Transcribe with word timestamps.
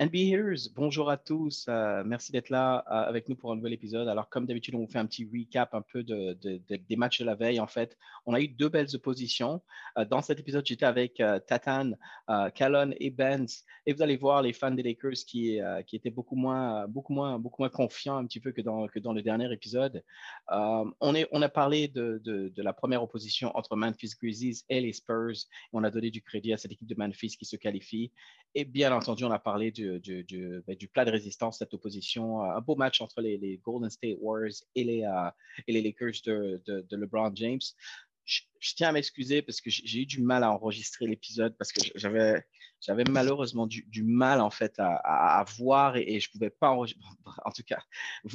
NBA 0.00 0.36
Heroes, 0.36 0.70
bonjour 0.76 1.10
à 1.10 1.16
tous. 1.16 1.66
Euh, 1.68 2.04
merci 2.06 2.30
d'être 2.30 2.50
là 2.50 2.84
euh, 2.86 3.08
avec 3.08 3.28
nous 3.28 3.34
pour 3.34 3.50
un 3.50 3.56
nouvel 3.56 3.72
épisode. 3.72 4.06
Alors, 4.06 4.28
comme 4.28 4.46
d'habitude, 4.46 4.76
on 4.76 4.78
vous 4.78 4.86
fait 4.86 5.00
un 5.00 5.06
petit 5.06 5.28
recap 5.28 5.74
un 5.74 5.82
peu 5.82 6.04
de, 6.04 6.34
des 6.34 6.96
matchs 6.96 7.18
de 7.18 7.24
la 7.24 7.34
veille. 7.34 7.58
En 7.58 7.66
fait, 7.66 7.98
on 8.24 8.32
a 8.32 8.40
eu 8.40 8.46
deux 8.46 8.68
belles 8.68 8.94
oppositions. 8.94 9.60
Euh, 9.98 10.04
dans 10.04 10.22
cet 10.22 10.38
épisode, 10.38 10.64
j'étais 10.64 10.84
avec 10.84 11.20
Tatan, 11.48 11.94
Callon 12.54 12.92
et 13.00 13.10
Benz. 13.10 13.64
Et 13.86 13.92
vous 13.92 14.00
allez 14.00 14.16
voir 14.16 14.40
les 14.40 14.52
fans 14.52 14.70
des 14.70 14.84
Lakers 14.84 15.24
qui, 15.26 15.58
qui 15.88 15.96
étaient 15.96 16.10
beaucoup 16.10 16.36
moins, 16.36 16.86
beaucoup, 16.86 17.12
moins, 17.12 17.40
beaucoup 17.40 17.62
moins 17.62 17.68
confiants 17.68 18.18
un 18.18 18.26
petit 18.26 18.38
peu 18.38 18.52
que 18.52 18.60
dans, 18.60 18.86
que 18.86 19.00
dans 19.00 19.12
le 19.12 19.22
dernier 19.22 19.52
épisode. 19.52 20.04
on, 20.48 21.42
a 21.42 21.48
parlé 21.48 21.88
de, 21.88 22.20
de, 22.24 22.62
la 22.62 22.72
première 22.72 23.02
opposition 23.02 23.50
entre 23.56 23.74
Memphis 23.74 24.12
Grizzlies 24.22 24.62
et 24.68 24.80
les 24.80 24.92
Spurs. 24.92 25.48
On 25.72 25.82
a 25.82 25.90
donné 25.90 26.12
du 26.12 26.22
crédit 26.22 26.52
à 26.52 26.56
cette 26.56 26.70
équipe 26.70 26.86
de 26.86 26.94
Memphis 26.96 27.36
qui 27.36 27.46
se 27.46 27.56
qualifie. 27.56 28.12
Et 28.54 28.64
bien 28.64 28.92
entendu, 28.92 29.24
on 29.24 29.30
a 29.30 29.38
parlé 29.38 29.70
du 29.70 29.87
ben, 30.66 30.76
du, 30.76 30.88
plat 30.88 31.04
de 31.04 31.10
résistance, 31.10 31.58
cette 31.58 31.74
opposition. 31.74 32.42
Euh, 32.42 32.56
un 32.56 32.60
beau 32.60 32.76
match 32.76 33.00
entre 33.00 33.20
les, 33.20 33.60
Golden 33.62 33.90
State 33.90 34.18
Warriors 34.20 34.64
et 34.74 34.84
les, 34.84 35.04
euh, 35.04 35.30
Lakers 35.68 36.22
de, 36.24 36.96
LeBron 36.96 37.32
James. 37.34 37.60
Je, 38.28 38.42
tiens 38.74 38.90
à 38.90 38.92
m'excuser 38.92 39.40
parce 39.40 39.62
que 39.62 39.70
j'ai 39.70 40.02
eu 40.02 40.06
du 40.06 40.20
mal 40.20 40.44
à 40.44 40.52
enregistrer 40.52 41.06
l'épisode 41.06 41.56
parce 41.56 41.72
que 41.72 41.80
j'avais 41.94 42.44
j'avais 42.80 43.04
malheureusement 43.10 43.66
du, 43.66 44.04
mal 44.04 44.40
en 44.42 44.50
fait 44.50 44.74
à, 44.78 45.44
voir 45.56 45.96
et, 45.96 46.20
je 46.20 46.28
ne 46.28 46.32
pouvais 46.32 46.50
pas 46.50 46.68
enregistrer. 46.68 47.02
En 47.44 47.50
tout 47.50 47.62
cas, 47.62 47.82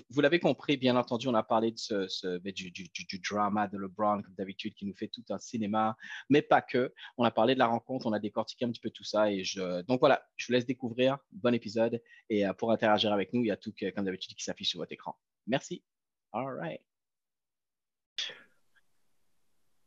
vous, 0.10 0.22
l'avez 0.22 0.40
compris, 0.40 0.78
bien 0.78 0.96
entendu, 0.96 1.28
on 1.28 1.34
a 1.36 1.44
parlé 1.44 1.72
de 1.72 1.78
ce, 1.78 2.38
ben, 2.40 2.52
du, 2.52 2.72
du, 2.72 3.20
drama 3.20 3.68
de 3.68 3.78
LeBron 3.78 4.22
comme 4.22 4.34
d'habitude 4.36 4.74
qui 4.74 4.86
nous 4.86 4.96
fait 4.96 5.08
tout 5.08 5.24
un 5.30 5.40
cinéma, 5.40 5.96
mais 6.30 6.42
pas 6.42 6.62
que. 6.62 6.94
On 7.18 7.24
a 7.24 7.32
parlé 7.32 7.54
de 7.54 7.60
la 7.60 7.68
rencontre, 7.68 8.08
on 8.08 8.14
a 8.14 8.20
décortiqué 8.20 8.66
un 8.66 8.72
petit 8.72 8.82
peu 8.82 8.90
tout 8.90 9.04
ça 9.04 9.32
et 9.32 9.44
je, 9.44 9.84
donc 9.84 10.00
voilà, 10.00 10.26
je 10.36 10.48
vous 10.48 10.54
laisse 10.54 10.66
découvrir. 10.66 11.18
Bon 11.32 11.54
épisode 11.54 12.02
et 12.30 12.48
euh, 12.48 12.54
pour 12.54 12.72
interagir 12.72 13.14
avec 13.14 13.32
nous, 13.34 13.42
il 13.42 13.48
y 13.48 13.52
a 13.52 13.58
tout 13.58 13.74
comme 13.96 14.06
d'habitude 14.06 14.36
qui 14.36 14.44
s'affiche 14.44 14.70
sur 14.70 14.80
votre 14.80 14.92
écran. 14.92 15.16
Merci. 15.48 15.84
All 16.32 16.48
right. 16.48 16.82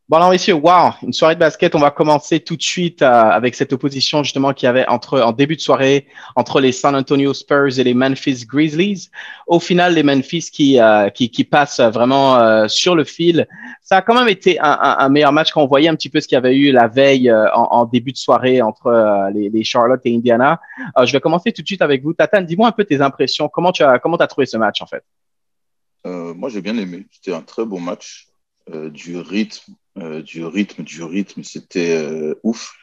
Bon 0.09 0.19
alors 0.19 0.31
messieurs, 0.31 0.55
wow, 0.55 0.93
une 1.03 1.13
soirée 1.13 1.35
de 1.35 1.41
basket. 1.41 1.75
On 1.75 1.81
va 1.81 1.91
commencer 1.91 2.39
tout 2.39 2.55
de 2.55 2.63
suite 2.63 3.03
euh, 3.03 3.11
avec 3.11 3.57
cette 3.57 3.73
opposition 3.73 4.23
justement 4.23 4.53
qu'il 4.53 4.67
y 4.67 4.69
avait 4.69 4.87
entre 4.87 5.21
en 5.21 5.33
début 5.33 5.57
de 5.57 5.61
soirée 5.61 6.07
entre 6.37 6.61
les 6.61 6.71
San 6.71 6.95
Antonio 6.95 7.35
Spurs 7.35 7.81
et 7.81 7.83
les 7.83 7.93
Memphis 7.93 8.47
Grizzlies. 8.47 9.09
Au 9.49 9.59
final, 9.59 9.95
les 9.95 10.05
Memphis 10.05 10.49
qui 10.53 10.79
euh, 10.79 11.11
qui, 11.11 11.29
qui, 11.29 11.43
passent 11.43 11.81
vraiment 11.81 12.37
euh, 12.37 12.69
sur 12.69 12.95
le 12.95 13.03
fil. 13.03 13.49
Ça 13.83 13.97
a 13.97 14.03
quand 14.03 14.15
même 14.15 14.29
été 14.29 14.61
un, 14.61 14.79
un, 14.81 14.97
un, 15.01 15.09
meilleur 15.09 15.33
match 15.33 15.51
quand 15.51 15.65
on 15.65 15.67
voyait 15.67 15.89
un 15.89 15.97
petit 15.97 16.09
peu 16.09 16.21
ce 16.21 16.29
qu'il 16.29 16.37
y 16.37 16.39
avait 16.39 16.55
eu 16.55 16.71
la 16.71 16.87
veille 16.87 17.33
en, 17.33 17.65
en, 17.73 17.85
début 17.85 18.13
de 18.13 18.17
soirée 18.17 18.63
entre 18.63 19.29
les, 19.35 19.49
les, 19.49 19.65
Charlotte 19.65 20.03
et 20.05 20.15
Indiana. 20.15 20.61
je 21.03 21.11
vais 21.11 21.21
commencer 21.21 21.51
tout 21.51 21.63
de 21.63 21.67
suite 21.67 21.83
avec 21.83 22.05
vous, 22.05 22.13
Tatan. 22.13 22.43
Dis-moi 22.43 22.69
un 22.69 22.73
peu 22.73 22.85
tes 22.85 23.01
impressions. 23.01 23.49
Comment 23.49 23.73
tu 23.73 23.83
as 23.83 23.99
comment 23.99 24.19
as 24.19 24.29
trouvé 24.29 24.47
ce 24.47 24.57
match 24.57 24.81
en 24.83 24.87
fait? 24.87 25.03
Moi, 26.05 26.49
j'ai 26.49 26.63
bien 26.63 26.79
aimé. 26.79 27.09
C'était 27.11 27.35
un 27.35 27.43
très 27.43 27.65
beau 27.65 27.79
match. 27.79 28.29
du 28.69 29.19
rythme, 29.19 29.75
euh, 29.99 30.23
du 30.23 30.45
rythme, 30.45 30.83
du 30.83 31.03
rythme, 31.03 31.43
c'était 31.43 31.97
euh, 31.97 32.35
ouf. 32.43 32.75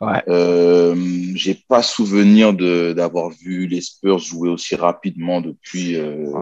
Ouais. 0.00 0.22
Euh, 0.28 0.94
j'ai 1.34 1.54
pas 1.54 1.82
souvenir 1.82 2.52
d'avoir 2.52 3.30
vu 3.30 3.66
les 3.66 3.80
Spurs 3.80 4.18
jouer 4.18 4.48
aussi 4.48 4.74
rapidement 4.76 5.40
depuis 5.40 5.96
euh, 5.96 6.32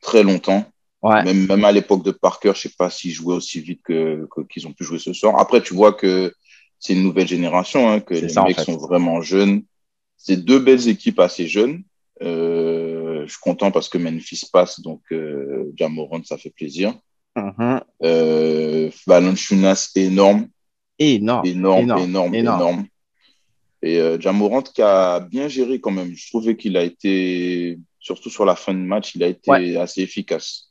très 0.00 0.22
longtemps. 0.22 0.64
Ouais. 1.02 1.22
Même, 1.24 1.46
même 1.46 1.64
à 1.64 1.72
l'époque 1.72 2.04
de 2.04 2.10
Parker, 2.10 2.52
je 2.54 2.62
sais 2.62 2.74
pas 2.76 2.90
s'ils 2.90 3.12
jouaient 3.12 3.34
aussi 3.34 3.60
vite 3.60 3.80
que 3.82 4.28
qu'ils 4.50 4.66
ont 4.66 4.72
pu 4.72 4.84
jouer 4.84 4.98
ce 4.98 5.14
soir. 5.14 5.38
Après, 5.38 5.62
tu 5.62 5.72
vois 5.72 5.94
que 5.94 6.32
c'est 6.78 6.92
une 6.92 7.02
nouvelle 7.02 7.28
génération, 7.28 7.90
hein, 7.90 8.00
que 8.00 8.14
les 8.14 8.34
mecs 8.42 8.60
sont 8.60 8.76
vraiment 8.76 9.22
jeunes. 9.22 9.62
C'est 10.16 10.36
deux 10.36 10.58
belles 10.58 10.88
équipes 10.88 11.20
assez 11.20 11.46
jeunes. 11.46 11.82
Euh, 12.22 13.22
je 13.26 13.30
suis 13.30 13.40
content 13.40 13.70
parce 13.70 13.88
que 13.88 13.96
Memphis 13.98 14.42
passe, 14.52 14.80
donc 14.80 15.00
euh, 15.12 15.72
Jamoran, 15.76 16.22
ça 16.24 16.36
fait 16.36 16.50
plaisir. 16.50 16.94
Mm 17.36 17.78
Valanciunas, 19.06 19.90
énorme. 19.94 20.48
Énorme. 20.98 21.46
Énorme, 21.46 21.98
énorme, 21.98 22.34
énorme. 22.34 22.86
Et 23.82 23.98
euh, 23.98 24.20
Jamorant 24.20 24.62
qui 24.62 24.82
a 24.82 25.20
bien 25.20 25.48
géré 25.48 25.80
quand 25.80 25.90
même. 25.90 26.12
Je 26.14 26.28
trouvais 26.28 26.56
qu'il 26.56 26.76
a 26.76 26.82
été, 26.82 27.78
surtout 27.98 28.30
sur 28.30 28.44
la 28.44 28.56
fin 28.56 28.74
de 28.74 28.78
match, 28.78 29.14
il 29.14 29.24
a 29.24 29.28
été 29.28 29.76
assez 29.76 30.02
efficace. 30.02 30.69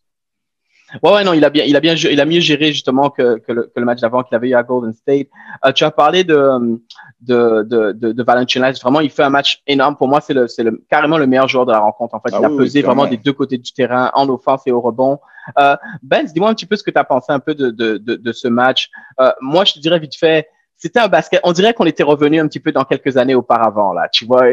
Ouais, 1.03 1.11
ouais, 1.11 1.23
non, 1.23 1.33
il 1.33 1.45
a 1.45 1.50
bien, 1.50 1.63
il 1.66 1.75
a 1.75 1.79
bien, 1.79 1.94
il 1.95 2.19
a 2.19 2.25
mieux 2.25 2.39
géré 2.39 2.72
justement 2.72 3.09
que, 3.09 3.38
que, 3.39 3.51
le, 3.51 3.63
que 3.63 3.79
le, 3.79 3.85
match 3.85 4.00
d'avant 4.00 4.23
qu'il 4.23 4.35
avait 4.35 4.50
eu 4.50 4.55
à 4.55 4.63
Golden 4.63 4.94
State. 4.94 5.27
Euh, 5.66 5.72
tu 5.72 5.83
as 5.83 5.91
parlé 5.91 6.23
de 6.23 6.79
de 7.22 7.63
de, 7.63 7.91
de, 7.91 8.11
de 8.11 8.23
Valanciunas. 8.23 8.79
Vraiment, 8.81 9.00
il 9.00 9.09
fait 9.09 9.23
un 9.23 9.29
match 9.29 9.61
énorme. 9.67 9.95
Pour 9.95 10.07
moi, 10.07 10.22
c'est 10.22 10.33
le, 10.33 10.47
c'est 10.47 10.63
le 10.63 10.83
carrément 10.89 11.17
le 11.17 11.27
meilleur 11.27 11.47
joueur 11.47 11.66
de 11.66 11.72
la 11.72 11.79
rencontre. 11.79 12.16
En 12.16 12.19
fait, 12.19 12.33
ah 12.33 12.39
il 12.39 12.45
a 12.45 12.50
pesé 12.50 12.81
vraiment 12.81 13.05
des 13.05 13.17
deux 13.17 13.33
côtés 13.33 13.57
du 13.57 13.72
terrain, 13.72 14.11
en 14.13 14.27
offense 14.29 14.61
et 14.66 14.72
au 14.72 14.81
rebond. 14.81 15.19
Euh, 15.57 15.75
ben, 16.03 16.25
dis-moi 16.25 16.50
un 16.50 16.53
petit 16.53 16.66
peu 16.66 16.75
ce 16.75 16.83
que 16.83 16.91
tu 16.91 16.97
as 16.97 17.03
pensé 17.03 17.31
un 17.31 17.39
peu 17.39 17.56
de 17.56 17.69
de 17.69 17.97
de, 17.97 18.16
de 18.16 18.31
ce 18.31 18.47
match. 18.47 18.89
Euh, 19.19 19.31
moi, 19.41 19.66
je 19.66 19.73
te 19.73 19.79
dirais 19.79 20.00
vite 20.00 20.16
fait. 20.16 20.47
C'était 20.75 21.00
un 21.00 21.09
basket. 21.09 21.41
On 21.44 21.51
dirait 21.51 21.73
qu'on 21.73 21.85
était 21.85 22.03
revenu 22.03 22.39
un 22.39 22.47
petit 22.47 22.61
peu 22.61 22.71
dans 22.71 22.85
quelques 22.85 23.17
années 23.17 23.35
auparavant 23.35 23.91
là. 23.94 24.07
Tu 24.11 24.25
vois, 24.25 24.44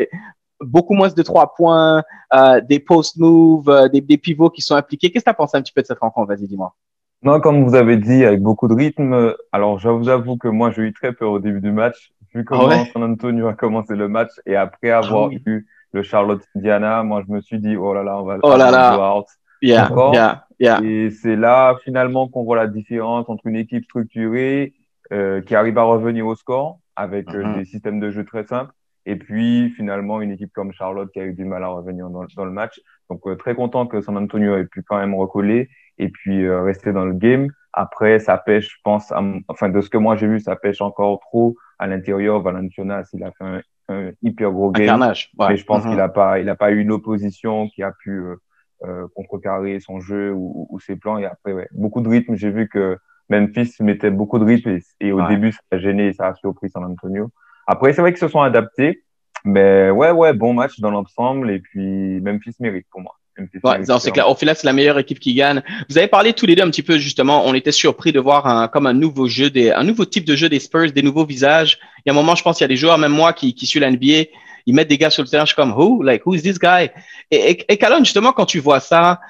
beaucoup 0.61 0.95
moins 0.95 1.09
de 1.09 1.23
trois 1.23 1.55
points, 1.55 2.03
euh, 2.35 2.61
des 2.61 2.81
post-moves, 2.81 3.69
euh, 3.69 3.89
des, 3.89 4.01
des, 4.01 4.19
pivots 4.19 4.51
qui 4.51 4.63
sont 4.63 4.75
impliqués. 4.75 5.11
Qu'est-ce 5.11 5.25
que 5.25 5.31
tu 5.31 5.31
as 5.31 5.35
pensé 5.35 5.57
un 5.57 5.63
petit 5.63 5.73
peu 5.73 5.83
de 5.83 5.87
cette 5.87 5.99
rencontre? 5.99 6.29
Vas-y, 6.29 6.47
dis-moi. 6.47 6.75
Non, 7.23 7.41
comme 7.41 7.65
vous 7.65 7.75
avez 7.75 7.97
dit, 7.97 8.25
avec 8.25 8.43
beaucoup 8.43 8.69
de 8.69 8.75
rythme. 8.75 9.35
Alors, 9.53 9.79
je 9.79 9.89
vous 9.89 10.09
avoue 10.09 10.37
que 10.37 10.49
moi, 10.49 10.71
j'ai 10.71 10.83
eu 10.83 10.93
très 10.93 11.13
peur 11.13 11.33
au 11.33 11.39
début 11.39 11.61
du 11.61 11.73
match, 11.73 12.13
vu 12.35 12.41
ah 12.41 12.49
comment 12.49 12.85
San 12.93 13.03
Antonio 13.03 13.49
a 13.49 13.55
commencé 13.55 13.95
le 13.95 14.09
match 14.09 14.31
et 14.45 14.57
après 14.57 14.91
ah 14.91 14.99
avoir 14.99 15.31
eu 15.31 15.67
le 15.93 16.03
Charlotte 16.03 16.43
Indiana, 16.55 17.03
moi, 17.03 17.23
je 17.27 17.33
me 17.33 17.41
suis 17.41 17.59
dit, 17.59 17.77
oh 17.77 17.95
là 17.95 18.03
là, 18.03 18.21
on 18.21 18.25
va 18.25 18.39
oh 18.43 18.57
là 18.57 18.71
là. 18.71 19.17
Out. 19.17 19.27
Yeah, 19.63 19.91
yeah, 20.13 20.45
yeah. 20.61 20.81
Et 20.83 21.11
c'est 21.11 21.37
là, 21.37 21.77
finalement, 21.83 22.29
qu'on 22.29 22.45
voit 22.45 22.57
la 22.57 22.67
différence 22.67 23.29
entre 23.29 23.47
une 23.47 23.57
équipe 23.57 23.85
structurée 23.85 24.75
euh, 25.13 25.41
qui 25.41 25.55
arrive 25.55 25.79
à 25.79 25.85
revenir 25.85 26.27
au 26.27 26.35
score 26.35 26.79
avec 26.95 27.29
euh, 27.35 27.43
mm-hmm. 27.43 27.59
des 27.59 27.65
systèmes 27.65 28.01
de 28.01 28.11
jeu 28.11 28.25
très 28.25 28.45
simples 28.45 28.73
et 29.07 29.17
puis, 29.17 29.71
finalement, 29.71 30.21
une 30.21 30.33
équipe 30.33 30.53
comme 30.53 30.73
Charlotte 30.73 31.11
qui 31.13 31.21
a 31.21 31.25
eu 31.25 31.33
du 31.33 31.45
mal 31.45 31.63
à 31.65 31.69
revenir 31.69 32.11
dans, 32.11 32.25
dans 32.37 32.45
le 32.45 32.51
match. 32.51 32.81
Donc, 33.09 33.21
euh, 33.27 33.37
très 33.37 33.55
content 33.55 33.87
que 33.87 34.01
San 34.01 34.17
Antonio 34.17 34.57
ait 34.57 34.67
pu 34.67 34.83
quand 34.83 34.99
même 34.99 35.15
recoller 35.15 35.69
et 35.99 36.09
puis 36.09 36.45
euh, 36.45 36.63
rester 36.63 36.93
dans 36.93 37.05
le 37.05 37.15
game. 37.15 37.49
Après, 37.73 38.19
ça 38.19 38.37
pêche, 38.37 38.69
je 38.69 38.81
pense, 38.83 39.13
enfin, 39.49 39.69
de 39.69 39.81
ce 39.81 39.91
que 39.91 39.99
moi 39.99 40.17
j'ai 40.17 40.27
vu, 40.27 40.41
ça 40.41 40.57
pêche 40.57 40.81
encore 40.81 41.21
trop 41.21 41.57
à 41.79 41.87
l'intérieur. 41.87 42.41
Valenciunas, 42.41 43.09
il 43.13 43.23
a 43.23 43.31
fait 43.33 43.45
un, 43.45 43.61
un 43.89 44.11
hyper 44.23 44.51
gros 44.51 44.71
game. 44.71 45.01
Ouais. 45.01 45.49
Mais 45.49 45.57
je 45.57 45.65
pense 45.65 45.85
mm-hmm. 45.85 45.89
qu'il 45.89 45.97
n'a 45.97 46.09
pas, 46.09 46.41
il 46.41 46.49
a 46.49 46.57
pas 46.57 46.71
eu 46.71 46.81
une 46.81 46.91
opposition 46.91 47.69
qui 47.69 47.83
a 47.83 47.93
pu 47.93 48.11
euh, 48.11 48.37
euh, 48.85 49.07
contrecarrer 49.15 49.81
son 49.81 50.01
jeu 50.01 50.33
ou, 50.33 50.67
ou, 50.71 50.81
ses 50.81 50.97
plans. 50.97 51.19
Et 51.19 51.27
après, 51.27 51.53
ouais, 51.53 51.69
beaucoup 51.73 52.01
de 52.01 52.09
rythme. 52.09 52.35
J'ai 52.35 52.51
vu 52.51 52.69
que 52.69 52.99
Memphis 53.29 53.75
mettait 53.81 54.11
beaucoup 54.11 54.39
de 54.39 54.45
rythme 54.45 54.79
et, 55.01 55.13
au 55.13 55.27
début, 55.29 55.53
ça 55.53 55.61
a 55.73 55.79
gêné 55.79 56.09
et 56.09 56.13
ça 56.13 56.29
a 56.29 56.35
surpris 56.35 56.71
San 56.71 56.85
Antonio. 56.85 57.31
Après, 57.67 57.93
c'est 57.93 58.01
vrai 58.01 58.13
qu'ils 58.13 58.21
se 58.21 58.29
sont 58.29 58.41
adaptés. 58.41 59.03
Mais 59.45 59.91
ouais, 59.91 60.11
ouais, 60.11 60.33
bon 60.33 60.55
match 60.55 60.81
dans 60.81 60.91
l'ensemble. 60.91 61.51
Et 61.51 61.61
puis, 61.61 62.21
Memphis 62.21 62.55
mérite 62.61 62.87
pour 62.91 63.01
moi. 63.01 63.17
Ouais, 63.39 63.81
c'est 64.01 64.11
clair. 64.13 64.31
Au 64.31 64.35
final, 64.35 64.57
c'est 64.57 64.67
la 64.67 64.73
meilleure 64.73 64.99
équipe 64.99 65.21
qui 65.21 65.35
gagne. 65.35 65.63
Vous 65.91 65.99
avez 65.99 66.09
parlé 66.09 66.33
tous 66.33 66.47
les 66.47 66.55
deux 66.55 66.63
un 66.63 66.71
petit 66.71 66.83
peu 66.83 66.97
justement. 66.99 67.47
On 67.47 67.53
était 67.55 67.73
surpris 67.73 68.11
de 68.11 68.19
voir 68.19 68.47
un, 68.47 68.67
comme 68.69 68.87
un 68.87 68.95
nouveau 68.95 69.29
jeu, 69.29 69.51
des, 69.51 69.71
un 69.71 69.85
nouveau 69.85 70.07
type 70.07 70.25
de 70.25 70.35
jeu 70.35 70.49
des 70.49 70.59
Spurs, 70.59 70.93
des 70.93 71.03
nouveaux 71.03 71.27
visages. 71.27 71.79
Il 71.99 72.03
y 72.07 72.11
a 72.11 72.13
un 72.13 72.15
moment, 72.15 72.35
je 72.35 72.43
pense, 72.43 72.61
il 72.61 72.63
y 72.63 72.65
a 72.65 72.69
des 72.69 72.77
joueurs, 72.77 72.97
même 72.97 73.13
moi, 73.13 73.35
qui, 73.35 73.55
qui 73.55 73.67
suis 73.67 73.79
la 73.79 73.91
NBA, 73.91 74.31
ils 74.65 74.75
mettent 74.75 74.89
des 74.89 74.97
gars 74.97 75.11
sur 75.11 75.23
le 75.23 75.29
terrain. 75.29 75.45
Je 75.45 75.49
suis 75.49 75.57
comme, 75.57 75.73
who, 75.73 76.03
like, 76.03 76.25
who 76.25 76.35
is 76.35 76.41
this 76.43 76.59
guy? 76.59 76.89
Et, 77.31 77.51
et, 77.51 77.73
et 77.73 77.77
Calonne, 77.77 78.07
justement, 78.07 78.33
quand 78.33 78.47
tu 78.47 78.59
vois 78.59 78.81
ça, 78.81 79.21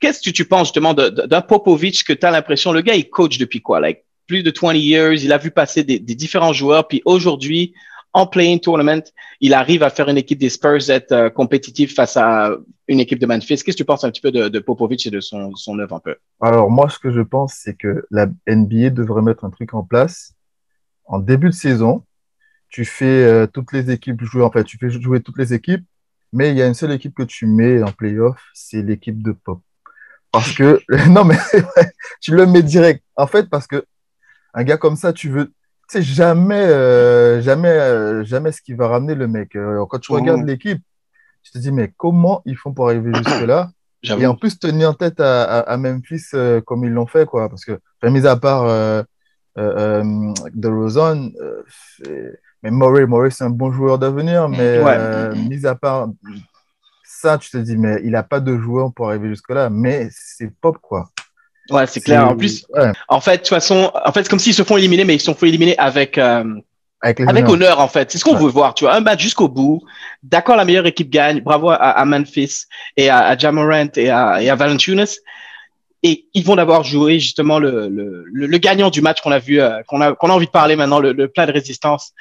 qu'est-ce 0.00 0.22
que 0.22 0.34
tu 0.34 0.46
penses 0.46 0.68
justement 0.68 0.94
d'un 0.94 1.40
Popovic 1.42 2.02
que 2.04 2.14
tu 2.14 2.24
as 2.24 2.30
l'impression, 2.30 2.72
le 2.72 2.80
gars, 2.80 2.94
il 2.94 3.10
coach 3.10 3.36
depuis 3.36 3.60
quoi? 3.60 3.78
Like, 3.78 4.04
plus 4.26 4.42
de 4.42 4.52
20 4.52 4.74
years, 4.74 5.22
il 5.22 5.32
a 5.32 5.38
vu 5.38 5.50
passer 5.50 5.84
des, 5.84 5.98
différents 5.98 6.52
joueurs, 6.52 6.88
puis 6.88 7.02
aujourd'hui, 7.04 7.74
en 8.12 8.26
playing 8.26 8.60
tournament, 8.60 9.02
il 9.40 9.54
arrive 9.54 9.82
à 9.82 9.90
faire 9.90 10.08
une 10.08 10.18
équipe 10.18 10.38
des 10.38 10.48
Spurs 10.48 10.88
être 10.88 11.12
euh, 11.12 11.30
compétitive 11.30 11.92
face 11.92 12.16
à 12.16 12.52
une 12.86 13.00
équipe 13.00 13.18
de 13.18 13.26
Memphis. 13.26 13.56
Qu'est-ce 13.56 13.64
que 13.64 13.72
tu 13.72 13.84
penses 13.84 14.04
un 14.04 14.10
petit 14.10 14.20
peu 14.20 14.30
de, 14.30 14.48
de 14.48 14.58
et 14.58 15.10
de 15.10 15.20
son, 15.20 15.54
son 15.56 15.78
œuvre 15.80 15.96
un 15.96 16.00
peu? 16.00 16.14
Alors 16.40 16.70
moi, 16.70 16.88
ce 16.88 16.98
que 17.00 17.10
je 17.10 17.20
pense, 17.20 17.54
c'est 17.54 17.74
que 17.74 18.06
la 18.12 18.26
NBA 18.46 18.90
devrait 18.90 19.22
mettre 19.22 19.44
un 19.44 19.50
truc 19.50 19.74
en 19.74 19.82
place 19.82 20.34
en 21.06 21.18
début 21.18 21.48
de 21.48 21.54
saison. 21.54 22.04
Tu 22.68 22.84
fais 22.84 23.24
euh, 23.24 23.46
toutes 23.46 23.72
les 23.72 23.90
équipes 23.90 24.22
jouer, 24.22 24.42
en 24.42 24.50
fait, 24.50 24.64
tu 24.64 24.78
fais 24.78 24.90
jouer 24.90 25.20
toutes 25.20 25.38
les 25.38 25.52
équipes, 25.52 25.84
mais 26.32 26.50
il 26.50 26.56
y 26.56 26.62
a 26.62 26.66
une 26.66 26.74
seule 26.74 26.92
équipe 26.92 27.14
que 27.14 27.22
tu 27.22 27.46
mets 27.46 27.82
en 27.82 27.92
playoff, 27.92 28.40
c'est 28.52 28.82
l'équipe 28.82 29.22
de 29.22 29.32
Pop. 29.32 29.60
Parce 30.32 30.52
que, 30.52 30.80
non, 31.08 31.24
mais 31.24 31.36
tu 32.20 32.34
le 32.34 32.46
mets 32.46 32.62
direct. 32.62 33.02
En 33.16 33.26
fait, 33.26 33.48
parce 33.48 33.66
que 33.66 33.84
un 34.54 34.64
gars 34.64 34.76
comme 34.76 34.96
ça, 34.96 35.12
tu 35.12 35.28
veux, 35.28 35.46
tu 35.46 35.52
sais 35.88 36.02
jamais, 36.02 36.54
euh, 36.54 37.42
jamais, 37.42 37.68
euh, 37.68 38.24
jamais 38.24 38.52
ce 38.52 38.62
qui 38.62 38.72
va 38.72 38.88
ramener 38.88 39.14
le 39.14 39.26
mec. 39.26 39.56
Euh, 39.56 39.84
quand 39.86 39.98
tu 39.98 40.12
regardes 40.12 40.46
l'équipe, 40.46 40.80
tu 41.42 41.52
te 41.52 41.58
dis, 41.58 41.72
mais 41.72 41.92
comment 41.96 42.40
ils 42.46 42.56
font 42.56 42.72
pour 42.72 42.88
arriver 42.88 43.12
jusque-là? 43.14 43.70
Et 44.02 44.26
en 44.26 44.34
plus, 44.34 44.58
tenir 44.58 44.90
en 44.90 44.94
tête 44.94 45.18
à, 45.18 45.60
à, 45.60 45.76
Memphis 45.78 46.30
comme 46.66 46.84
ils 46.84 46.92
l'ont 46.92 47.06
fait, 47.06 47.26
quoi. 47.26 47.48
Parce 47.48 47.64
que, 47.64 47.78
mis 48.04 48.26
à 48.26 48.36
part 48.36 48.64
de 49.56 50.68
Rosen, 50.68 51.32
mais 52.62 52.70
Murray, 52.70 53.06
Murray 53.06 53.30
c'est 53.30 53.44
un 53.44 53.50
bon 53.50 53.72
joueur 53.72 53.98
d'avenir, 53.98 54.48
mmh. 54.48 54.56
mais 54.56 55.34
mis 55.48 55.66
à 55.66 55.74
part 55.74 56.08
ça, 57.24 57.38
tu 57.38 57.50
te 57.50 57.56
dis, 57.56 57.78
mais 57.78 58.00
il 58.04 58.10
n'a 58.10 58.22
pas 58.22 58.40
de 58.40 58.58
joueur 58.58 58.92
pour 58.92 59.08
arriver 59.08 59.28
jusque-là. 59.28 59.70
Mais 59.70 60.08
c'est 60.10 60.50
pop, 60.60 60.76
quoi. 60.82 61.08
Ouais, 61.70 61.86
c'est 61.86 62.00
clair. 62.00 62.28
En 62.28 62.36
plus, 62.36 62.66
en 63.08 63.20
fait, 63.20 63.32
de 63.32 63.36
toute 63.38 63.48
façon, 63.48 63.90
en 64.04 64.12
fait, 64.12 64.24
c'est 64.24 64.28
comme 64.28 64.38
s'ils 64.38 64.54
se 64.54 64.62
font 64.62 64.76
éliminer, 64.76 65.04
mais 65.04 65.14
ils 65.14 65.20
se 65.20 65.32
font 65.32 65.46
éliminer 65.46 65.76
avec, 65.78 66.18
euh, 66.18 66.44
avec, 67.00 67.48
honneur, 67.48 67.80
en 67.80 67.88
fait. 67.88 68.10
C'est 68.10 68.18
ce 68.18 68.24
qu'on 68.24 68.36
veut 68.36 68.50
voir, 68.50 68.74
tu 68.74 68.84
vois. 68.84 68.94
Un 68.94 69.00
match 69.00 69.22
jusqu'au 69.22 69.48
bout. 69.48 69.82
D'accord, 70.22 70.56
la 70.56 70.64
meilleure 70.64 70.86
équipe 70.86 71.10
gagne. 71.10 71.40
Bravo 71.40 71.70
à, 71.70 72.04
Memphis 72.04 72.64
et 72.96 73.08
à, 73.08 73.26
à 73.26 73.36
Jamorant 73.36 73.88
et 73.96 74.10
à, 74.10 74.42
et 74.42 74.50
à. 74.50 74.56
Et 76.06 76.26
ils 76.34 76.44
vont 76.44 76.56
d'abord 76.56 76.84
jouer 76.84 77.18
justement 77.18 77.58
le, 77.58 77.88
le, 77.88 78.24
le, 78.30 78.58
gagnant 78.58 78.90
du 78.90 79.00
match 79.00 79.22
qu'on 79.22 79.32
a 79.32 79.38
vu, 79.38 79.58
euh, 79.58 79.80
qu'on 79.86 80.02
a, 80.02 80.14
qu'on 80.14 80.28
a 80.28 80.34
envie 80.34 80.44
de 80.44 80.50
parler 80.50 80.76
maintenant, 80.76 81.00
le, 81.00 81.12
le 81.12 81.28
plat 81.28 81.46
de 81.46 81.52
résistance. 81.52 82.12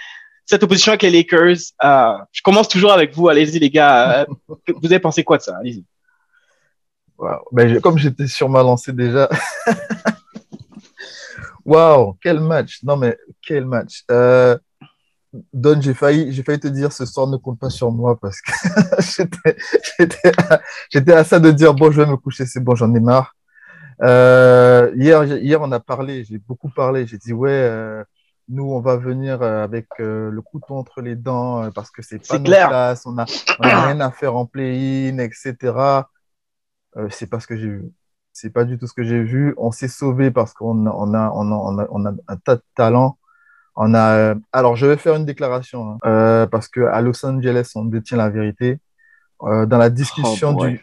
Cette 0.46 0.64
opposition 0.64 0.92
avec 0.94 1.04
les 1.04 1.10
Lakers, 1.10 1.58
euh, 1.84 2.14
je 2.32 2.42
commence 2.42 2.70
toujours 2.70 2.94
avec 2.94 3.14
vous. 3.14 3.28
Allez-y, 3.28 3.60
les 3.60 3.70
gars. 3.70 4.22
Euh, 4.22 4.26
vous 4.82 4.86
avez 4.86 5.00
pensé 5.00 5.26
quoi 5.26 5.38
de 5.38 5.44
ça? 5.44 5.58
Allez-y. 5.60 5.84
Ben, 7.52 7.80
comme 7.82 7.98
j'étais 7.98 8.28
sur 8.28 8.50
ma 8.50 8.64
lancée 8.64 8.94
déjà. 8.94 9.30
Waouh, 11.66 12.18
quel 12.22 12.40
match. 12.40 12.84
Non, 12.84 12.98
mais 12.98 13.18
quel 13.42 13.66
match. 13.66 14.04
Euh, 14.12 14.58
Don, 15.52 15.82
j'ai 15.82 15.94
failli, 15.96 16.32
j'ai 16.32 16.44
failli 16.44 16.60
te 16.60 16.68
dire 16.68 16.92
ce 16.92 17.06
soir 17.06 17.26
ne 17.28 17.38
compte 17.38 17.60
pas 17.60 17.72
sur 17.72 17.92
moi 17.92 18.20
parce 18.20 18.40
que 18.42 18.52
j'étais 20.92 21.14
à 21.14 21.24
ça 21.24 21.40
de 21.40 21.50
dire 21.50 21.74
bon, 21.74 21.90
je 21.90 22.02
vais 22.02 22.08
me 22.08 22.18
coucher, 22.18 22.46
c'est 22.46 22.60
bon, 22.60 22.76
j'en 22.76 22.94
ai 22.94 23.00
marre. 23.00 23.36
Euh, 24.04 24.92
hier, 24.96 25.24
hier, 25.24 25.60
on 25.62 25.72
a 25.72 25.80
parlé, 25.80 26.24
j'ai 26.26 26.38
beaucoup 26.38 26.70
parlé. 26.70 27.08
J'ai 27.08 27.18
dit 27.18 27.34
ouais, 27.34 27.50
euh, 27.50 28.04
nous, 28.48 28.72
on 28.72 28.80
va 28.80 28.98
venir 28.98 29.42
avec 29.42 29.88
le 29.98 30.40
couteau 30.42 30.76
entre 30.76 31.02
les 31.02 31.16
dents 31.16 31.72
parce 31.72 31.90
que 31.90 32.04
c'est 32.04 32.20
pas 32.28 32.38
notre 32.38 32.68
place, 32.68 33.06
on 33.08 33.18
a, 33.18 33.26
on 33.60 33.64
a 33.64 33.86
rien 33.88 34.00
à 34.02 34.12
faire 34.12 34.36
en 34.36 34.46
play-in, 34.46 35.18
etc. 35.18 36.04
Euh, 36.98 37.08
c'est 37.10 37.28
pas 37.28 37.40
ce 37.40 37.48
que 37.48 37.58
j'ai 37.58 37.70
vu. 37.70 37.92
C'est 38.34 38.50
pas 38.50 38.66
du 38.66 38.78
tout 38.78 38.88
ce 38.88 38.94
que 38.94 39.04
j'ai 39.04 39.24
vu. 39.24 39.54
On 39.58 39.72
s'est 39.72 39.88
sauvé 39.88 40.32
parce 40.32 40.54
qu'on 40.54 40.88
a, 40.88 40.92
on 40.92 41.14
a, 41.14 41.32
on 41.34 41.52
a, 41.80 41.88
on 41.92 42.06
a, 42.06 42.14
un 42.28 42.38
tas 42.38 42.56
de 42.56 42.64
talent. 42.76 43.18
On 43.76 43.94
a, 43.94 44.16
euh, 44.16 44.36
alors, 44.52 44.76
je 44.76 44.86
vais 44.86 44.98
faire 44.98 45.16
une 45.16 45.26
déclaration 45.26 45.92
hein. 45.92 45.98
euh, 46.06 46.48
parce 46.48 46.68
que 46.68 46.82
à 46.82 47.02
Los 47.02 47.26
Angeles, 47.26 47.72
on 47.76 47.86
détient 47.86 48.18
la 48.18 48.30
vérité. 48.30 48.80
Euh, 49.44 49.66
dans 49.66 49.78
la 49.78 49.90
discussion 49.90 50.56
oh, 50.58 50.66
du, 50.66 50.82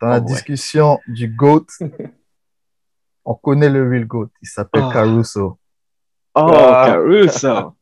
dans 0.00 0.08
la 0.08 0.18
oh, 0.18 0.20
discussion 0.20 0.98
du 1.06 1.28
GOAT, 1.28 1.66
on 3.24 3.34
connaît 3.34 3.70
le 3.70 3.88
real 3.88 4.04
GOAT. 4.04 4.30
Il 4.42 4.48
s'appelle 4.48 4.84
oh. 4.86 4.90
Caruso. 4.90 5.58
Oh, 6.34 6.50
ah. 6.52 6.84
Caruso! 6.86 7.76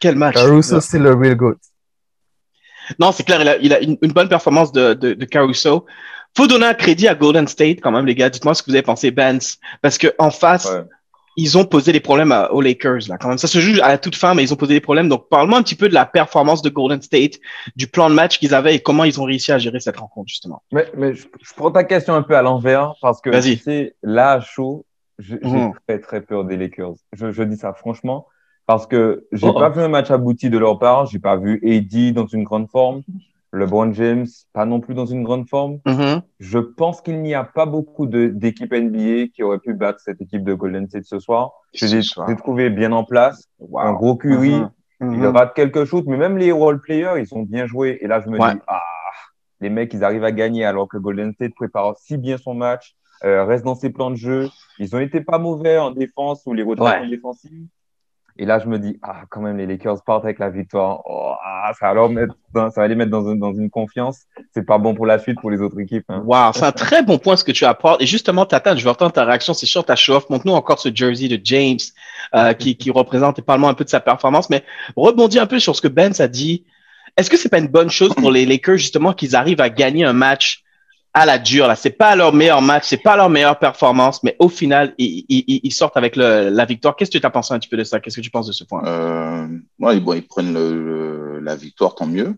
Quel 0.00 0.16
match! 0.16 0.34
Caruso, 0.34 0.80
c'est 0.80 0.98
le 0.98 1.14
real 1.14 1.36
GOAT. 1.36 1.58
Non, 2.98 3.12
c'est 3.12 3.24
clair, 3.24 3.40
il 3.40 3.48
a, 3.48 3.56
il 3.58 3.72
a 3.72 3.80
une, 3.80 3.96
une, 4.02 4.12
bonne 4.12 4.28
performance 4.28 4.72
de, 4.72 4.94
de, 4.94 5.12
de 5.14 5.24
Caruso 5.24 5.86
faut 6.36 6.46
donner 6.46 6.66
un 6.66 6.74
crédit 6.74 7.08
à 7.08 7.14
Golden 7.14 7.48
State 7.48 7.80
quand 7.80 7.90
même, 7.90 8.06
les 8.06 8.14
gars. 8.14 8.30
Dites-moi 8.30 8.54
ce 8.54 8.62
que 8.62 8.70
vous 8.70 8.74
avez 8.74 8.82
pensé, 8.82 9.10
Benz. 9.10 9.58
Parce 9.82 9.98
que 9.98 10.08
en 10.18 10.30
face, 10.30 10.68
ils 11.36 11.56
ont 11.56 11.64
posé 11.64 11.92
des 11.92 12.00
problèmes 12.00 12.34
aux 12.50 12.60
Lakers, 12.60 13.08
là, 13.08 13.18
quand 13.18 13.28
même. 13.28 13.38
Ça 13.38 13.48
se 13.48 13.58
joue 13.60 13.80
à 13.82 13.88
la 13.88 13.98
toute 13.98 14.16
fin, 14.16 14.34
mais 14.34 14.42
ils 14.42 14.52
ont 14.52 14.56
posé 14.56 14.74
des 14.74 14.80
problèmes. 14.80 15.08
Donc, 15.08 15.28
parle-moi 15.28 15.58
un 15.58 15.62
petit 15.62 15.74
peu 15.74 15.88
de 15.88 15.94
la 15.94 16.06
performance 16.06 16.62
de 16.62 16.70
Golden 16.70 17.00
State, 17.02 17.38
du 17.76 17.86
plan 17.86 18.10
de 18.10 18.14
match 18.14 18.38
qu'ils 18.38 18.54
avaient 18.54 18.74
et 18.74 18.80
comment 18.80 19.04
ils 19.04 19.20
ont 19.20 19.24
réussi 19.24 19.52
à 19.52 19.58
gérer 19.58 19.80
cette 19.80 19.96
rencontre, 19.96 20.28
justement. 20.28 20.62
Mais, 20.72 20.86
mais 20.96 21.14
je, 21.14 21.26
prends 21.56 21.70
ta 21.70 21.84
question 21.84 22.14
un 22.14 22.22
peu 22.22 22.36
à 22.36 22.42
l'envers 22.42 22.94
parce 23.00 23.20
que, 23.20 23.30
tu 23.30 23.56
sais, 23.56 23.94
là, 24.02 24.40
chaud, 24.40 24.84
j'ai 25.18 25.36
mmh. 25.36 25.72
très, 25.86 25.98
très 25.98 26.20
peur 26.20 26.44
des 26.44 26.56
Lakers. 26.56 26.94
Je, 27.12 27.30
je 27.30 27.42
dis 27.42 27.56
ça 27.56 27.72
franchement 27.74 28.26
parce 28.70 28.86
que 28.86 29.26
j'ai 29.32 29.48
oh. 29.48 29.52
pas 29.52 29.68
vu 29.68 29.80
un 29.80 29.88
match 29.88 30.12
abouti 30.12 30.48
de 30.48 30.56
leur 30.56 30.78
part. 30.78 31.06
J'ai 31.06 31.18
pas 31.18 31.36
vu 31.36 31.60
AD 31.64 32.14
dans 32.14 32.26
une 32.26 32.44
grande 32.44 32.70
forme. 32.70 33.02
LeBron 33.52 33.92
James, 33.92 34.26
pas 34.52 34.64
non 34.64 34.80
plus 34.80 34.94
dans 34.94 35.06
une 35.06 35.22
grande 35.22 35.48
forme. 35.48 35.78
Mm-hmm. 35.86 36.22
Je 36.38 36.58
pense 36.58 37.00
qu'il 37.00 37.20
n'y 37.20 37.34
a 37.34 37.44
pas 37.44 37.66
beaucoup 37.66 38.06
d'équipes 38.06 38.72
NBA 38.72 39.28
qui 39.34 39.42
auraient 39.42 39.58
pu 39.58 39.74
battre 39.74 40.00
cette 40.00 40.20
équipe 40.20 40.44
de 40.44 40.54
Golden 40.54 40.88
State 40.88 41.04
ce 41.04 41.18
soir. 41.18 41.52
Je 41.74 41.86
l'ai 41.86 42.36
trouvé 42.36 42.70
bien 42.70 42.92
en 42.92 43.04
place. 43.04 43.48
Un 43.76 43.92
gros 43.92 44.16
Curry. 44.16 44.50
Mm-hmm. 44.50 44.70
Il 45.02 45.06
mm-hmm. 45.06 45.36
rate 45.36 45.54
quelques 45.54 45.84
shoots, 45.86 46.06
mais 46.06 46.18
même 46.18 46.36
les 46.36 46.52
role 46.52 46.80
players, 46.80 47.14
ils 47.18 47.34
ont 47.34 47.42
bien 47.42 47.66
joué. 47.66 47.98
Et 48.02 48.06
là, 48.06 48.20
je 48.20 48.28
me 48.28 48.38
dis, 48.38 48.60
ah, 48.66 48.82
les 49.60 49.70
mecs, 49.70 49.94
ils 49.94 50.04
arrivent 50.04 50.24
à 50.24 50.32
gagner 50.32 50.64
alors 50.64 50.88
que 50.88 50.98
Golden 50.98 51.32
State 51.32 51.54
prépare 51.54 51.94
si 51.98 52.18
bien 52.18 52.36
son 52.36 52.54
match, 52.54 52.94
euh, 53.24 53.44
reste 53.44 53.64
dans 53.64 53.74
ses 53.74 53.90
plans 53.90 54.10
de 54.10 54.16
jeu. 54.16 54.48
Ils 54.78 54.94
ont 54.94 54.98
été 54.98 55.20
pas 55.20 55.38
mauvais 55.38 55.78
en 55.78 55.90
défense 55.90 56.42
ou 56.46 56.52
les 56.52 56.62
rotations 56.62 57.08
défensives. 57.08 57.66
Et 58.40 58.46
là, 58.46 58.58
je 58.58 58.66
me 58.68 58.78
dis, 58.78 58.98
ah, 59.02 59.24
quand 59.28 59.42
même, 59.42 59.58
les 59.58 59.66
Lakers 59.66 60.02
partent 60.02 60.24
avec 60.24 60.38
la 60.38 60.48
victoire. 60.48 61.02
Oh, 61.04 61.34
ah, 61.44 61.72
ça, 61.78 61.92
va 61.92 62.08
mettre 62.08 62.34
ça 62.54 62.70
va 62.74 62.88
les 62.88 62.94
mettre 62.94 63.10
dans, 63.10 63.52
une 63.52 63.68
confiance. 63.68 64.20
C'est 64.54 64.64
pas 64.64 64.78
bon 64.78 64.94
pour 64.94 65.04
la 65.04 65.18
suite 65.18 65.38
pour 65.38 65.50
les 65.50 65.60
autres 65.60 65.78
équipes. 65.78 66.06
Hein. 66.08 66.22
Wow, 66.24 66.54
c'est 66.54 66.64
un 66.64 66.72
très 66.72 67.02
bon 67.02 67.18
point 67.18 67.36
ce 67.36 67.44
que 67.44 67.52
tu 67.52 67.66
apportes. 67.66 68.00
Et 68.00 68.06
justement, 68.06 68.46
Tata, 68.46 68.74
je 68.74 68.82
veux 68.82 68.88
entendre 68.88 69.12
ta 69.12 69.26
réaction. 69.26 69.52
C'est 69.52 69.66
sûr, 69.66 69.84
ta 69.84 69.94
show 69.94 70.22
Montre-nous 70.30 70.54
encore 70.54 70.78
ce 70.78 70.88
jersey 70.88 71.28
de 71.28 71.38
James 71.44 71.76
euh, 72.34 72.54
qui, 72.54 72.78
qui 72.78 72.90
représente 72.90 73.38
et 73.38 73.42
parle-moi 73.42 73.68
un 73.68 73.74
peu 73.74 73.84
de 73.84 73.90
sa 73.90 74.00
performance. 74.00 74.48
Mais 74.48 74.64
rebondis 74.96 75.38
un 75.38 75.46
peu 75.46 75.58
sur 75.58 75.76
ce 75.76 75.82
que 75.82 75.88
Ben 75.88 76.14
a 76.18 76.26
dit. 76.26 76.64
Est-ce 77.18 77.28
que 77.28 77.36
c'est 77.36 77.50
pas 77.50 77.58
une 77.58 77.68
bonne 77.68 77.90
chose 77.90 78.14
pour 78.14 78.30
les 78.30 78.46
Lakers 78.46 78.78
justement 78.78 79.12
qu'ils 79.12 79.36
arrivent 79.36 79.60
à 79.60 79.68
gagner 79.68 80.06
un 80.06 80.14
match 80.14 80.64
à 81.12 81.26
la 81.26 81.38
dure. 81.38 81.66
Là, 81.66 81.76
c'est 81.76 81.90
pas 81.90 82.14
leur 82.16 82.32
meilleur 82.32 82.62
match, 82.62 82.84
c'est 82.86 83.02
pas 83.02 83.16
leur 83.16 83.30
meilleure 83.30 83.58
performance, 83.58 84.22
mais 84.22 84.36
au 84.38 84.48
final, 84.48 84.94
ils, 84.98 85.24
ils, 85.28 85.60
ils 85.62 85.72
sortent 85.72 85.96
avec 85.96 86.16
le, 86.16 86.48
la 86.50 86.64
victoire. 86.64 86.96
Qu'est-ce 86.96 87.10
que 87.10 87.18
tu 87.18 87.26
as 87.26 87.30
pensé 87.30 87.52
un 87.54 87.58
petit 87.58 87.68
peu 87.68 87.76
de 87.76 87.84
ça? 87.84 88.00
Qu'est-ce 88.00 88.16
que 88.16 88.20
tu 88.20 88.30
penses 88.30 88.46
de 88.46 88.52
ce 88.52 88.64
point? 88.64 88.84
Euh, 88.86 89.48
ouais, 89.78 89.98
bon, 90.00 90.14
ils 90.14 90.26
prennent 90.26 90.54
le, 90.54 91.40
la 91.40 91.56
victoire, 91.56 91.94
tant 91.94 92.06
mieux. 92.06 92.34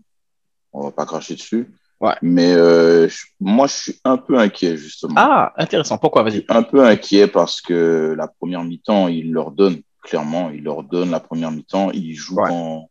On 0.73 0.85
va 0.85 0.91
pas 0.91 1.05
cracher 1.05 1.35
dessus. 1.35 1.69
Ouais. 2.01 2.15
Mais 2.21 2.53
euh, 2.53 3.09
moi, 3.39 3.69
je 3.69 3.73
suis 3.75 4.01
un 4.05 4.17
peu 4.17 4.37
inquiet 4.37 4.77
justement. 4.77 5.15
Ah, 5.17 5.53
intéressant. 5.57 5.99
Pourquoi? 5.99 6.25
Vas-y. 6.25 6.45
Un 6.49 6.65
peu 6.65 6.85
inquiet 6.85 7.29
parce 7.29 7.61
que 7.61 8.15
la 8.19 8.27
première 8.27 8.65
mi-temps, 8.65 9.07
ils 9.07 9.33
leur 9.33 9.53
donnent 9.53 9.83
clairement, 10.03 10.51
ils 10.51 10.65
leur 10.65 10.83
donnent 10.83 11.13
la 11.13 11.21
première 11.21 11.53
mi-temps. 11.53 11.93
Ils 11.93 12.15
jouent 12.15 12.41
en 12.41 12.91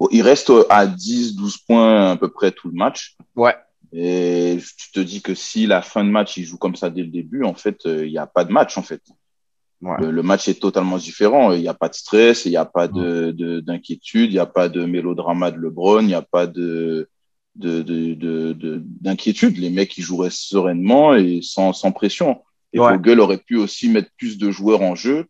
bon, 0.00 0.08
ils 0.10 0.22
restent 0.22 0.52
à 0.70 0.86
10, 0.86 1.36
12 1.36 1.58
points 1.58 2.10
à 2.10 2.16
peu 2.16 2.32
près 2.32 2.50
tout 2.50 2.66
le 2.68 2.74
match. 2.74 3.16
Ouais. 3.36 3.54
Et 3.92 4.58
tu 4.78 4.90
te 4.90 5.00
dis 5.00 5.20
que 5.20 5.34
si 5.34 5.66
la 5.66 5.82
fin 5.82 6.04
de 6.04 6.10
match, 6.10 6.36
il 6.36 6.44
joue 6.44 6.56
comme 6.56 6.76
ça 6.76 6.88
dès 6.88 7.02
le 7.02 7.08
début, 7.08 7.44
en 7.44 7.54
fait, 7.54 7.84
euh, 7.86 8.06
il 8.06 8.12
n'y 8.12 8.18
a 8.18 8.26
pas 8.26 8.44
de 8.44 8.52
match, 8.52 8.78
en 8.78 8.82
fait. 8.82 9.02
Le, 9.82 10.22
match 10.22 10.46
est 10.46 10.60
totalement 10.60 10.96
différent. 10.96 11.52
Il 11.52 11.60
n'y 11.60 11.68
a 11.68 11.74
pas 11.74 11.88
de 11.88 11.94
stress, 11.94 12.44
il 12.44 12.50
n'y 12.50 12.56
a 12.56 12.64
pas 12.64 12.86
de, 12.86 13.32
d'inquiétude, 13.60 14.30
il 14.30 14.34
n'y 14.34 14.38
a 14.38 14.46
pas 14.46 14.68
de 14.68 14.84
mélodrama 14.84 15.50
de 15.50 15.58
LeBron, 15.58 16.00
il 16.00 16.06
n'y 16.06 16.14
a 16.14 16.22
pas 16.22 16.46
de, 16.46 17.08
de, 17.56 17.82
de, 17.82 18.54
d'inquiétude. 19.00 19.58
Les 19.58 19.70
mecs, 19.70 19.98
ils 19.98 20.02
joueraient 20.02 20.30
sereinement 20.30 21.16
et 21.16 21.40
sans, 21.42 21.72
sans 21.72 21.90
pression. 21.90 22.42
Et 22.72 22.78
ouais. 22.78 22.96
Vogel 22.96 23.18
aurait 23.18 23.38
pu 23.38 23.56
aussi 23.56 23.88
mettre 23.88 24.10
plus 24.16 24.38
de 24.38 24.52
joueurs 24.52 24.82
en 24.82 24.94
jeu 24.94 25.26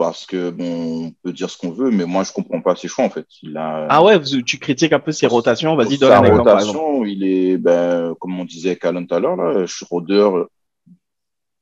parce 0.00 0.24
que 0.24 0.48
bon, 0.48 1.08
on 1.08 1.12
peut 1.22 1.32
dire 1.34 1.50
ce 1.50 1.58
qu'on 1.58 1.72
veut, 1.72 1.90
mais 1.90 2.06
moi 2.06 2.24
je 2.24 2.32
comprends 2.32 2.62
pas 2.62 2.74
ses 2.74 2.88
choix 2.88 3.04
en 3.04 3.10
fait. 3.10 3.26
Il 3.42 3.54
a, 3.58 3.86
ah 3.90 4.02
ouais, 4.02 4.18
tu 4.18 4.58
critiques 4.58 4.94
un 4.94 4.98
peu 4.98 5.12
ses 5.12 5.26
rotations, 5.26 5.76
vas-y 5.76 5.98
donne 5.98 6.12
un 6.12 6.24
exemple. 6.24 6.48
rotation, 6.48 7.04
il 7.04 7.22
est, 7.22 7.58
ben, 7.58 8.14
comme 8.18 8.40
on 8.40 8.46
disait 8.46 8.76
Callan 8.76 9.04
tout 9.04 9.14
à 9.14 9.20
l'heure 9.20 9.36
là, 9.36 9.66
Schroeder, 9.66 10.30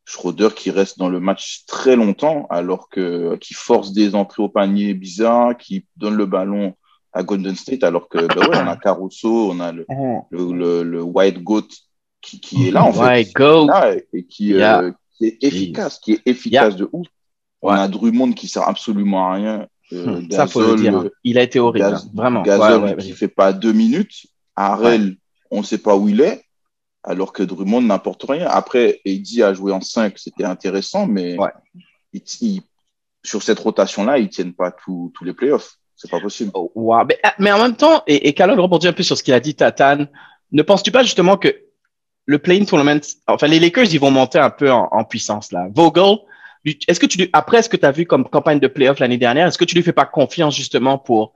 Schroeder 0.05 0.51
qui 0.55 0.71
reste 0.71 1.01
dans 1.01 1.09
le 1.09 1.19
match 1.19 1.65
très 1.67 1.97
longtemps, 1.97 2.47
alors 2.49 2.89
que 2.89 3.35
qui 3.39 3.55
force 3.55 3.93
des 3.93 4.15
entrées 4.15 4.45
au 4.45 4.49
panier 4.49 4.95
bizarres, 4.95 5.57
qui 5.57 5.85
donne 5.97 6.15
le 6.15 6.27
ballon 6.27 6.75
à 7.13 7.25
Golden 7.25 7.57
State, 7.57 7.83
alors 7.83 8.09
que 8.09 8.19
ben 8.19 8.49
ouais, 8.49 8.57
on 8.63 8.69
a 8.69 8.77
Caruso, 8.77 9.51
on 9.51 9.59
a 9.59 9.73
le, 9.73 9.85
mm-hmm. 9.91 10.23
le, 10.31 10.83
le, 10.85 11.03
White 11.03 11.43
Goat 11.43 11.67
qui, 12.21 12.39
qui 12.39 12.69
est 12.69 12.71
là 12.71 12.85
en 12.85 12.93
fait, 12.93 13.01
White 13.01 13.35
Goat. 13.35 13.67
Là, 13.67 13.97
et 14.13 14.25
qui, 14.27 14.55
euh, 14.55 14.93
qui 15.17 15.27
est 15.27 15.39
efficace, 15.43 15.99
qui 15.99 16.13
est 16.13 16.23
efficace 16.25 16.77
de 16.77 16.89
ouf. 16.93 17.09
On 17.63 17.71
a 17.71 17.89
Drummond 17.89 18.33
qui 18.33 18.49
sert 18.49 18.69
absolument 18.69 19.29
à 19.29 19.35
rien. 19.35 19.67
Euh, 19.93 20.21
hmm, 20.21 20.31
ça, 20.31 20.47
faut 20.47 20.63
le 20.63 20.77
dire. 20.77 20.97
Hein. 20.97 21.09
Il 21.25 21.39
a 21.39 21.43
été 21.43 21.59
horrible, 21.59 21.87
hein, 21.87 22.03
vraiment. 22.15 22.43
Gasol 22.43 22.97
qui 22.97 23.11
ne 23.11 23.15
fait 23.15 23.29
pas 23.29 23.53
deux 23.53 23.73
minutes. 23.73 24.27
Arel, 24.55 25.17
on 25.51 25.59
ne 25.59 25.65
sait 25.65 25.79
pas 25.79 25.97
où 25.97 26.09
il 26.09 26.21
est, 26.21 26.43
alors 27.03 27.33
que 27.33 27.43
Drummond 27.43 27.83
n'importe 27.83 28.25
rien. 28.29 28.47
Après, 28.49 29.01
Eddie 29.05 29.43
a 29.43 29.55
joué 29.55 29.73
en 29.73 29.81
5, 29.81 30.19
c'était 30.19 30.45
intéressant, 30.45 31.07
mais 31.07 31.37
sur 33.25 33.43
cette 33.43 33.59
rotation-là, 33.59 34.19
ils 34.19 34.25
ne 34.25 34.29
tiennent 34.29 34.55
pas 34.55 34.73
tous 34.73 35.13
les 35.23 35.33
playoffs. 35.33 35.79
C'est 35.97 36.11
pas 36.11 36.21
possible. 36.21 36.53
Oh, 36.55 36.97
mais, 37.39 37.53
en 37.53 37.59
même 37.59 37.75
temps, 37.75 38.03
et, 38.07 38.29
et 38.29 38.33
Calonne 38.33 38.61
rebondit 38.61 38.87
un 38.87 38.93
peu 38.93 39.03
sur 39.03 39.19
ce 39.19 39.23
qu'il 39.23 39.35
a 39.35 39.41
dit, 39.41 39.57
Tatane, 39.57 40.09
ne 40.53 40.63
penses-tu 40.63 40.93
pas 40.93 41.03
justement 41.03 41.37
que 41.37 41.53
le 42.29 42.39
playing 42.39 42.67
tournament, 42.67 43.01
enfin, 43.27 43.47
les 43.47 43.59
Lakers, 43.59 43.93
ils 43.93 43.99
vont 43.99 44.11
monter 44.11 44.39
un 44.39 44.51
peu 44.51 44.71
en, 44.71 45.05
puissance, 45.05 45.51
là? 45.51 45.67
Vogel, 45.75 46.19
est-ce 46.65 47.01
que 47.01 47.07
tu 47.07 47.29
après 47.33 47.63
ce 47.63 47.69
que 47.69 47.77
tu 47.77 47.87
as 47.87 47.93
vu 47.93 48.07
comme 48.07 48.29
campagne 48.29 48.61
de 48.61 48.69
playoff 48.69 48.99
l'année 48.99 49.19
dernière, 49.19 49.47
est-ce 49.47 49.59
que 49.59 49.65
tu 49.65 49.75
lui 49.75 49.83
fais 49.83 49.93
pas 49.93 50.07
confiance 50.07 50.57
justement 50.57 50.99
pour 50.99 51.33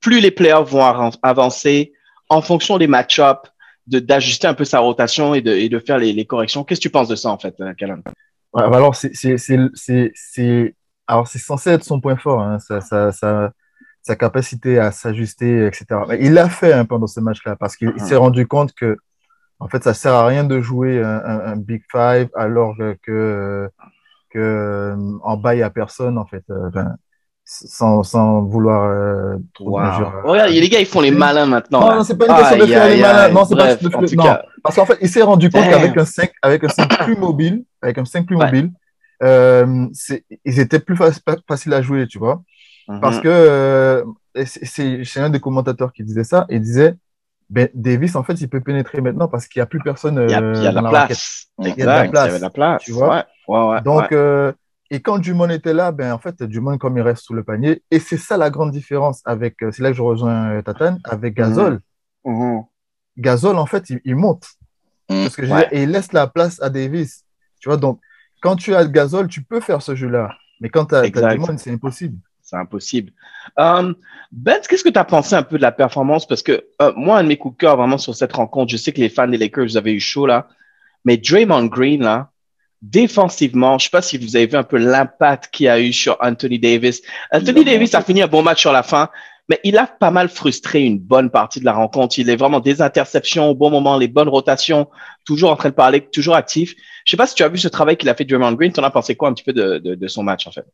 plus 0.00 0.20
les 0.20 0.30
playoffs 0.30 0.70
vont 0.70 1.10
avancer 1.22 1.92
en 2.28 2.42
fonction 2.42 2.78
des 2.78 2.86
match-ups, 2.86 3.50
d'ajuster 3.86 4.46
un 4.46 4.54
peu 4.54 4.64
sa 4.64 4.80
rotation 4.80 5.34
et 5.34 5.40
de, 5.40 5.52
et 5.52 5.68
de 5.68 5.78
faire 5.78 5.98
les, 5.98 6.12
les 6.12 6.24
corrections? 6.26 6.64
Qu'est-ce 6.64 6.80
que 6.80 6.82
tu 6.82 6.90
penses 6.90 7.08
de 7.08 7.16
ça, 7.16 7.30
en 7.30 7.38
fait, 7.38 7.56
Calonne? 7.76 8.02
Ouais, 8.52 8.62
alors, 8.62 8.94
c'est, 8.94 9.12
alors, 11.06 11.28
c'est 11.28 11.38
censé 11.38 11.70
être 11.70 11.84
son 11.84 12.00
point 12.00 12.16
fort, 12.16 12.40
hein. 12.40 12.58
ça, 12.58 12.80
ça, 12.80 13.12
ça, 13.12 13.52
sa 14.02 14.16
capacité 14.16 14.78
à 14.78 14.90
s'ajuster, 14.92 15.66
etc. 15.66 15.86
Il 16.20 16.34
l'a 16.34 16.48
fait 16.48 16.72
hein, 16.72 16.84
pendant 16.84 17.06
ce 17.06 17.20
match-là 17.20 17.56
parce 17.56 17.76
qu'il 17.76 17.88
uh-huh. 17.88 18.06
s'est 18.06 18.16
rendu 18.16 18.46
compte 18.46 18.72
que 18.72 18.96
en 19.60 19.68
fait, 19.68 19.82
ça 19.82 19.92
sert 19.92 20.14
à 20.14 20.26
rien 20.26 20.44
de 20.44 20.60
jouer 20.60 21.02
un, 21.02 21.56
Big 21.56 21.82
Five 21.90 22.28
alors 22.36 22.76
que, 23.02 23.68
que 24.30 24.96
en 25.22 25.36
bas, 25.36 25.54
il 25.54 25.58
n'y 25.58 25.62
a 25.62 25.70
personne, 25.70 26.18
en 26.18 26.26
fait. 26.26 26.44
Euh, 26.50 26.70
sans, 27.50 28.02
sans, 28.02 28.42
vouloir 28.42 28.84
euh, 28.84 29.36
trop 29.54 29.70
Regarde, 29.72 30.50
les 30.50 30.68
gars, 30.68 30.80
ils 30.80 30.86
font 30.86 31.00
les 31.00 31.10
malins 31.10 31.46
maintenant. 31.46 31.80
Non, 31.80 31.96
non 31.96 32.04
c'est 32.04 32.16
pas 32.16 32.26
une 32.26 32.36
question 32.36 32.58
de 32.58 32.66
faire 32.66 32.88
les 32.88 33.00
malins. 33.00 33.30
Non, 33.30 33.44
c'est 33.46 33.56
pas 33.56 33.74
de 33.74 34.16
non. 34.16 34.36
Parce 34.62 34.76
qu'en 34.76 34.84
fait, 34.84 34.98
il 35.00 35.08
s'est 35.08 35.22
rendu 35.22 35.48
compte 35.48 35.64
qu'avec 35.64 35.96
un 35.96 36.04
5, 36.04 36.30
avec 36.42 36.64
un 36.64 36.68
5 36.68 37.04
plus 37.04 37.16
mobile, 37.16 37.64
avec 37.80 37.96
un 37.96 38.04
5 38.04 38.26
plus 38.26 38.36
mobile, 38.36 38.70
euh, 39.22 39.86
ils 40.44 40.60
étaient 40.60 40.78
plus 40.78 40.96
faciles 41.48 41.72
à 41.72 41.80
jouer, 41.80 42.06
tu 42.06 42.18
vois. 42.18 42.42
Parce 43.00 43.16
mhm. 43.16 43.22
que 43.22 43.28
euh, 43.28 44.04
c'est 44.44 45.20
un 45.20 45.30
des 45.30 45.40
commentateurs 45.40 45.92
qui 45.92 46.04
disait 46.04 46.24
ça. 46.24 46.46
Il 46.50 46.60
disait 46.60 46.96
ben, 47.50 47.68
Davis, 47.74 48.14
en 48.14 48.22
fait, 48.22 48.34
il 48.40 48.48
peut 48.48 48.60
pénétrer 48.60 49.00
maintenant 49.00 49.28
parce 49.28 49.46
qu'il 49.46 49.60
n'y 49.60 49.62
a 49.62 49.66
plus 49.66 49.80
personne. 49.80 50.22
il 50.28 50.30
y 50.30 50.34
a, 50.34 50.42
euh, 50.42 50.52
il 50.56 50.62
y 50.62 50.66
a 50.66 50.72
la 50.72 50.88
place. 50.88 51.46
Il 51.58 51.68
y 51.68 51.72
a 51.72 51.74
de 51.74 51.84
la 51.84 52.08
place. 52.08 52.24
Il 52.24 52.28
y 52.28 52.30
avait 52.30 52.38
la 52.40 52.50
place. 52.50 52.82
Tu 52.82 52.92
vois 52.92 53.24
ouais, 53.48 53.58
ouais, 53.58 53.82
Donc, 53.82 54.12
euh, 54.12 54.52
et 54.90 55.00
quand 55.00 55.18
Dumont 55.18 55.48
était 55.48 55.72
là, 55.74 55.92
ben, 55.92 56.12
en 56.12 56.18
fait, 56.18 56.42
Dumont, 56.42 56.78
comme 56.78 56.96
il 56.98 57.02
reste 57.02 57.22
sous 57.22 57.34
le 57.34 57.44
panier, 57.44 57.82
et 57.90 57.98
c'est 57.98 58.16
ça 58.16 58.36
la 58.36 58.50
grande 58.50 58.70
différence 58.70 59.22
avec, 59.24 59.56
c'est 59.60 59.80
là 59.80 59.90
que 59.90 59.96
je 59.96 60.02
rejoins 60.02 60.62
Tatane, 60.62 61.00
avec. 61.04 61.38
Mhm. 61.38 61.80
Mhm. 62.24 62.64
Gasol, 63.16 63.56
en 63.56 63.66
fait, 63.66 63.90
il, 64.04 64.14
monte. 64.14 64.46
Parce 65.08 65.34
que 65.34 65.74
et 65.74 65.82
il 65.82 65.90
laisse 65.90 66.12
la 66.12 66.26
place 66.26 66.60
à 66.62 66.70
Davis. 66.70 67.24
Tu 67.60 67.68
vois, 67.68 67.76
donc, 67.78 68.00
quand 68.40 68.56
tu 68.56 68.74
as 68.74 68.84
Gasol, 68.86 69.26
tu 69.26 69.42
peux 69.42 69.60
faire 69.60 69.82
ce 69.82 69.94
jeu-là. 69.94 70.36
Mais 70.60 70.68
quand 70.68 70.86
tu 70.86 70.94
as, 70.94 71.00
as 71.00 71.34
Dumont, 71.34 71.56
c'est 71.56 71.72
impossible 71.72 72.18
c'est 72.48 72.56
impossible. 72.56 73.12
Um, 73.58 73.94
ben, 74.32 74.58
qu'est-ce 74.66 74.82
que 74.82 74.88
tu 74.88 74.98
as 74.98 75.04
pensé 75.04 75.34
un 75.34 75.42
peu 75.42 75.58
de 75.58 75.62
la 75.62 75.72
performance? 75.72 76.26
Parce 76.26 76.42
que 76.42 76.64
euh, 76.80 76.92
moi, 76.96 77.18
un 77.18 77.22
de 77.22 77.28
mes 77.28 77.36
coups 77.36 77.54
de 77.54 77.60
cœur 77.60 77.76
vraiment 77.76 77.98
sur 77.98 78.14
cette 78.14 78.32
rencontre, 78.32 78.72
je 78.72 78.78
sais 78.78 78.92
que 78.92 79.00
les 79.00 79.10
fans 79.10 79.28
des 79.28 79.36
Lakers, 79.36 79.66
vous 79.66 79.76
avez 79.76 79.92
eu 79.92 80.00
chaud 80.00 80.26
là, 80.26 80.48
mais 81.04 81.18
Draymond 81.18 81.66
Green, 81.66 82.02
là, 82.02 82.30
défensivement, 82.80 83.78
je 83.78 83.84
sais 83.84 83.90
pas 83.90 84.02
si 84.02 84.16
vous 84.16 84.34
avez 84.34 84.46
vu 84.46 84.56
un 84.56 84.62
peu 84.62 84.78
l'impact 84.78 85.50
qu'il 85.52 85.68
a 85.68 85.78
eu 85.78 85.92
sur 85.92 86.16
Anthony 86.20 86.58
Davis. 86.58 87.02
Anthony 87.32 87.64
Davis 87.64 87.94
a 87.94 88.00
fini 88.00 88.22
un 88.22 88.28
bon 88.28 88.42
match 88.42 88.60
sur 88.62 88.72
la 88.72 88.82
fin, 88.82 89.10
mais 89.50 89.60
il 89.62 89.76
a 89.76 89.86
pas 89.86 90.10
mal 90.10 90.30
frustré 90.30 90.84
une 90.84 90.98
bonne 90.98 91.30
partie 91.30 91.60
de 91.60 91.66
la 91.66 91.72
rencontre. 91.72 92.18
Il 92.18 92.30
est 92.30 92.36
vraiment 92.36 92.60
des 92.60 92.80
interceptions 92.80 93.50
au 93.50 93.54
bon 93.54 93.70
moment, 93.70 93.98
les 93.98 94.08
bonnes 94.08 94.28
rotations, 94.28 94.88
toujours 95.26 95.50
en 95.50 95.56
train 95.56 95.68
de 95.68 95.74
parler, 95.74 96.00
toujours 96.00 96.34
actif. 96.34 96.74
Je 97.04 97.10
sais 97.10 97.16
pas 97.18 97.26
si 97.26 97.34
tu 97.34 97.42
as 97.42 97.48
vu 97.48 97.58
ce 97.58 97.68
travail 97.68 97.98
qu'il 97.98 98.08
a 98.08 98.14
fait 98.14 98.24
Draymond 98.24 98.52
Green. 98.52 98.72
Tu 98.72 98.80
en 98.80 98.84
as 98.84 98.90
pensé 98.90 99.16
quoi 99.16 99.28
un 99.28 99.34
petit 99.34 99.44
peu 99.44 99.52
de, 99.52 99.78
de, 99.78 99.94
de 99.94 100.08
son 100.08 100.22
match 100.22 100.46
en 100.46 100.52
fait? 100.52 100.64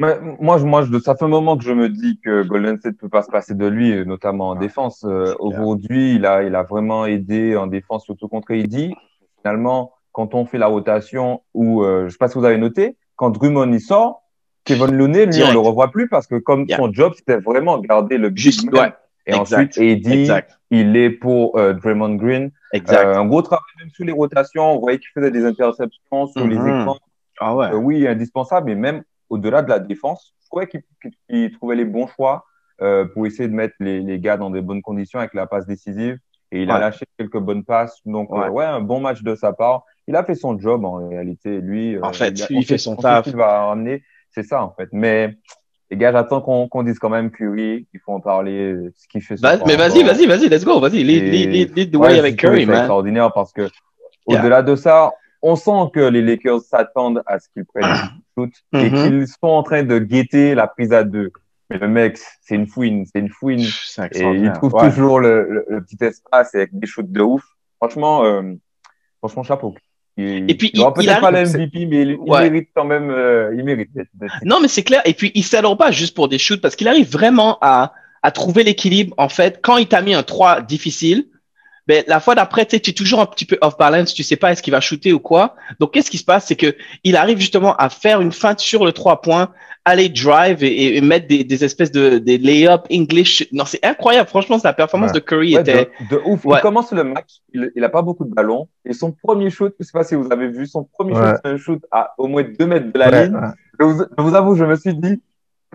Moi, 0.00 0.58
moi, 0.58 0.86
ça 1.04 1.14
fait 1.14 1.24
un 1.24 1.28
moment 1.28 1.58
que 1.58 1.64
je 1.64 1.72
me 1.72 1.88
dis 1.88 2.18
que 2.24 2.42
Golden 2.42 2.78
State 2.78 2.96
peut 2.96 3.08
pas 3.08 3.22
se 3.22 3.30
passer 3.30 3.54
de 3.54 3.66
lui, 3.66 4.04
notamment 4.06 4.50
en 4.50 4.54
défense. 4.54 5.04
Euh, 5.06 5.34
aujourd'hui, 5.38 6.14
il 6.14 6.24
a, 6.24 6.42
il 6.42 6.54
a 6.54 6.62
vraiment 6.62 7.04
aidé 7.04 7.56
en 7.56 7.66
défense, 7.66 8.04
surtout 8.04 8.28
contre 8.28 8.52
Eddie. 8.52 8.94
Finalement, 9.42 9.92
quand 10.12 10.34
on 10.34 10.46
fait 10.46 10.58
la 10.58 10.68
rotation, 10.68 11.42
ou 11.52 11.84
euh, 11.84 12.04
je 12.06 12.12
sais 12.12 12.18
pas 12.18 12.28
si 12.28 12.38
vous 12.38 12.44
avez 12.44 12.56
noté, 12.56 12.96
quand 13.16 13.30
Drummond 13.30 13.72
y 13.72 13.80
sort, 13.80 14.22
Kevin 14.64 14.94
Looney, 14.94 15.26
lui, 15.26 15.42
on 15.42 15.52
le 15.52 15.58
revoit 15.58 15.90
plus 15.90 16.08
parce 16.08 16.26
que 16.26 16.36
comme 16.36 16.66
son 16.68 16.92
job, 16.92 17.12
c'était 17.16 17.36
vraiment 17.36 17.78
garder 17.78 18.16
le 18.16 18.32
Juste, 18.34 18.70
ouais. 18.72 18.92
Et 19.26 19.34
ensuite, 19.34 19.76
Eddie, 19.78 20.30
il 20.70 20.96
est 20.96 21.10
pour 21.10 21.58
euh, 21.58 21.74
Draymond 21.74 22.14
Green. 22.14 22.50
Exact. 22.72 23.16
un 23.16 23.26
gros 23.26 23.42
travail 23.42 23.64
même 23.80 23.90
sur 23.90 24.04
les 24.04 24.12
rotations. 24.12 24.76
On 24.76 24.78
voyait 24.78 24.98
qu'il 24.98 25.10
faisait 25.14 25.30
des 25.30 25.44
interceptions 25.44 26.26
sur 26.28 26.46
les 26.46 26.56
mm-hmm. 26.56 26.82
écrans. 26.82 26.98
Ah 27.38 27.54
ouais. 27.54 27.72
oui, 27.74 28.06
indispensable. 28.06 28.66
Mais 28.66 28.76
même 28.76 29.02
au-delà 29.30 29.62
de 29.62 29.68
la 29.68 29.78
défense, 29.78 30.34
je 30.42 30.46
trouvais 30.46 30.68
qu'il 30.68 31.52
trouvait 31.52 31.76
les 31.76 31.84
bons 31.84 32.08
choix 32.08 32.44
euh, 32.82 33.04
pour 33.04 33.26
essayer 33.26 33.48
de 33.48 33.54
mettre 33.54 33.74
les, 33.80 34.00
les, 34.00 34.18
gars 34.18 34.36
dans 34.36 34.50
des 34.50 34.60
bonnes 34.60 34.82
conditions 34.82 35.18
avec 35.18 35.34
la 35.34 35.46
passe 35.46 35.66
décisive. 35.66 36.18
Et 36.52 36.62
il 36.62 36.70
a 36.70 36.80
lâché 36.80 37.04
quelques 37.16 37.38
bonnes 37.38 37.64
passes. 37.64 38.00
Donc, 38.04 38.28
euh, 38.32 38.48
ouais. 38.48 38.64
un 38.64 38.80
bon 38.80 39.00
match 39.00 39.22
de 39.22 39.34
sa 39.34 39.52
part. 39.52 39.84
Il 40.08 40.16
a 40.16 40.24
fait 40.24 40.34
son 40.34 40.58
job 40.58 40.84
en 40.84 41.08
réalité. 41.08 41.60
Lui, 41.60 41.94
euh, 41.94 42.00
en 42.02 42.12
fait, 42.12 42.46
il, 42.50 42.64
fait 42.64 42.78
son 42.78 42.96
taf. 42.96 43.26
Il 43.28 43.36
va 43.36 43.66
ramener. 43.66 44.02
C'est 44.32 44.42
ça, 44.42 44.64
en 44.64 44.72
fait. 44.72 44.88
Mais 44.92 45.36
les 45.90 45.96
gars, 45.96 46.10
j'attends 46.10 46.40
qu'on 46.40 46.82
dise 46.82 46.98
quand 46.98 47.10
même 47.10 47.30
Curry. 47.30 47.86
Il 47.94 48.00
faut 48.00 48.12
en 48.12 48.20
parler. 48.20 48.74
Ce 48.96 49.06
qu'il 49.06 49.22
fait. 49.22 49.36
mais 49.42 49.76
vas-y, 49.76 50.02
vas-y, 50.02 50.26
vas-y, 50.26 50.48
let's 50.48 50.64
go. 50.64 50.80
Vas-y, 50.80 51.04
lead, 51.04 51.72
lead, 51.72 51.92
the 51.92 51.96
way 51.96 52.18
avec 52.18 52.36
Curry, 52.36 52.66
man. 52.66 52.74
C'est 52.74 52.80
extraordinaire 52.80 53.32
parce 53.32 53.52
que 53.52 53.68
au-delà 54.26 54.62
de 54.62 54.74
ça, 54.74 55.12
on 55.42 55.56
sent 55.56 55.90
que 55.92 56.00
les 56.00 56.22
Lakers 56.22 56.62
s'attendent 56.62 57.22
à 57.26 57.38
ce 57.38 57.48
qu'ils 57.50 57.64
prennent 57.64 57.84
le 58.46 58.50
shoot 58.50 58.52
et 58.74 58.90
qu'ils 58.90 59.26
sont 59.26 59.48
en 59.48 59.62
train 59.62 59.82
de 59.82 59.98
guetter 59.98 60.54
la 60.54 60.66
prise 60.66 60.92
à 60.92 61.04
deux. 61.04 61.32
Mais 61.70 61.78
le 61.78 61.88
mec, 61.88 62.18
c'est 62.42 62.56
une 62.56 62.66
fouine, 62.66 63.06
c'est 63.06 63.20
une 63.20 63.30
fouine. 63.30 63.64
Et 64.12 64.22
il 64.22 64.52
trouve 64.52 64.72
toujours 64.72 65.20
le, 65.20 65.64
petit 65.86 66.04
espace 66.04 66.54
avec 66.54 66.70
des 66.72 66.86
shoots 66.86 67.10
de 67.10 67.20
ouf. 67.20 67.44
Franchement, 67.76 68.24
euh, 68.24 68.42
franchement, 69.20 69.42
chapeau. 69.42 69.74
Il, 70.16 70.50
et 70.50 70.54
puis, 70.56 70.70
il, 70.74 70.84
peut-être 70.92 71.20
pas 71.20 71.30
l'MVP, 71.30 71.86
mais 71.86 72.02
il, 72.02 72.18
mérite 72.20 72.70
quand 72.74 72.84
même, 72.84 73.10
euh, 73.10 73.54
il 73.56 73.64
mérite. 73.64 73.90
Non, 74.44 74.60
mais 74.60 74.68
c'est 74.68 74.82
clair. 74.82 75.00
Et 75.04 75.14
puis, 75.14 75.30
il 75.34 75.44
s'adore 75.44 75.78
pas 75.78 75.92
juste 75.92 76.14
pour 76.14 76.28
des 76.28 76.38
shoots 76.38 76.60
parce 76.60 76.76
qu'il 76.76 76.88
arrive 76.88 77.10
vraiment 77.10 77.58
à, 77.62 77.94
à 78.22 78.30
trouver 78.32 78.64
l'équilibre. 78.64 79.14
En 79.16 79.28
fait, 79.28 79.60
quand 79.62 79.76
il 79.76 79.86
t'a 79.86 80.02
mis 80.02 80.12
un 80.12 80.24
3 80.24 80.62
difficile, 80.62 81.26
ben, 81.90 82.04
la 82.06 82.20
fois 82.20 82.36
d'après, 82.36 82.66
tu 82.66 82.76
es 82.76 82.92
toujours 82.92 83.18
un 83.18 83.26
petit 83.26 83.44
peu 83.44 83.58
off 83.62 83.76
balance, 83.76 84.14
tu 84.14 84.22
sais 84.22 84.36
pas 84.36 84.52
est-ce 84.52 84.62
qu'il 84.62 84.70
va 84.70 84.80
shooter 84.80 85.12
ou 85.12 85.18
quoi. 85.18 85.56
Donc, 85.80 85.92
qu'est-ce 85.92 86.08
qui 86.08 86.18
se 86.18 86.24
passe? 86.24 86.46
C'est 86.46 86.54
que 86.54 86.76
il 87.02 87.16
arrive 87.16 87.38
justement 87.38 87.74
à 87.74 87.88
faire 87.88 88.20
une 88.20 88.30
feinte 88.30 88.60
sur 88.60 88.84
le 88.84 88.92
trois 88.92 89.20
points, 89.20 89.48
aller 89.84 90.08
drive 90.08 90.62
et, 90.62 91.00
mettre 91.00 91.26
des, 91.26 91.64
espèces 91.64 91.90
de 91.90 92.18
des 92.18 92.38
lay-up 92.38 92.86
English. 92.92 93.44
Non, 93.50 93.64
c'est 93.64 93.84
incroyable. 93.84 94.28
Franchement, 94.28 94.56
la 94.62 94.72
performance 94.72 95.10
de 95.10 95.18
Curry 95.18 95.56
était. 95.56 95.90
De, 96.08 96.20
ouf. 96.24 96.42
Il 96.44 96.60
commence 96.60 96.92
le 96.92 97.02
match, 97.02 97.40
il, 97.52 97.72
il 97.74 97.82
a 97.82 97.88
pas 97.88 98.02
beaucoup 98.02 98.24
de 98.24 98.32
ballons. 98.32 98.68
Et 98.84 98.92
son 98.92 99.10
premier 99.10 99.50
shoot, 99.50 99.74
je 99.80 99.84
sais 99.84 99.90
pas 99.92 100.04
si 100.04 100.14
vous 100.14 100.30
avez 100.30 100.46
vu, 100.46 100.68
son 100.68 100.84
premier 100.84 101.12
shoot, 101.12 101.40
c'est 101.42 101.50
un 101.50 101.56
shoot 101.56 101.84
à 101.90 102.14
au 102.18 102.28
moins 102.28 102.44
deux 102.44 102.66
mètres 102.66 102.92
de 102.92 102.98
la 103.00 103.24
ligne. 103.24 103.36
Je 103.80 103.84
vous, 103.84 104.04
je 104.16 104.22
vous 104.22 104.34
avoue, 104.36 104.54
je 104.54 104.64
me 104.64 104.76
suis 104.76 104.94
dit 104.94 105.20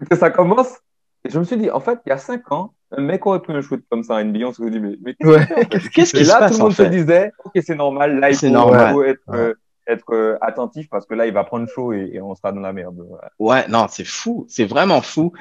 que 0.10 0.16
ça 0.16 0.30
commence. 0.30 0.78
Et 1.26 1.30
je 1.30 1.40
me 1.40 1.44
suis 1.44 1.58
dit, 1.58 1.72
en 1.72 1.80
fait, 1.80 2.00
il 2.06 2.10
y 2.10 2.12
a 2.12 2.18
cinq 2.18 2.52
ans, 2.52 2.74
un 2.96 3.02
mec 3.02 3.26
aurait 3.26 3.42
pris 3.42 3.54
un 3.54 3.62
shoot 3.62 3.84
comme 3.90 4.04
ça, 4.04 4.22
une 4.22 4.30
NBA, 4.30 4.48
on 4.48 4.54
se 4.54 4.64
dit, 4.64 4.80
mais, 4.80 4.96
mais 5.02 5.16
qu'est-ce 5.16 5.90
qui 5.90 6.06
se 6.06 6.28
là, 6.28 6.40
passe 6.40 6.52
tout 6.52 6.58
le 6.58 6.64
monde 6.64 6.74
se 6.74 6.84
disait, 6.84 7.32
ok, 7.44 7.52
c'est 7.66 7.76
normal, 7.76 8.20
là, 8.20 8.30
il 8.30 8.36
faut, 8.38 9.04
être, 9.04 9.22
euh, 9.34 9.54
être 9.88 10.14
euh, 10.14 10.38
attentif 10.42 10.88
parce 10.90 11.08
que 11.08 11.16
là, 11.16 11.26
il 11.26 11.34
va 11.34 11.44
prendre 11.44 11.68
chaud 11.68 11.94
et, 11.94 12.20
on 12.22 12.36
sera 12.36 12.52
dans 12.52 12.62
la 12.62 12.74
merde. 12.74 13.04
Ouais, 13.40 13.68
non, 13.68 13.88
c'est 13.90 14.06
fou, 14.06 14.46
c'est 14.48 14.66
vraiment 14.66 15.02
fou. 15.02 15.34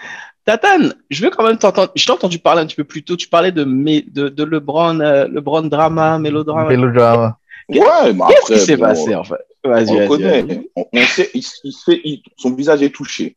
Tatane, 0.47 0.95
je 1.11 1.23
veux 1.23 1.31
quand 1.31 1.45
même 1.45 1.59
t'entendre, 1.59 1.93
je 1.95 2.05
t'ai 2.07 2.13
entendu 2.13 2.39
parler 2.39 2.63
un 2.63 2.67
petit 2.67 2.77
peu 2.77 2.85
plus 2.85 3.05
tôt, 3.05 3.17
tu 3.17 3.29
parlais 3.29 3.53
de, 3.53 3.65
de, 3.65 4.29
de 4.31 4.45
LeBron, 4.45 5.01
euh, 5.01 5.29
LeBron 5.29 5.63
drama, 5.63 6.19
mélodrama. 6.19 6.69
Mélodrama. 6.69 7.39
Ouais, 7.69 8.13
mais 8.15 8.25
Qu'est-ce 8.29 8.53
qui 8.53 8.61
s'est 8.61 8.79
passé, 8.79 9.15
en 9.15 9.25
fait? 9.25 9.37
Vas-y, 9.65 10.03
on 10.03 10.09
connaît, 10.09 10.69
on, 10.77 11.01
sait, 11.07 11.31
il, 11.35 12.23
son 12.37 12.55
visage 12.55 12.83
est 12.83 12.95
touché. 12.95 13.37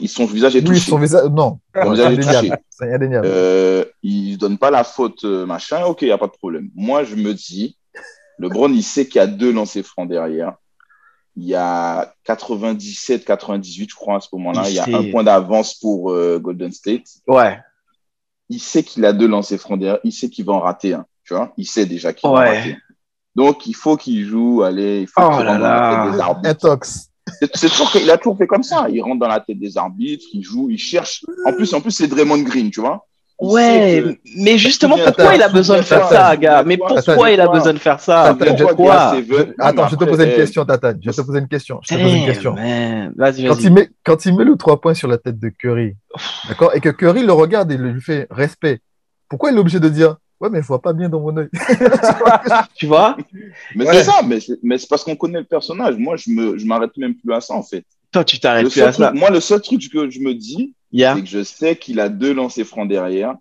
Ils 0.00 0.08
son 0.08 0.26
visage 0.26 0.56
est 0.56 0.62
touché. 0.62 0.80
Oui, 0.80 0.80
son 0.80 0.98
visage, 0.98 1.30
non. 1.30 1.58
Son 1.74 1.92
visage 1.92 2.12
est 2.12 2.22
touché. 2.22 2.52
Euh, 2.82 3.84
il 4.02 4.36
donne 4.36 4.58
pas 4.58 4.70
la 4.70 4.84
faute, 4.84 5.24
euh, 5.24 5.46
machin. 5.46 5.84
Ok, 5.84 6.02
il 6.02 6.06
n'y 6.06 6.12
a 6.12 6.18
pas 6.18 6.26
de 6.26 6.32
problème. 6.32 6.70
Moi, 6.74 7.04
je 7.04 7.14
me 7.14 7.32
dis, 7.32 7.78
LeBron, 8.38 8.70
il 8.70 8.82
sait 8.82 9.06
qu'il 9.06 9.16
y 9.16 9.20
a 9.20 9.26
deux 9.26 9.52
lancers 9.52 9.84
francs 9.84 10.08
derrière. 10.08 10.54
Il 11.36 11.44
y 11.44 11.54
a 11.54 12.14
97, 12.24 13.24
98, 13.24 13.90
je 13.90 13.94
crois, 13.94 14.16
à 14.16 14.20
ce 14.20 14.28
moment-là. 14.32 14.68
Il, 14.68 14.74
y 14.74 14.78
a 14.78 14.84
un 14.86 15.10
point 15.10 15.24
d'avance 15.24 15.74
pour 15.74 16.12
euh, 16.12 16.38
Golden 16.38 16.72
State. 16.72 17.06
Ouais. 17.26 17.58
Il 18.48 18.60
sait 18.60 18.82
qu'il 18.82 19.04
a 19.04 19.12
deux 19.12 19.26
lancers 19.26 19.58
francs 19.58 19.78
derrière. 19.78 20.00
Il 20.04 20.12
sait 20.12 20.30
qu'il 20.30 20.44
va 20.44 20.52
en 20.52 20.60
rater 20.60 20.94
un. 20.94 21.06
Tu 21.24 21.34
vois, 21.34 21.52
il 21.56 21.66
sait 21.66 21.86
déjà 21.86 22.12
qu'il 22.12 22.28
va 22.28 22.34
en 22.34 22.38
rater. 22.38 22.76
Donc, 23.34 23.66
il 23.66 23.74
faut 23.74 23.96
qu'il 23.96 24.24
joue. 24.24 24.62
Allez, 24.62 25.00
il 25.02 25.06
faut 25.06 25.22
oh 25.22 25.36
qu'il 25.36 25.46
là 25.46 25.58
là. 25.58 26.10
des 26.10 26.20
arbitres 26.20 26.78
C'est 27.54 27.68
toujours 27.68 27.90
il 27.96 28.10
a 28.10 28.16
toujours 28.16 28.38
fait 28.38 28.46
comme 28.46 28.62
ça. 28.62 28.86
Il 28.90 29.00
rentre 29.02 29.20
dans 29.20 29.28
la 29.28 29.40
tête 29.40 29.58
des 29.58 29.76
arbitres, 29.76 30.24
il 30.32 30.42
joue, 30.42 30.68
il 30.70 30.78
cherche. 30.78 31.24
En 31.46 31.52
plus, 31.52 31.72
en 31.74 31.80
plus, 31.80 31.90
c'est 31.90 32.06
Draymond 32.06 32.42
Green, 32.42 32.70
tu 32.70 32.80
vois. 32.80 33.06
Ouais, 33.40 34.16
mais 34.36 34.58
justement, 34.58 34.96
pourquoi 34.96 35.34
il 35.34 35.42
a 35.42 35.48
besoin 35.48 35.78
de 35.78 35.82
faire 35.82 36.08
ça, 36.08 36.36
gars 36.36 36.62
Mais 36.62 36.76
pourquoi 36.76 37.32
il 37.32 37.40
a 37.40 37.48
besoin 37.48 37.72
de 37.72 37.78
faire 37.78 37.98
ça 37.98 38.36
Pourquoi 38.58 39.16
Attends, 39.58 39.88
je 39.88 39.96
vais 39.96 40.04
te 40.04 40.10
poser 40.10 40.24
une 40.24 40.36
question, 40.36 40.64
Tata. 40.64 40.92
Je 41.00 41.10
vais 41.10 41.12
te 41.12 41.20
poser 41.20 41.38
une 41.40 41.48
question. 41.48 41.80
Je 41.82 41.94
te 41.94 42.00
pose 42.00 42.14
une 42.14 42.26
question. 42.26 42.54
Quand 42.54 43.60
il 43.60 43.72
met, 43.72 43.90
quand 44.04 44.24
il 44.24 44.36
met 44.36 44.44
le 44.44 44.56
3 44.56 44.80
points 44.80 44.94
sur 44.94 45.08
la 45.08 45.18
tête 45.18 45.38
de 45.38 45.48
Curry, 45.48 45.96
d'accord, 46.48 46.70
et 46.74 46.80
que 46.80 46.90
Curry 46.90 47.24
le 47.24 47.32
regarde 47.32 47.72
et 47.72 47.76
lui 47.76 48.00
fait 48.00 48.28
respect, 48.30 48.80
pourquoi 49.28 49.50
il 49.50 49.56
est 49.56 49.60
obligé 49.60 49.80
de 49.80 49.88
dire 49.88 50.16
Ouais, 50.44 50.50
mais 50.50 50.60
je 50.60 50.66
vois 50.66 50.82
pas 50.82 50.92
bien 50.92 51.08
dans 51.08 51.20
mon 51.20 51.34
œil. 51.38 51.48
tu 52.74 52.84
vois? 52.84 53.16
Mais 53.74 53.86
c'est 53.86 54.04
ça, 54.04 54.20
mais 54.22 54.76
c'est 54.76 54.88
parce 54.90 55.02
qu'on 55.02 55.16
connaît 55.16 55.38
le 55.38 55.46
personnage. 55.46 55.96
Moi, 55.96 56.16
je 56.16 56.28
me, 56.28 56.58
je 56.58 56.66
m'arrête 56.66 56.94
même 56.98 57.14
plus 57.14 57.32
à 57.32 57.40
ça, 57.40 57.54
en 57.54 57.62
fait. 57.62 57.86
Toi, 58.12 58.24
tu 58.24 58.38
t'arrêtes 58.38 58.68
plus 58.68 58.82
à 58.82 58.92
ça. 58.92 59.10
Moi, 59.12 59.30
le 59.30 59.40
seul 59.40 59.62
truc 59.62 59.90
que 59.90 60.10
je 60.10 60.20
me 60.20 60.34
dis, 60.34 60.74
c'est 60.92 61.22
que 61.22 61.26
je 61.26 61.42
sais 61.42 61.76
qu'il 61.76 61.98
a 61.98 62.10
deux 62.10 62.34
lancers 62.34 62.66
francs 62.66 62.86
derrière 62.86 63.34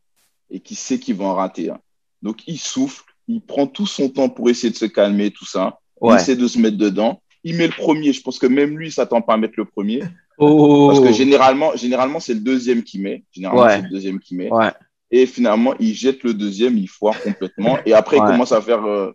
et 0.49 0.61
qu'il 0.61 0.77
sait 0.77 0.97
qu'il 0.97 1.15
va 1.15 1.25
en 1.25 1.35
rater 1.35 1.71
un. 1.71 1.79
Donc, 2.21 2.37
il 2.47 2.57
souffle, 2.57 3.03
il 3.27 3.41
prend 3.41 3.67
tout 3.67 3.85
son 3.85 4.07
temps 4.07 4.29
pour 4.29 4.49
essayer 4.49 4.71
de 4.71 4.77
se 4.77 4.85
calmer, 4.85 5.31
tout 5.31 5.45
ça. 5.45 5.79
Il 6.01 6.13
essaie 6.13 6.37
de 6.37 6.47
se 6.47 6.57
mettre 6.57 6.77
dedans. 6.77 7.21
Il 7.43 7.57
met 7.57 7.67
le 7.67 7.73
premier. 7.73 8.13
Je 8.13 8.21
pense 8.21 8.39
que 8.39 8.47
même 8.47 8.77
lui, 8.77 8.87
il 8.87 8.91
s'attend 8.93 9.21
pas 9.21 9.33
à 9.33 9.37
mettre 9.37 9.55
le 9.57 9.65
premier. 9.65 10.03
Oh. 10.37 10.87
Parce 10.87 11.01
que 11.01 11.11
généralement, 11.11 11.75
généralement 11.75 12.21
c'est 12.21 12.33
le 12.33 12.39
deuxième 12.39 12.83
qui 12.83 12.99
met. 12.99 13.25
Généralement, 13.33 13.67
c'est 13.67 13.81
le 13.81 13.89
deuxième 13.89 14.19
qui 14.19 14.35
met. 14.35 14.49
Ouais. 14.49 14.71
Et 15.15 15.27
finalement, 15.27 15.75
il 15.79 15.93
jette 15.93 16.23
le 16.23 16.33
deuxième, 16.33 16.75
il 16.75 16.87
foire 16.87 17.21
complètement. 17.21 17.77
Et 17.85 17.93
après, 17.93 18.17
il 18.17 18.23
commence 18.23 18.51
à 18.51 18.59
faire. 18.61 18.83
Euh, 18.83 19.11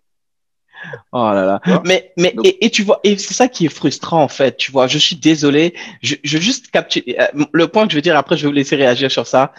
oh 1.11 1.31
là 1.33 1.59
là. 1.65 1.81
mais, 1.83 2.13
mais, 2.15 2.33
et, 2.61 2.69
tu 2.69 2.83
vois, 2.83 3.01
et 3.03 3.17
c'est 3.17 3.33
ça 3.33 3.49
qui 3.49 3.65
est 3.65 3.69
frustrant, 3.69 4.23
en 4.23 4.29
fait. 4.29 4.55
Tu 4.55 4.71
vois, 4.71 4.87
je 4.87 4.97
suis 4.97 5.17
désolé. 5.17 5.75
Je, 6.01 6.15
je 6.23 6.37
juste 6.37 6.71
capturer. 6.71 7.17
Euh, 7.19 7.45
le 7.51 7.67
point 7.67 7.85
que 7.85 7.91
je 7.91 7.97
veux 7.97 8.01
dire, 8.01 8.15
après, 8.15 8.37
je 8.37 8.43
vais 8.43 8.47
vous 8.47 8.55
laisser 8.55 8.77
réagir 8.77 9.11
sur 9.11 9.27
ça. 9.27 9.51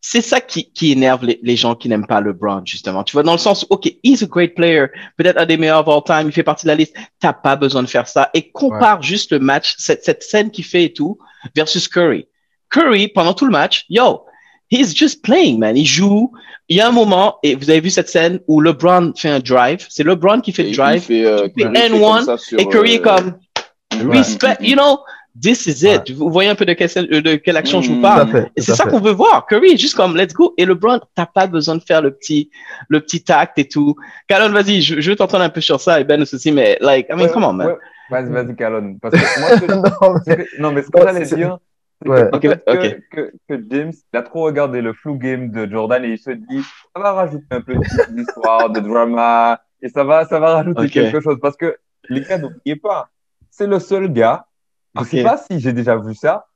C'est 0.00 0.20
ça 0.20 0.40
qui, 0.40 0.72
qui 0.72 0.90
énerve 0.90 1.24
les, 1.24 1.38
les 1.44 1.56
gens 1.56 1.76
qui 1.76 1.88
n'aiment 1.88 2.08
pas 2.08 2.20
LeBron, 2.20 2.62
justement. 2.64 3.04
Tu 3.04 3.12
vois, 3.12 3.22
dans 3.22 3.30
le 3.30 3.38
sens, 3.38 3.68
OK, 3.70 3.88
he's 4.02 4.24
a 4.24 4.26
great 4.26 4.56
player, 4.56 4.86
peut-être 5.16 5.38
un 5.38 5.46
des 5.46 5.56
meilleurs 5.56 5.86
of 5.86 5.94
all 5.94 6.02
time, 6.04 6.28
il 6.28 6.32
fait 6.32 6.42
partie 6.42 6.64
de 6.64 6.70
la 6.72 6.74
liste. 6.74 6.96
T'as 7.20 7.32
pas 7.32 7.54
besoin 7.54 7.84
de 7.84 7.88
faire 7.88 8.08
ça. 8.08 8.30
Et 8.34 8.50
compare 8.50 9.00
juste 9.00 9.30
le 9.30 9.38
match, 9.38 9.76
cette, 9.78 10.04
cette 10.04 10.24
scène 10.24 10.50
qu'il 10.50 10.64
fait 10.64 10.82
et 10.82 10.92
tout, 10.92 11.18
versus 11.54 11.86
Curry. 11.86 12.26
Curry, 12.68 13.06
pendant 13.06 13.32
tout 13.32 13.46
le 13.46 13.52
match, 13.52 13.84
yo, 13.88 14.25
he's 14.70 14.94
just 14.94 15.22
playing, 15.22 15.58
man. 15.58 15.76
Il 15.76 15.86
joue. 15.86 16.32
Il 16.68 16.76
y 16.76 16.80
a 16.80 16.88
un 16.88 16.92
moment, 16.92 17.36
et 17.44 17.54
vous 17.54 17.70
avez 17.70 17.80
vu 17.80 17.90
cette 17.90 18.08
scène 18.08 18.40
où 18.48 18.60
LeBron 18.60 19.12
fait 19.16 19.28
un 19.28 19.38
drive. 19.38 19.86
C'est 19.88 20.02
LeBron 20.02 20.40
qui 20.40 20.52
fait 20.52 20.64
le 20.64 20.72
drive. 20.72 21.04
Il 21.08 21.22
fait, 21.22 21.24
euh, 21.24 21.46
N1 21.56 22.58
et 22.58 22.66
Curry 22.66 22.94
est 22.94 23.06
euh, 23.06 23.16
comme 23.16 24.10
respect, 24.10 24.56
you 24.60 24.74
know. 24.74 24.98
This 25.40 25.66
is 25.66 25.86
it. 25.86 26.10
Vous 26.12 26.30
voyez 26.30 26.48
un 26.48 26.54
peu 26.54 26.64
de 26.64 26.72
quelle, 26.72 26.88
de 27.08 27.34
quelle 27.36 27.58
action 27.58 27.82
je 27.82 27.90
vous 27.90 27.98
mm. 27.98 28.02
parle. 28.02 28.48
et 28.56 28.62
c'est 28.62 28.74
ça 28.74 28.86
qu'on 28.86 29.00
veut 29.00 29.12
voir. 29.12 29.46
Curry 29.46 29.72
est 29.72 29.76
juste 29.76 29.94
comme 29.94 30.16
let's 30.16 30.32
go. 30.32 30.54
Et 30.56 30.64
LeBron, 30.64 30.98
t'as 31.14 31.26
pas 31.26 31.46
besoin 31.46 31.76
de 31.76 31.82
faire 31.82 32.00
le 32.00 32.10
petit, 32.10 32.50
le 32.88 33.00
petit 33.00 33.22
tact 33.22 33.58
et 33.58 33.68
tout. 33.68 33.94
Calon, 34.28 34.50
vas-y, 34.50 34.80
je, 34.80 35.00
je 35.00 35.10
veux 35.10 35.16
t'entendre 35.16 35.44
un 35.44 35.50
peu 35.50 35.60
sur 35.60 35.78
ça 35.78 36.00
et 36.00 36.04
Ben 36.04 36.22
aussi, 36.22 36.50
mais 36.50 36.78
like, 36.80 37.06
I 37.10 37.16
mean, 37.16 37.28
come 37.28 37.44
on, 37.44 37.52
man. 37.52 37.76
Vas-y, 38.10 38.30
vas-y, 38.30 38.56
Calon. 38.56 38.96
Parce 39.00 39.14
que 39.14 39.72
moi, 39.74 40.36
non, 40.58 40.72
mais 40.72 40.82
ce 40.82 40.88
que 40.88 41.02
j'allais 41.02 41.26
dire, 41.26 41.58
Ouais. 42.04 42.28
que, 42.30 43.00
que, 43.10 43.32
que, 43.48 43.64
James 43.70 43.92
il 44.12 44.16
a 44.16 44.22
trop 44.22 44.42
regardé 44.42 44.82
le 44.82 44.92
flou 44.92 45.16
game 45.16 45.50
de 45.50 45.68
Jordan 45.68 46.04
et 46.04 46.10
il 46.10 46.18
se 46.18 46.30
dit 46.30 46.62
ça 46.94 47.00
va 47.00 47.12
rajouter 47.12 47.46
un 47.50 47.62
peu 47.62 47.74
d'histoire, 48.10 48.68
de 48.68 48.80
drama 48.80 49.62
et 49.80 49.88
ça 49.88 50.04
va, 50.04 50.26
ça 50.26 50.38
va 50.38 50.56
rajouter 50.56 50.90
quelque 50.90 51.20
chose 51.20 51.38
parce 51.40 51.56
que 51.56 51.76
les 52.10 52.20
gars, 52.20 52.38
n'oubliez 52.38 52.76
pas, 52.76 53.08
c'est 53.50 53.66
le 53.66 53.78
seul 53.78 54.12
gars, 54.12 54.46
je 54.94 55.00
ne 55.00 55.06
sais 55.06 55.22
pas 55.22 55.38
si 55.38 55.58
j'ai 55.58 55.72
déjà 55.72 55.96
vu 55.96 56.14
ça, 56.14 56.46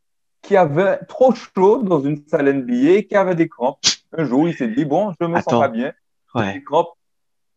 qui 0.42 0.56
avait 0.56 0.98
trop 1.08 1.34
chaud 1.34 1.82
dans 1.82 2.00
une 2.00 2.22
salle 2.26 2.52
NBA, 2.52 3.02
qui 3.02 3.16
avait 3.16 3.34
des 3.34 3.48
crampes. 3.48 3.78
Un 4.16 4.24
jour, 4.24 4.48
il 4.48 4.54
s'est 4.54 4.68
dit 4.68 4.84
bon, 4.84 5.12
je 5.20 5.26
me 5.26 5.40
sens 5.40 5.60
pas 5.60 5.68
bien, 5.68 5.92
ouais. 6.34 6.54
des 6.54 6.62
crampes. 6.62 6.90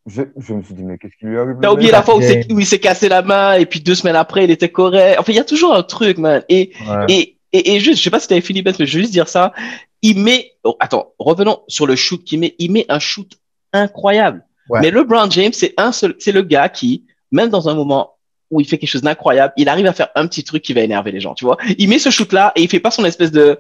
Je, 0.05 0.23
je, 0.35 0.53
me 0.53 0.61
suis 0.61 0.73
dit, 0.73 0.83
mais 0.83 0.97
qu'est-ce 0.97 1.15
qui 1.15 1.25
lui 1.25 1.37
arrive 1.37 1.55
T'as 1.61 1.71
oublié 1.71 1.89
la 1.89 2.03
fois 2.03 2.17
où, 2.17 2.19
il 2.21 2.65
s'est 2.65 2.79
cassé 2.79 3.07
la 3.07 3.21
main 3.21 3.53
et 3.53 3.65
puis 3.65 3.79
deux 3.79 3.95
semaines 3.95 4.17
après, 4.17 4.43
il 4.43 4.51
était 4.51 4.69
correct. 4.69 5.17
Enfin, 5.17 5.31
il 5.31 5.37
y 5.37 5.39
a 5.39 5.45
toujours 5.45 5.73
un 5.73 5.83
truc, 5.83 6.17
man. 6.17 6.43
Et, 6.49 6.73
et, 7.07 7.37
et, 7.53 7.75
et, 7.75 7.79
juste, 7.79 7.99
je 7.99 8.03
sais 8.03 8.09
pas 8.09 8.19
si 8.19 8.27
tu 8.27 8.33
avais 8.33 8.41
fini, 8.41 8.61
mais 8.63 8.73
je 8.73 8.79
veux 8.79 8.85
juste 8.85 9.11
dire 9.11 9.29
ça. 9.29 9.53
Il 10.01 10.19
met, 10.19 10.51
oh, 10.63 10.75
attends, 10.79 11.13
revenons 11.19 11.61
sur 11.67 11.87
le 11.87 11.95
shoot 11.95 12.23
qu'il 12.23 12.39
met. 12.39 12.55
Il 12.59 12.71
met 12.71 12.85
un 12.89 12.99
shoot 12.99 13.31
incroyable. 13.71 14.43
Mais 14.69 14.91
LeBron 14.91 15.29
James, 15.29 15.53
c'est 15.53 15.73
un 15.77 15.91
seul, 15.91 16.15
c'est 16.19 16.31
le 16.31 16.41
gars 16.41 16.69
qui, 16.69 17.05
même 17.31 17.49
dans 17.49 17.69
un 17.69 17.75
moment 17.75 18.13
où 18.49 18.61
il 18.61 18.67
fait 18.67 18.77
quelque 18.77 18.89
chose 18.89 19.01
d'incroyable, 19.01 19.53
il 19.57 19.67
arrive 19.67 19.87
à 19.87 19.93
faire 19.93 20.09
un 20.15 20.27
petit 20.27 20.43
truc 20.43 20.63
qui 20.63 20.73
va 20.73 20.81
énerver 20.81 21.11
les 21.11 21.19
gens, 21.19 21.33
tu 21.33 21.43
vois. 21.45 21.57
Il 21.77 21.89
met 21.89 21.99
ce 21.99 22.09
shoot-là 22.09 22.53
et 22.55 22.61
il 22.61 22.69
fait 22.69 22.79
pas 22.79 22.91
son 22.91 23.03
espèce 23.03 23.31
de, 23.31 23.59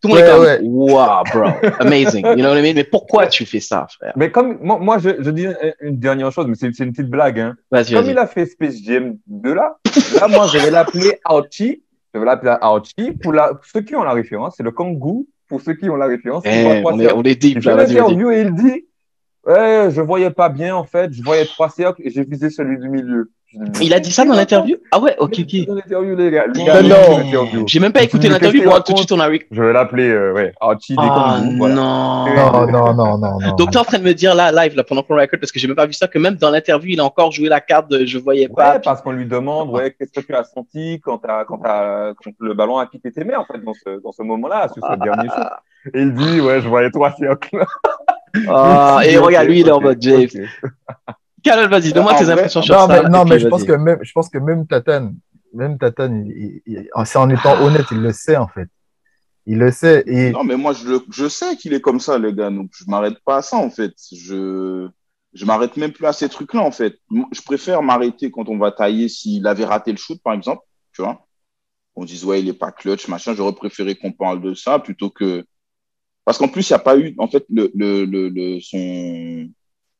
tout 0.00 0.08
le 0.08 0.14
monde 0.14 0.22
est 0.22 0.58
comme, 0.60 0.66
wow, 0.68 1.22
bro, 1.32 1.50
amazing. 1.80 2.26
You 2.26 2.36
know 2.36 2.50
what 2.50 2.58
I 2.58 2.62
mean? 2.62 2.74
Mais 2.74 2.84
pourquoi 2.84 3.26
tu 3.26 3.46
fais 3.46 3.60
ça, 3.60 3.86
frère? 3.88 4.12
Mais 4.16 4.30
comme, 4.30 4.58
moi, 4.60 4.78
moi 4.78 4.98
je, 4.98 5.10
je 5.18 5.30
dis 5.30 5.46
une 5.80 5.98
dernière 5.98 6.30
chose, 6.30 6.46
mais 6.46 6.54
c'est 6.54 6.66
une 6.66 6.92
petite 6.92 7.08
blague, 7.08 7.40
hein. 7.40 7.56
Comme 7.70 8.10
il 8.10 8.18
a 8.18 8.26
fait 8.26 8.44
Space 8.46 8.76
Jam 8.84 9.16
2 9.26 9.54
là, 9.54 9.78
là, 10.20 10.28
moi, 10.28 10.46
je 10.52 10.58
vais 10.58 10.70
l'appeler 10.70 11.18
Archie 11.24 11.82
je 12.14 12.18
vais 12.20 12.24
l'appeler 12.24 12.54
Archie. 12.60 13.12
Pour, 13.22 13.32
la, 13.32 13.52
ceux 13.64 13.80
qui 13.80 13.96
ont 13.96 14.04
la 14.04 14.12
référence, 14.12 14.54
c'est 14.56 14.62
le 14.62 14.70
Kangoo. 14.70 15.26
Pour 15.48 15.60
ceux 15.60 15.74
qui 15.74 15.90
ont 15.90 15.96
la 15.96 16.06
référence, 16.06 16.42
eh, 16.46 16.82
on, 16.86 16.98
est, 16.98 17.12
on 17.12 17.22
est 17.22 17.34
deep. 17.34 17.62
L'interview 17.62 18.30
et 18.30 18.42
il 18.42 18.54
dit, 18.54 18.86
ouais, 19.46 19.88
je 19.90 20.00
voyais 20.00 20.30
pas 20.30 20.48
bien, 20.48 20.74
en 20.74 20.84
fait. 20.84 21.12
Je 21.12 21.22
voyais 21.22 21.44
trois 21.44 21.68
cercles 21.68 22.00
et 22.02 22.10
j'ai 22.10 22.24
visé 22.24 22.48
celui 22.48 22.78
du 22.78 22.88
milieu. 22.88 23.30
Il 23.80 23.94
a 23.94 24.00
dit 24.00 24.10
ça 24.10 24.24
dans 24.24 24.34
l'interview? 24.34 24.76
Ah 24.90 25.00
ouais, 25.00 25.14
ok, 25.18 25.36
ok. 25.40 25.66
Dans 25.66 25.74
l'interview, 25.74 26.16
les 26.16 26.30
gars. 26.30 26.46
non, 26.82 27.66
j'ai 27.66 27.80
même 27.80 27.92
pas 27.92 28.02
écouté 28.02 28.28
l'interview. 28.28 28.64
Moi, 28.64 28.80
tout 28.80 28.92
de 28.92 28.98
suite, 28.98 29.12
on 29.12 29.20
a. 29.20 29.28
Je 29.32 29.62
vais 29.62 29.72
l'appeler, 29.72 30.08
euh, 30.08 30.32
ouais, 30.32 30.52
Archie 30.60 30.94
ah, 30.98 31.40
non. 31.42 31.68
non, 31.68 32.66
non, 32.66 32.94
non, 32.94 33.18
non, 33.18 33.56
Donc, 33.56 33.70
tu 33.70 33.76
es 33.76 33.80
en 33.80 33.84
train 33.84 33.98
de 33.98 34.04
me 34.04 34.14
dire 34.14 34.34
là, 34.34 34.50
live, 34.52 34.76
là, 34.76 34.84
pendant 34.84 35.02
qu'on 35.02 35.16
record, 35.16 35.38
parce 35.40 35.52
que 35.52 35.58
j'ai 35.58 35.66
même 35.66 35.76
pas 35.76 35.86
vu 35.86 35.92
ça, 35.92 36.08
que 36.08 36.18
même 36.18 36.34
dans 36.34 36.50
l'interview, 36.50 36.92
il 36.92 37.00
a 37.00 37.04
encore 37.04 37.32
joué 37.32 37.48
la 37.48 37.60
carte 37.60 37.90
de 37.90 38.04
je 38.04 38.18
voyais 38.18 38.48
pas. 38.48 38.74
Ouais, 38.74 38.80
parce 38.80 39.02
qu'on 39.02 39.12
lui 39.12 39.26
demande, 39.26 39.70
ouais, 39.70 39.94
qu'est-ce 39.98 40.12
que 40.12 40.24
tu 40.24 40.34
as 40.34 40.44
senti 40.44 41.00
quand, 41.02 41.20
as, 41.24 41.44
quand, 41.44 41.60
as, 41.64 42.12
quand 42.22 42.32
le 42.38 42.54
ballon 42.54 42.78
a 42.78 42.86
quitté 42.86 43.12
tes 43.12 43.24
mains, 43.24 43.38
en 43.38 43.44
fait, 43.44 43.62
dans 43.62 43.74
ce, 43.74 44.02
dans 44.02 44.12
ce 44.12 44.22
moment-là, 44.22 44.68
sur 44.68 44.82
ce 44.84 44.98
dernier 44.98 45.28
shoot. 45.28 45.46
Et 45.92 46.00
il 46.00 46.14
dit, 46.14 46.40
ouais, 46.40 46.60
je 46.60 46.68
voyais 46.68 46.90
trois 46.90 47.12
cercles. 47.12 47.64
Ah, 48.48 49.00
et 49.04 49.18
regarde, 49.18 49.48
lui, 49.48 49.60
il 49.60 49.68
est 49.68 49.72
en 49.72 49.80
mode 49.80 50.00
James. 50.00 50.28
Carole, 51.44 51.68
vas-y, 51.68 51.92
donne-moi 51.92 52.14
tes 52.14 52.30
impressions 52.30 52.62
sur 52.62 52.74
non, 52.74 52.86
ça. 52.88 53.02
Mais, 53.02 53.08
non, 53.08 53.24
mais 53.24 53.38
je 53.38 53.46
pense, 53.46 53.62
que 53.64 53.72
même, 53.72 53.98
je 54.02 54.12
pense 54.12 54.28
que 54.30 54.38
même 54.38 54.66
Tatan, 54.66 55.12
même 55.52 55.78
Tatan, 55.78 56.24
c'est 57.04 57.18
en 57.18 57.30
étant 57.30 57.60
honnête, 57.62 57.86
il 57.92 58.00
le 58.00 58.12
sait 58.12 58.36
en 58.36 58.48
fait. 58.48 58.68
Il 59.46 59.58
le 59.58 59.70
sait. 59.70 60.04
Et... 60.06 60.30
Non, 60.30 60.42
mais 60.42 60.56
moi, 60.56 60.72
je, 60.72 60.98
je 61.10 61.28
sais 61.28 61.56
qu'il 61.56 61.74
est 61.74 61.80
comme 61.80 62.00
ça, 62.00 62.18
le 62.18 62.30
gars. 62.30 62.50
Donc, 62.50 62.70
je 62.72 62.84
m'arrête 62.86 63.18
pas 63.24 63.36
à 63.36 63.42
ça, 63.42 63.58
en 63.58 63.70
fait. 63.70 63.92
Je, 64.10 64.88
je 65.34 65.44
m'arrête 65.44 65.76
même 65.76 65.92
plus 65.92 66.06
à 66.06 66.12
ces 66.12 66.28
trucs-là, 66.28 66.62
en 66.62 66.70
fait. 66.70 66.96
Je 67.10 67.42
préfère 67.42 67.82
m'arrêter 67.82 68.30
quand 68.30 68.48
on 68.48 68.56
va 68.56 68.72
tailler 68.72 69.08
s'il 69.08 69.46
avait 69.46 69.66
raté 69.66 69.92
le 69.92 69.98
shoot, 69.98 70.18
par 70.22 70.32
exemple. 70.32 70.62
Tu 70.94 71.02
vois 71.02 71.26
On 71.94 72.04
dise, 72.06 72.24
ouais, 72.24 72.40
il 72.40 72.48
est 72.48 72.54
pas 72.54 72.72
clutch, 72.72 73.06
machin. 73.08 73.34
J'aurais 73.34 73.54
préféré 73.54 73.96
qu'on 73.96 74.12
parle 74.12 74.40
de 74.40 74.54
ça 74.54 74.78
plutôt 74.78 75.10
que. 75.10 75.44
Parce 76.24 76.38
qu'en 76.38 76.48
plus, 76.48 76.70
il 76.70 76.72
n'y 76.72 76.76
a 76.76 76.80
pas 76.80 76.96
eu, 76.96 77.14
en 77.18 77.28
fait, 77.28 77.44
le, 77.50 77.70
le, 77.74 78.06
le, 78.06 78.30
le 78.30 78.60
son, 78.60 79.46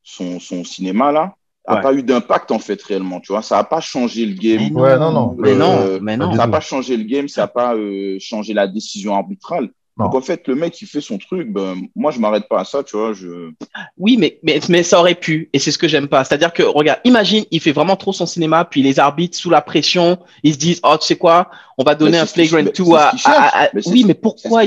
son, 0.05 0.39
son 0.39 0.63
cinéma 0.63 1.11
là 1.11 1.35
a 1.67 1.77
pas 1.77 1.93
eu 1.93 2.03
d'impact 2.03 2.51
en 2.51 2.59
fait 2.59 2.81
réellement, 2.83 3.19
tu 3.19 3.31
vois. 3.31 3.41
Ça 3.41 3.57
a 3.57 3.63
pas 3.63 3.81
changé 3.81 4.25
le 4.25 4.35
game. 4.35 4.71
Mais 4.71 4.81
ouais, 4.81 4.99
non, 4.99 5.11
non. 5.11 5.35
mais 5.37 5.55
non, 5.55 5.99
mais 5.99 6.15
non. 6.15 6.33
Ça 6.35 6.43
a 6.43 6.47
pas 6.47 6.59
changé 6.59 6.95
le 6.95 7.03
game, 7.03 7.27
ça 7.27 7.43
a 7.43 7.47
pas 7.47 7.75
euh, 7.75 8.17
changé 8.19 8.53
la 8.53 8.67
décision 8.67 9.15
arbitrale. 9.15 9.69
Donc 9.97 10.13
en 10.13 10.21
fait, 10.21 10.45
le 10.47 10.55
mec 10.55 10.81
il 10.81 10.87
fait 10.87 10.99
son 10.99 11.17
truc, 11.17 11.49
ben 11.53 11.75
moi 11.95 12.11
je 12.11 12.19
m'arrête 12.19 12.49
pas 12.49 12.59
à 12.59 12.65
ça, 12.65 12.83
tu 12.83 12.97
vois. 12.97 13.13
Je... 13.13 13.51
Oui, 13.97 14.17
mais, 14.17 14.39
mais 14.43 14.59
mais 14.67 14.83
ça 14.83 14.99
aurait 14.99 15.15
pu, 15.15 15.49
et 15.53 15.59
c'est 15.59 15.71
ce 15.71 15.77
que 15.77 15.87
j'aime 15.87 16.09
pas. 16.09 16.25
C'est-à-dire 16.25 16.51
que 16.51 16.63
regarde, 16.63 16.99
imagine, 17.05 17.45
il 17.49 17.61
fait 17.61 17.71
vraiment 17.71 17.95
trop 17.95 18.11
son 18.11 18.25
cinéma, 18.25 18.65
puis 18.65 18.81
les 18.81 18.99
arbitres 18.99 19.37
sous 19.37 19.49
la 19.49 19.61
pression, 19.61 20.19
ils 20.43 20.53
se 20.53 20.59
disent, 20.59 20.81
oh 20.83 20.97
tu 20.99 21.07
sais 21.07 21.15
quoi, 21.15 21.49
on 21.77 21.85
va 21.85 21.95
donner 21.95 22.17
un 22.17 22.25
flagrant 22.25 22.63
2 22.63 22.71
à, 22.93 23.13
à, 23.23 23.69
oui, 23.85 24.03
mais 24.05 24.15
pourquoi 24.15 24.63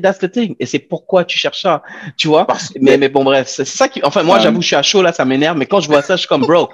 that's 0.00 0.18
the 0.20 0.30
thing, 0.30 0.54
et 0.60 0.66
c'est 0.66 0.78
pourquoi 0.78 1.24
tu 1.24 1.36
cherches 1.36 1.62
ça, 1.62 1.82
tu 2.16 2.28
vois? 2.28 2.46
mais, 2.80 2.98
mais 2.98 3.08
bon 3.08 3.24
bref, 3.24 3.48
c'est 3.48 3.64
ça 3.64 3.88
qui, 3.88 4.00
enfin 4.04 4.22
moi 4.22 4.38
j'avoue, 4.38 4.62
je 4.62 4.68
suis 4.68 4.76
à 4.76 4.82
chaud 4.82 5.02
là, 5.02 5.12
ça 5.12 5.24
m'énerve, 5.24 5.58
mais 5.58 5.66
quand 5.66 5.80
je 5.80 5.88
vois 5.88 6.02
ça, 6.02 6.14
je 6.14 6.20
suis 6.20 6.28
comme 6.28 6.42
bro, 6.42 6.68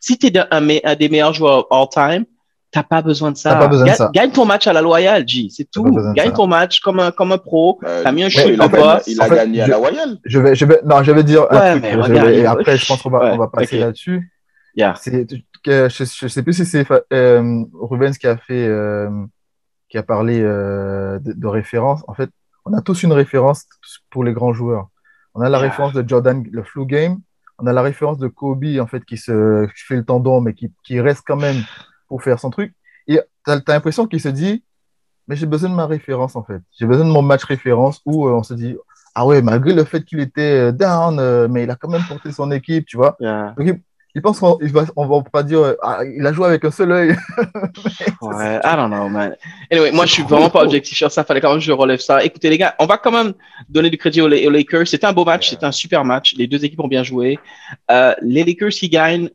si 0.00 0.18
t'es 0.18 0.36
un, 0.38 0.46
un 0.84 0.94
des 0.96 1.08
meilleurs 1.08 1.32
joueurs 1.32 1.66
all 1.70 1.86
time 1.90 2.26
T'as 2.72 2.82
pas 2.82 3.02
besoin 3.02 3.30
de 3.30 3.36
ça. 3.36 4.10
Gagne, 4.14 4.30
ton 4.32 4.46
match 4.46 4.66
à 4.66 4.72
la 4.72 4.80
loyale, 4.80 5.28
G. 5.28 5.48
C'est 5.50 5.70
tout. 5.70 5.84
Gagne 6.14 6.32
ton 6.32 6.46
match 6.46 6.80
comme 6.80 7.00
un, 7.00 7.10
comme 7.10 7.30
un 7.30 7.38
pro. 7.38 7.78
Euh, 7.84 8.02
T'as 8.02 8.12
mis 8.12 8.24
un 8.24 8.30
shoot 8.30 8.44
il, 8.48 8.60
a, 8.60 9.00
il 9.06 9.20
a 9.20 9.28
gagné 9.28 9.60
à 9.60 9.66
la 9.66 9.76
loyale. 9.76 10.18
Je 10.24 10.38
vais, 10.38 10.54
je 10.54 10.64
vais, 10.64 10.80
non, 10.82 11.02
je 11.02 11.12
vais 11.12 11.22
dire 11.22 11.46
un 11.50 11.78
truc. 11.78 12.16
et 12.16 12.46
après, 12.46 12.78
je 12.78 12.86
pense 12.86 13.02
qu'on 13.02 13.10
va, 13.10 13.34
on 13.34 13.36
va 13.36 13.48
passer 13.48 13.78
là-dessus. 13.78 14.32
Yeah. 14.74 14.94
je, 15.04 15.84
je 15.88 16.28
sais 16.28 16.42
plus 16.42 16.54
si 16.54 16.64
c'est 16.64 16.86
euh, 17.12 17.64
Rubens 17.74 18.16
qui 18.16 18.26
a 18.26 18.38
fait, 18.38 18.66
euh, 18.66 19.10
qui 19.90 19.98
a 19.98 20.02
parlé 20.02 20.40
euh, 20.40 21.18
de, 21.18 21.34
de, 21.34 21.46
référence. 21.46 22.02
En 22.08 22.14
fait, 22.14 22.30
on 22.64 22.72
a 22.72 22.80
tous 22.80 23.02
une 23.02 23.12
référence 23.12 23.66
pour 24.08 24.24
les 24.24 24.32
grands 24.32 24.54
joueurs. 24.54 24.88
On 25.34 25.42
a 25.42 25.50
la 25.50 25.58
référence 25.58 25.92
de 25.92 26.06
Jordan, 26.08 26.42
le 26.50 26.62
flu 26.62 26.86
game. 26.86 27.18
On 27.58 27.66
a 27.66 27.72
la 27.74 27.82
référence 27.82 28.16
de 28.16 28.28
Kobe, 28.28 28.64
en 28.80 28.86
fait, 28.86 29.04
qui 29.04 29.18
se 29.18 29.66
qui 29.66 29.84
fait 29.84 29.96
le 29.96 30.04
tendon, 30.04 30.40
mais 30.40 30.54
qui, 30.54 30.72
qui 30.84 31.00
reste 31.00 31.22
quand 31.26 31.36
même 31.36 31.62
pour 32.12 32.22
faire 32.22 32.38
son 32.38 32.50
truc. 32.50 32.74
Et 33.08 33.18
tu 33.46 33.50
as, 33.50 33.62
l'impression 33.68 34.06
qu'il 34.06 34.20
se 34.20 34.28
dit, 34.28 34.62
mais 35.26 35.34
j'ai 35.34 35.46
besoin 35.46 35.70
de 35.70 35.74
ma 35.74 35.86
référence, 35.86 36.36
en 36.36 36.44
fait. 36.44 36.60
J'ai 36.78 36.84
besoin 36.84 37.06
de 37.06 37.10
mon 37.10 37.22
match 37.22 37.42
référence 37.44 38.02
où 38.04 38.28
euh, 38.28 38.32
on 38.32 38.42
se 38.42 38.52
dit, 38.52 38.76
ah 39.14 39.24
ouais, 39.24 39.40
malgré 39.40 39.72
le 39.72 39.84
fait 39.84 40.04
qu'il 40.04 40.20
était 40.20 40.68
euh, 40.68 40.72
down, 40.72 41.18
euh, 41.18 41.48
mais 41.48 41.62
il 41.62 41.70
a 41.70 41.74
quand 41.74 41.88
même 41.88 42.04
porté 42.06 42.30
son 42.30 42.50
équipe, 42.50 42.84
tu 42.84 42.98
vois. 42.98 43.16
il, 43.24 44.20
pense 44.20 44.40
qu'on 44.40 44.58
va, 44.60 44.84
on 44.94 45.06
va 45.06 45.22
pas 45.22 45.42
dire, 45.42 45.74
ah, 45.80 46.00
il 46.04 46.26
a 46.26 46.34
joué 46.34 46.48
avec 46.48 46.66
un 46.66 46.70
seul 46.70 46.92
œil. 46.92 47.16
ouais, 48.20 48.60
I 48.62 48.76
don't 48.76 48.90
know, 48.90 49.08
man. 49.08 49.34
Anyway, 49.70 49.90
moi, 49.92 50.04
je 50.04 50.12
suis 50.12 50.22
vraiment 50.22 50.50
pas 50.50 50.62
objectif 50.62 50.94
sur 50.94 51.10
ça. 51.10 51.24
Fallait 51.24 51.40
quand 51.40 51.48
même 51.48 51.60
que 51.60 51.64
je 51.64 51.72
relève 51.72 52.00
ça. 52.00 52.22
Écoutez, 52.22 52.50
les 52.50 52.58
gars, 52.58 52.74
on 52.78 52.84
va 52.84 52.98
quand 52.98 53.10
même 53.10 53.32
donner 53.70 53.88
du 53.88 53.96
crédit 53.96 54.20
aux, 54.20 54.28
Lakers. 54.28 54.86
C'était 54.86 55.06
un 55.06 55.14
beau 55.14 55.24
match, 55.24 55.48
c'était 55.48 55.64
un 55.64 55.72
super 55.72 56.04
match. 56.04 56.34
Les 56.36 56.46
deux 56.46 56.62
équipes 56.62 56.80
ont 56.80 56.88
bien 56.88 57.04
joué. 57.04 57.38
les 58.20 58.44
Lakers 58.44 58.68
qui 58.68 58.90
gagnent, 58.90 59.30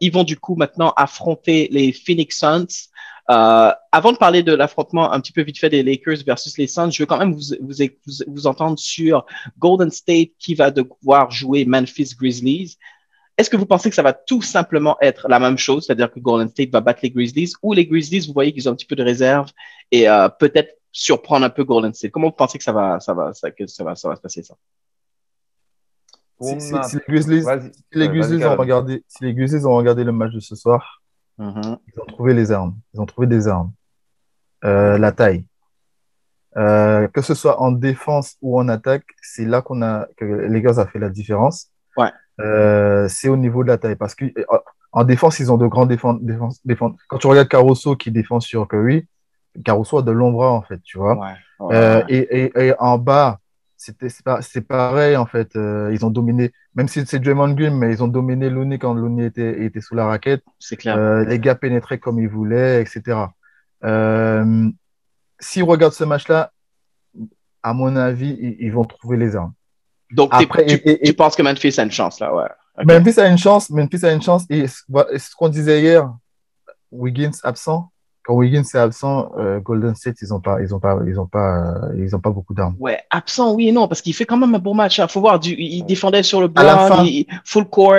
ils 0.00 0.12
vont 0.12 0.24
du 0.24 0.38
coup 0.38 0.56
maintenant 0.56 0.92
affronter 0.96 1.68
les 1.70 1.92
Phoenix 1.92 2.38
Suns. 2.38 2.90
Euh, 3.30 3.72
avant 3.92 4.12
de 4.12 4.16
parler 4.18 4.42
de 4.42 4.52
l'affrontement 4.52 5.12
un 5.12 5.20
petit 5.20 5.32
peu 5.32 5.42
vite 5.42 5.58
fait 5.58 5.70
des 5.70 5.82
Lakers 5.82 6.24
versus 6.26 6.58
les 6.58 6.66
Suns, 6.66 6.90
je 6.90 7.02
veux 7.02 7.06
quand 7.06 7.18
même 7.18 7.32
vous, 7.32 7.54
vous, 8.26 8.46
entendre 8.46 8.78
sur 8.78 9.24
Golden 9.58 9.90
State 9.90 10.30
qui 10.38 10.54
va 10.54 10.70
devoir 10.70 11.30
jouer 11.30 11.64
Memphis 11.64 12.14
Grizzlies. 12.18 12.78
Est-ce 13.38 13.48
que 13.48 13.56
vous 13.56 13.66
pensez 13.66 13.88
que 13.88 13.96
ça 13.96 14.02
va 14.02 14.12
tout 14.12 14.42
simplement 14.42 14.96
être 15.00 15.28
la 15.28 15.38
même 15.38 15.56
chose, 15.56 15.86
c'est-à-dire 15.86 16.10
que 16.12 16.20
Golden 16.20 16.48
State 16.48 16.70
va 16.70 16.80
battre 16.80 17.00
les 17.02 17.10
Grizzlies, 17.10 17.52
ou 17.62 17.72
les 17.72 17.86
Grizzlies, 17.86 18.26
vous 18.26 18.34
voyez 18.34 18.52
qu'ils 18.52 18.68
ont 18.68 18.72
un 18.72 18.76
petit 18.76 18.86
peu 18.86 18.96
de 18.96 19.04
réserve 19.04 19.50
et 19.90 20.08
euh, 20.08 20.28
peut-être 20.28 20.76
surprendre 20.90 21.46
un 21.46 21.50
peu 21.50 21.64
Golden 21.64 21.94
State? 21.94 22.10
Comment 22.10 22.28
vous 22.28 22.34
pensez 22.34 22.58
que 22.58 22.64
ça 22.64 22.72
va, 22.72 22.98
ça 23.00 23.14
va, 23.14 23.32
que 23.32 23.66
ça 23.66 23.84
va, 23.84 23.94
ça 23.94 24.08
va 24.08 24.16
se 24.16 24.20
passer 24.20 24.42
ça? 24.42 24.56
Si, 26.40 26.72
les 26.96 27.02
Grizzlies, 27.08 27.42
si 27.42 27.98
les 27.98 28.08
Grizzlies 28.08 28.44
ont 28.44 28.56
regardé, 28.56 29.04
si 29.06 29.24
les 29.24 29.34
Grizzlies 29.34 29.64
ont 29.64 29.76
regardé 29.76 30.04
le 30.04 30.12
match 30.12 30.32
de 30.32 30.40
ce 30.40 30.56
soir, 30.56 31.02
Mhm. 31.38 31.78
Ils 31.88 32.00
ont 32.00 32.06
trouvé 32.06 32.34
les 32.34 32.52
armes. 32.52 32.76
Ils 32.94 33.00
ont 33.00 33.06
trouvé 33.06 33.26
des 33.26 33.48
armes. 33.48 33.72
Euh, 34.64 34.98
la 34.98 35.12
taille. 35.12 35.44
Euh, 36.56 37.08
que 37.08 37.22
ce 37.22 37.34
soit 37.34 37.60
en 37.60 37.72
défense 37.72 38.36
ou 38.42 38.58
en 38.58 38.68
attaque, 38.68 39.06
c'est 39.22 39.46
là 39.46 39.62
qu'on 39.62 39.82
a 39.82 40.06
que 40.16 40.24
les 40.24 40.60
gars 40.60 40.78
a 40.78 40.86
fait 40.86 40.98
la 40.98 41.08
différence. 41.08 41.68
Ouais. 41.96 42.10
Euh, 42.40 43.08
c'est 43.08 43.28
au 43.28 43.36
niveau 43.36 43.62
de 43.62 43.68
la 43.68 43.78
taille 43.78 43.96
parce 43.96 44.14
que 44.14 44.26
en 44.92 45.04
défense 45.04 45.38
ils 45.38 45.50
ont 45.50 45.56
de 45.56 45.66
grands 45.66 45.86
défenses. 45.86 46.18
Défense, 46.64 46.94
Quand 47.08 47.18
tu 47.18 47.26
regardes 47.26 47.48
Caruso 47.48 47.96
qui 47.96 48.10
défend 48.10 48.40
sur 48.40 48.68
Curry, 48.68 49.06
Caruso 49.64 49.98
a 49.98 50.02
de 50.02 50.12
longs 50.12 50.32
bras 50.32 50.52
en 50.52 50.62
fait, 50.62 50.80
tu 50.82 50.98
vois. 50.98 51.18
Ouais, 51.60 52.04
et, 52.08 52.44
et, 52.44 52.66
et, 52.66 52.74
en 52.78 52.98
bas, 52.98 53.38
c'est 54.40 54.60
pareil 54.60 55.16
en 55.16 55.26
fait. 55.26 55.56
Euh, 55.56 55.90
ils 55.92 56.04
ont 56.04 56.10
dominé, 56.10 56.52
même 56.74 56.88
si 56.88 57.04
c'est 57.06 57.18
Draymond 57.18 57.54
Green, 57.54 57.74
mais 57.74 57.90
ils 57.92 58.02
ont 58.02 58.08
dominé 58.08 58.48
Looney 58.48 58.78
quand 58.78 58.94
Looney 58.94 59.26
était, 59.26 59.64
était 59.64 59.80
sous 59.80 59.94
la 59.94 60.06
raquette. 60.06 60.44
C'est 60.58 60.76
clair. 60.76 60.96
Euh, 60.96 61.24
les 61.24 61.38
gars 61.38 61.54
pénétraient 61.54 61.98
comme 61.98 62.18
ils 62.18 62.28
voulaient, 62.28 62.80
etc. 62.80 63.18
Euh, 63.84 64.68
S'ils 65.40 65.64
regardent 65.64 65.94
ce 65.94 66.04
match-là, 66.04 66.52
à 67.62 67.74
mon 67.74 67.96
avis, 67.96 68.56
ils, 68.60 68.72
vont 68.72 68.84
trouver 68.84 69.16
les 69.16 69.34
armes. 69.34 69.52
Donc, 70.12 70.30
Après, 70.32 70.66
tu, 70.66 71.14
penses 71.14 71.34
que 71.34 71.42
Memphis 71.42 71.74
a 71.78 71.82
une 71.82 71.90
chance 71.90 72.20
là, 72.20 72.34
ouais. 72.34 72.48
Memphis 72.84 73.20
a 73.20 73.28
une 73.28 73.38
chance, 73.38 73.70
Memphis 73.70 74.04
a 74.04 74.12
une 74.12 74.22
chance. 74.22 74.44
Et 74.50 74.66
ce 74.66 75.34
qu'on 75.36 75.48
disait 75.48 75.80
hier, 75.80 76.12
Wiggins 76.90 77.32
absent, 77.42 77.91
quand 78.24 78.34
Wiggins 78.34 78.62
est 78.62 78.78
absent, 78.78 79.32
euh, 79.38 79.58
Golden 79.58 79.94
State, 79.94 80.16
ils 80.22 80.28
n'ont 80.28 80.40
pas, 80.40 80.60
ils 80.60 80.74
ont 80.74 80.78
pas, 80.78 80.98
ils 81.06 81.18
ont 81.18 81.26
pas, 81.26 81.88
euh, 81.92 81.96
ils 81.98 82.14
ont 82.14 82.20
pas 82.20 82.30
beaucoup 82.30 82.54
d'armes. 82.54 82.76
Ouais, 82.78 83.00
absent, 83.10 83.52
oui 83.54 83.68
et 83.68 83.72
non, 83.72 83.88
parce 83.88 84.00
qu'il 84.00 84.14
fait 84.14 84.24
quand 84.24 84.36
même 84.36 84.54
un 84.54 84.60
bon 84.60 84.74
match. 84.74 84.98
Il 84.98 85.00
hein. 85.00 85.08
faut 85.08 85.20
voir, 85.20 85.40
du, 85.40 85.54
il 85.58 85.82
défendait 85.84 86.22
sur 86.22 86.40
le 86.40 86.48
blanc, 86.48 87.04
full 87.44 87.64
court. 87.64 87.96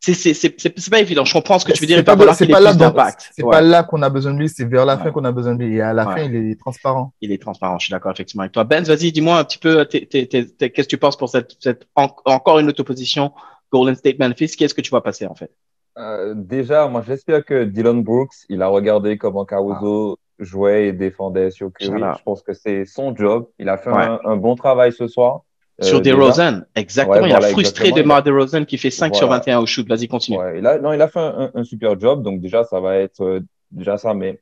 C'est, 0.00 0.14
c'est, 0.14 0.34
c'est, 0.34 0.90
pas 0.90 1.00
évident. 1.00 1.24
Je 1.24 1.32
comprends 1.32 1.58
ce 1.58 1.64
que 1.64 1.72
tu 1.72 1.80
veux 1.80 1.86
dire. 1.86 1.98
C'est 1.98 2.02
pas, 2.02 2.16
pas, 2.16 2.34
pas, 2.34 2.60
là 2.60 2.74
d'impact. 2.74 3.30
C'est 3.32 3.44
pas 3.44 3.60
là 3.60 3.84
qu'on 3.84 4.02
a 4.02 4.10
besoin 4.10 4.34
de 4.34 4.38
lui. 4.38 4.48
C'est 4.48 4.64
vers 4.64 4.84
la 4.84 4.98
fin 4.98 5.10
qu'on 5.10 5.24
a 5.24 5.32
besoin 5.32 5.54
de 5.54 5.64
lui. 5.64 5.76
Et 5.76 5.80
à 5.80 5.92
la 5.92 6.04
fin, 6.04 6.22
il 6.22 6.34
est 6.34 6.60
transparent. 6.60 7.12
Il 7.20 7.32
est 7.32 7.40
transparent. 7.40 7.78
Je 7.78 7.86
suis 7.86 7.92
d'accord 7.92 8.12
effectivement 8.12 8.42
avec 8.42 8.52
toi. 8.52 8.64
Ben, 8.64 8.82
vas-y, 8.84 9.12
dis-moi 9.12 9.38
un 9.38 9.44
petit 9.44 9.58
peu, 9.58 9.84
qu'est-ce 9.84 10.70
que 10.70 10.82
tu 10.82 10.98
penses 10.98 11.16
pour 11.16 11.28
cette, 11.28 11.56
cette 11.60 11.86
encore 11.94 12.58
une 12.58 12.68
autre 12.68 12.80
opposition 12.80 13.32
Golden 13.72 13.94
State 13.94 14.18
Memphis. 14.18 14.54
Qu'est-ce 14.56 14.74
que 14.74 14.82
tu 14.82 14.90
vois 14.90 15.02
passer 15.02 15.26
en 15.26 15.34
fait? 15.34 15.50
Euh, 15.98 16.34
déjà, 16.34 16.88
moi, 16.88 17.02
j'espère 17.06 17.44
que 17.44 17.64
Dylan 17.64 18.02
Brooks, 18.02 18.34
il 18.48 18.62
a 18.62 18.68
regardé 18.68 19.18
comment 19.18 19.44
Caruso 19.44 20.18
jouait 20.38 20.88
et 20.88 20.92
défendait 20.92 21.50
sur 21.50 21.70
Curry. 21.72 22.02
Je 22.18 22.22
pense 22.24 22.42
que 22.42 22.54
c'est 22.54 22.84
son 22.84 23.14
job. 23.14 23.48
Il 23.58 23.68
a 23.68 23.76
fait 23.76 23.90
un, 23.90 24.36
bon 24.36 24.54
travail 24.54 24.92
ce 24.92 25.06
soir. 25.06 25.42
Euh, 25.80 25.84
sur 25.84 26.02
DeRozan, 26.02 26.62
exactement. 26.76 27.26
il 27.26 27.32
a 27.32 27.40
frustré 27.40 27.92
de 27.92 28.02
Mar 28.02 28.22
DeRozan 28.22 28.66
qui 28.66 28.76
fait 28.76 28.90
5 28.90 29.16
sur 29.16 29.28
21 29.28 29.60
au 29.60 29.66
shoot. 29.66 29.88
Vas-y, 29.88 30.06
continue. 30.06 30.38
il 30.56 30.66
a, 30.66 30.78
non, 30.78 30.92
il 30.92 31.00
a 31.00 31.08
fait 31.08 31.20
un, 31.20 31.64
super 31.64 31.98
job. 31.98 32.22
Donc, 32.22 32.40
déjà, 32.40 32.64
ça 32.64 32.80
va 32.80 32.96
être 32.96 33.22
euh, 33.22 33.40
déjà 33.70 33.96
ça. 33.96 34.14
Mais 34.14 34.40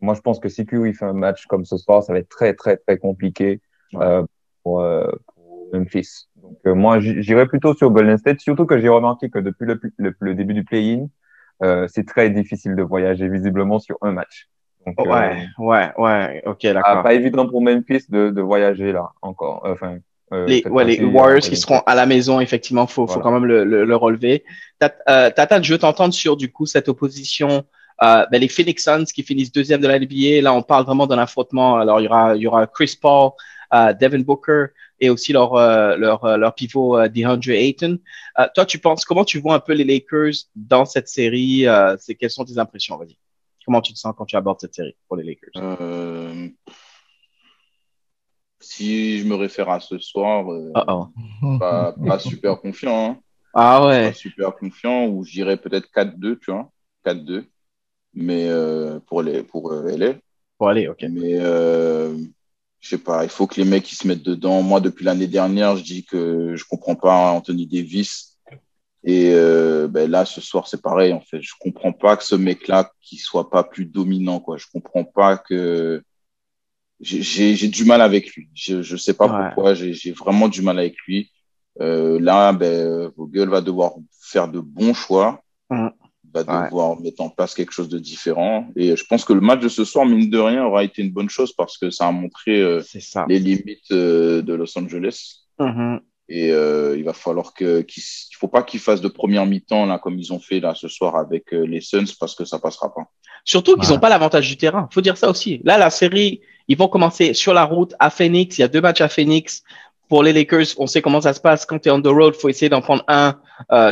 moi, 0.00 0.14
je 0.14 0.20
pense 0.20 0.38
que 0.38 0.48
si 0.48 0.64
Curry 0.64 0.94
fait 0.94 1.04
un 1.04 1.12
match 1.12 1.46
comme 1.46 1.64
ce 1.64 1.76
soir, 1.76 2.02
ça 2.02 2.12
va 2.12 2.20
être 2.20 2.28
très, 2.28 2.54
très, 2.54 2.76
très 2.76 2.98
compliqué 2.98 3.60
pour, 3.90 4.00
pour 4.62 4.82
Memphis. 5.72 6.28
Donc, 6.48 6.58
euh, 6.66 6.74
moi, 6.74 6.98
j'irais 7.00 7.46
plutôt 7.46 7.74
sur 7.74 7.90
Golden 7.90 8.18
State, 8.18 8.40
surtout 8.40 8.66
que 8.66 8.78
j'ai 8.78 8.88
remarqué 8.88 9.30
que 9.30 9.38
depuis 9.38 9.66
le, 9.66 10.14
le, 10.18 10.34
début 10.34 10.54
du 10.54 10.64
play-in, 10.64 11.06
euh, 11.62 11.86
c'est 11.88 12.06
très 12.06 12.30
difficile 12.30 12.74
de 12.74 12.82
voyager 12.82 13.28
visiblement 13.28 13.78
sur 13.78 13.96
un 14.02 14.12
match. 14.12 14.48
Donc, 14.86 14.98
ouais, 15.00 15.46
euh, 15.58 15.62
ouais, 15.62 15.90
ouais, 15.98 16.42
ok, 16.46 16.62
d'accord. 16.62 17.02
pas 17.02 17.14
évident 17.14 17.46
pour 17.46 17.60
Memphis 17.60 18.04
de, 18.08 18.30
de 18.30 18.40
voyager 18.40 18.92
là 18.92 19.10
encore. 19.20 19.62
Enfin, 19.64 19.98
les, 20.46 20.66
ouais, 20.66 20.84
les 20.84 21.04
Warriors 21.04 21.40
qui 21.40 21.56
seront 21.56 21.80
à 21.86 21.94
la 21.94 22.06
maison, 22.06 22.40
effectivement, 22.40 22.86
faut, 22.86 23.06
faut 23.06 23.20
quand 23.20 23.32
même 23.32 23.46
le, 23.46 23.64
le, 23.64 23.96
relever. 23.96 24.44
Tata, 24.78 25.62
je 25.62 25.72
veux 25.72 25.78
t'entendre 25.78 26.14
sur 26.14 26.36
du 26.36 26.50
coup 26.50 26.66
cette 26.66 26.88
opposition. 26.88 27.64
Euh, 28.02 28.24
ben, 28.30 28.40
les 28.40 28.48
Phoenix 28.48 28.84
Suns 28.84 29.06
qui 29.06 29.22
finissent 29.22 29.52
deuxième 29.52 29.80
de 29.80 29.88
la 29.88 29.98
NBA. 29.98 30.42
Là, 30.42 30.54
on 30.54 30.62
parle 30.62 30.84
vraiment 30.84 31.06
d'un 31.06 31.18
affrontement. 31.18 31.78
Alors, 31.78 32.00
il 32.00 32.04
y 32.04 32.06
aura, 32.06 32.36
il 32.36 32.42
y 32.42 32.46
aura 32.46 32.66
Chris 32.66 32.96
Paul, 33.00 33.32
euh, 33.74 33.92
Devin 33.92 34.20
Booker, 34.20 34.66
et 35.00 35.10
aussi 35.10 35.32
leur, 35.32 35.54
euh, 35.54 35.96
leur, 35.96 36.24
euh, 36.24 36.36
leur 36.36 36.54
pivot 36.54 36.98
euh, 36.98 37.08
DeAndre 37.08 37.50
Ayton. 37.50 37.98
toi, 38.54 38.64
tu 38.66 38.78
penses, 38.78 39.04
comment 39.04 39.24
tu 39.24 39.38
vois 39.38 39.54
un 39.54 39.60
peu 39.60 39.72
les 39.72 39.84
Lakers 39.84 40.34
dans 40.54 40.84
cette 40.84 41.08
série 41.08 41.66
c'est, 41.98 42.14
Quelles 42.14 42.30
sont 42.30 42.44
tes 42.44 42.58
impressions, 42.58 42.96
vas-y 42.96 43.16
Comment 43.64 43.80
tu 43.80 43.92
te 43.92 43.98
sens 43.98 44.14
quand 44.16 44.24
tu 44.24 44.36
abordes 44.36 44.60
cette 44.60 44.74
série 44.74 44.96
pour 45.06 45.16
les 45.16 45.24
Lakers? 45.24 46.52
Si 48.60 49.20
je 49.20 49.24
me 49.24 49.36
réfère 49.36 49.70
à 49.70 49.78
ce 49.78 49.98
soir, 49.98 50.46
Pas, 51.58 51.94
pas, 52.04 52.18
super 52.18 52.60
confiant. 52.60 53.10
Hein. 53.10 53.20
Ah 53.54 53.86
ouais. 53.86 54.08
Pas 54.08 54.14
super 54.14 54.56
confiant, 54.56 55.06
ou 55.06 55.24
je 55.24 55.32
dirais 55.32 55.56
peut-être 55.56 55.88
4-2, 55.94 56.38
tu 56.38 56.50
vois. 56.50 56.70
4-2. 57.04 57.44
Mais 58.14 58.48
pour, 59.06 59.22
les, 59.22 59.42
pour 59.42 59.72
LA. 59.72 60.14
Pour 60.56 60.68
aller, 60.68 60.88
ok. 60.88 61.04
Mais 61.10 61.38
je 62.80 62.90
sais 62.90 62.98
pas, 62.98 63.24
il 63.24 63.30
faut 63.30 63.46
que 63.46 63.56
les 63.56 63.64
mecs 63.64 63.90
ils 63.90 63.96
se 63.96 64.06
mettent 64.06 64.22
dedans. 64.22 64.62
Moi, 64.62 64.80
depuis 64.80 65.04
l'année 65.04 65.26
dernière, 65.26 65.76
je 65.76 65.82
dis 65.82 66.04
que 66.04 66.54
je 66.54 66.64
comprends 66.64 66.94
pas 66.94 67.32
Anthony 67.32 67.66
Davis. 67.66 68.38
Et 69.04 69.30
euh, 69.32 69.88
ben 69.88 70.10
là, 70.10 70.24
ce 70.24 70.40
soir, 70.40 70.68
c'est 70.68 70.82
pareil, 70.82 71.12
en 71.12 71.20
fait. 71.20 71.40
Je 71.40 71.54
comprends 71.58 71.92
pas 71.92 72.16
que 72.16 72.24
ce 72.24 72.34
mec-là, 72.34 72.90
qui 73.00 73.16
soit 73.16 73.50
pas 73.50 73.64
plus 73.64 73.86
dominant, 73.86 74.40
quoi. 74.40 74.58
Je 74.58 74.66
comprends 74.72 75.04
pas 75.04 75.38
que 75.38 76.02
j'ai 77.00 77.68
du 77.68 77.84
mal 77.84 78.00
avec 78.00 78.34
lui. 78.34 78.48
Je, 78.54 78.82
je 78.82 78.96
sais 78.96 79.14
pas 79.14 79.28
pourquoi, 79.28 79.74
j'ai 79.74 80.12
vraiment 80.12 80.48
du 80.48 80.62
mal 80.62 80.78
avec 80.78 80.96
lui. 81.06 81.30
Euh, 81.80 82.18
là, 82.20 82.52
ben, 82.52 83.10
Vogel 83.16 83.48
va 83.48 83.60
devoir 83.60 83.94
faire 84.20 84.48
de 84.48 84.60
bons 84.60 84.94
choix. 84.94 85.42
Va 86.34 86.42
devoir 86.42 87.00
mettre 87.00 87.22
en 87.22 87.30
place 87.30 87.54
quelque 87.54 87.72
chose 87.72 87.88
de 87.88 87.98
différent. 87.98 88.68
Et 88.76 88.96
je 88.96 89.04
pense 89.04 89.24
que 89.24 89.32
le 89.32 89.40
match 89.40 89.60
de 89.60 89.68
ce 89.68 89.84
soir, 89.84 90.04
mine 90.04 90.28
de 90.28 90.38
rien, 90.38 90.64
aura 90.64 90.84
été 90.84 91.00
une 91.00 91.10
bonne 91.10 91.30
chose 91.30 91.52
parce 91.52 91.78
que 91.78 91.90
ça 91.90 92.06
a 92.06 92.12
montré 92.12 92.60
euh, 92.60 92.82
les 93.28 93.38
limites 93.38 93.90
euh, 93.92 94.42
de 94.42 94.52
Los 94.52 94.76
Angeles. 94.78 95.44
Mm-hmm. 95.58 96.00
Et 96.28 96.52
euh, 96.52 96.96
il 96.98 97.04
va 97.04 97.14
falloir 97.14 97.54
que, 97.54 97.80
qu'il, 97.80 98.02
faut 98.38 98.48
pas 98.48 98.62
qu'ils 98.62 98.80
fassent 98.80 99.00
de 99.00 99.08
première 99.08 99.46
mi-temps 99.46 99.86
là 99.86 99.98
comme 99.98 100.18
ils 100.18 100.30
ont 100.34 100.38
fait 100.38 100.60
là 100.60 100.74
ce 100.74 100.86
soir 100.86 101.16
avec 101.16 101.52
les 101.52 101.80
Suns 101.80 102.04
parce 102.20 102.34
que 102.34 102.44
ça 102.44 102.58
passera 102.58 102.92
pas. 102.92 103.04
Surtout 103.44 103.76
qu'ils 103.76 103.88
n'ont 103.88 103.98
pas 103.98 104.10
l'avantage 104.10 104.46
du 104.46 104.58
terrain. 104.58 104.86
Faut 104.92 105.00
dire 105.00 105.16
ça 105.16 105.30
aussi. 105.30 105.62
Là, 105.64 105.78
la 105.78 105.88
série, 105.88 106.42
ils 106.66 106.76
vont 106.76 106.88
commencer 106.88 107.32
sur 107.32 107.54
la 107.54 107.64
route 107.64 107.94
à 107.98 108.10
Phoenix. 108.10 108.58
Il 108.58 108.60
y 108.60 108.64
a 108.64 108.68
deux 108.68 108.82
matchs 108.82 109.00
à 109.00 109.08
Phoenix. 109.08 109.62
Pour 110.10 110.22
les 110.22 110.34
Lakers, 110.34 110.66
on 110.76 110.86
sait 110.86 111.00
comment 111.00 111.22
ça 111.22 111.32
se 111.32 111.40
passe. 111.40 111.64
Quand 111.64 111.78
tu 111.78 111.88
es 111.88 111.92
on 111.92 112.02
the 112.02 112.08
road, 112.08 112.34
faut 112.34 112.50
essayer 112.50 112.68
d'en 112.68 112.82
prendre 112.82 113.04
un 113.08 113.38